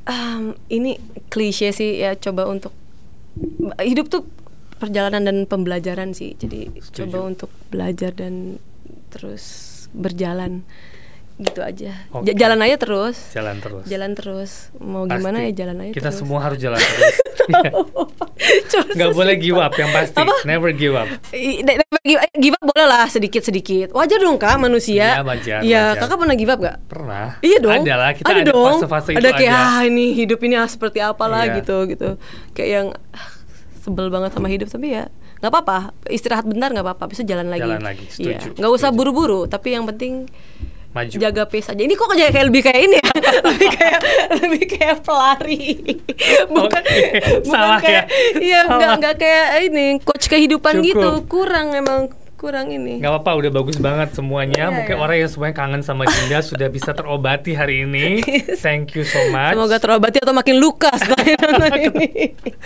Em, 0.05 0.55
ini 0.69 0.95
klise 1.27 1.69
sih 1.69 1.99
ya 1.99 2.15
coba 2.15 2.45
untuk 2.45 2.71
hidup 3.77 4.07
tuh 4.07 4.23
perjalanan 4.75 5.23
dan 5.23 5.37
pembelajaran 5.43 6.11
sih 6.11 6.35
jadi 6.35 6.71
Setuju. 6.77 6.95
coba 7.03 7.17
untuk 7.25 7.49
belajar 7.67 8.11
dan 8.11 8.59
terus 9.09 9.43
berjalan 9.91 10.63
gitu 11.37 11.59
aja. 11.59 11.91
Ja- 12.23 12.35
jalan 12.37 12.59
aja 12.61 12.75
terus 12.77 13.19
Jalan 13.29 13.59
terus. 13.59 13.83
jalan 13.85 14.11
terus 14.11 14.51
mau 14.77 15.03
Pasti. 15.03 15.19
gimana 15.19 15.37
ya 15.41 15.51
jalan 15.53 15.77
aja 15.81 15.91
Kita 15.91 16.07
terus 16.07 16.17
semua 16.17 16.39
harus 16.39 16.55
jalan 16.57 16.79
terus. 16.89 17.15
Nggak 18.91 19.11
boleh 19.11 19.35
give 19.35 19.57
up 19.57 19.73
yang 19.73 19.91
pasti. 19.91 20.15
Apa? 20.17 20.31
Never 20.43 20.71
give 20.71 20.93
up. 20.93 21.07
I- 21.29 21.59
da- 21.59 21.75
da- 21.75 21.99
give 22.01 22.19
give 22.33 22.53
up 22.53 22.63
boleh 22.65 22.85
lah 22.85 23.05
sedikit 23.05 23.41
sedikit 23.41 23.91
wajar 23.91 24.15
dong 24.17 24.37
kak 24.37 24.55
manusia 24.57 25.11
Iya, 25.11 25.23
wajar, 25.23 25.59
Iya, 25.59 25.83
wajar. 25.89 25.99
kakak 26.01 26.17
pernah 26.17 26.35
give 26.35 26.49
up 26.49 26.59
gak 26.61 26.77
Pernah. 26.85 27.27
Iya 27.39 27.57
dong. 27.59 27.81
Ada 27.81 27.95
lah. 27.95 28.11
Kita 28.13 28.25
ada, 28.25 28.39
ada, 28.39 28.51
dong. 28.51 28.75
fase-fase 28.77 29.09
itu 29.11 29.19
ada 29.19 29.29
kayak 29.33 29.51
ada. 29.51 29.67
ah 29.69 29.81
ini 29.83 30.05
hidup 30.13 30.39
ini 30.39 30.55
ah, 30.55 30.65
seperti 30.65 30.99
apalah 30.99 31.43
Iya. 31.43 31.55
gitu 31.57 31.75
gitu. 31.85 32.09
Kayak 32.51 32.69
yang 32.71 32.87
ah, 33.11 33.27
sebel 33.77 34.07
banget 34.07 34.31
sama 34.31 34.47
hidup 34.47 34.67
tapi 34.67 34.93
ya 34.93 35.11
nggak 35.35 35.51
apa-apa 35.51 35.77
istirahat 36.07 36.41
bentar 36.43 36.71
nggak 36.71 36.81
apa-apa 36.81 37.05
bisa 37.07 37.21
jalan 37.21 37.49
lagi. 37.49 37.67
Jalan 37.67 37.83
lagi, 37.83 38.05
setuju, 38.07 38.55
Nggak 38.55 38.71
usah 38.71 38.89
buru-buru 38.89 39.45
tapi 39.45 39.75
yang 39.75 39.83
penting 39.85 40.31
Maju. 40.95 41.15
jaga 41.19 41.43
pace 41.43 41.67
aja. 41.69 41.81
Ini 41.83 41.93
kok 41.93 42.07
kayak 42.07 42.31
kayak 42.31 42.45
lebih 42.47 42.61
kayak 42.63 42.79
ini 42.81 42.97
ya. 42.97 43.11
lebih 43.51 43.69
kayak 43.69 43.99
lebih 44.39 44.63
kayak 44.65 44.97
pelari. 45.03 45.65
bukan 46.55 46.81
Oke, 46.81 47.03
bukan 47.43 47.51
salah 47.51 47.79
kayak 47.83 48.05
ya. 48.07 48.39
iya 48.39 48.59
Salah. 48.63 48.77
nggak 48.79 48.93
nggak 48.97 49.15
kayak 49.19 49.45
ini 49.67 49.85
coach 49.99 50.25
kehidupan 50.25 50.79
Cukup. 50.79 50.87
gitu. 50.87 51.09
Kurang 51.27 51.75
emang 51.75 52.01
kurang 52.35 52.67
ini. 52.69 52.99
Nggak 52.99 53.11
apa-apa, 53.11 53.31
udah 53.41 53.51
bagus 53.53 53.75
banget 53.75 54.11
semuanya. 54.13 54.67
Iya, 54.67 54.75
Mungkin 54.75 54.95
iya. 54.95 55.01
orang 55.01 55.17
yang 55.17 55.31
semuanya 55.31 55.55
kangen 55.55 55.81
sama 55.81 56.03
Dinda 56.05 56.39
sudah 56.39 56.67
bisa 56.67 56.91
terobati 56.91 57.51
hari 57.51 57.83
ini. 57.83 58.21
Thank 58.63 58.93
you 58.93 59.03
so 59.03 59.17
much. 59.31 59.55
Semoga 59.55 59.77
terobati 59.79 60.19
atau 60.19 60.31
makin 60.31 60.59
luka 60.59 60.91
setelah 60.95 61.25
nonton 61.41 61.79
ini. 61.89 62.07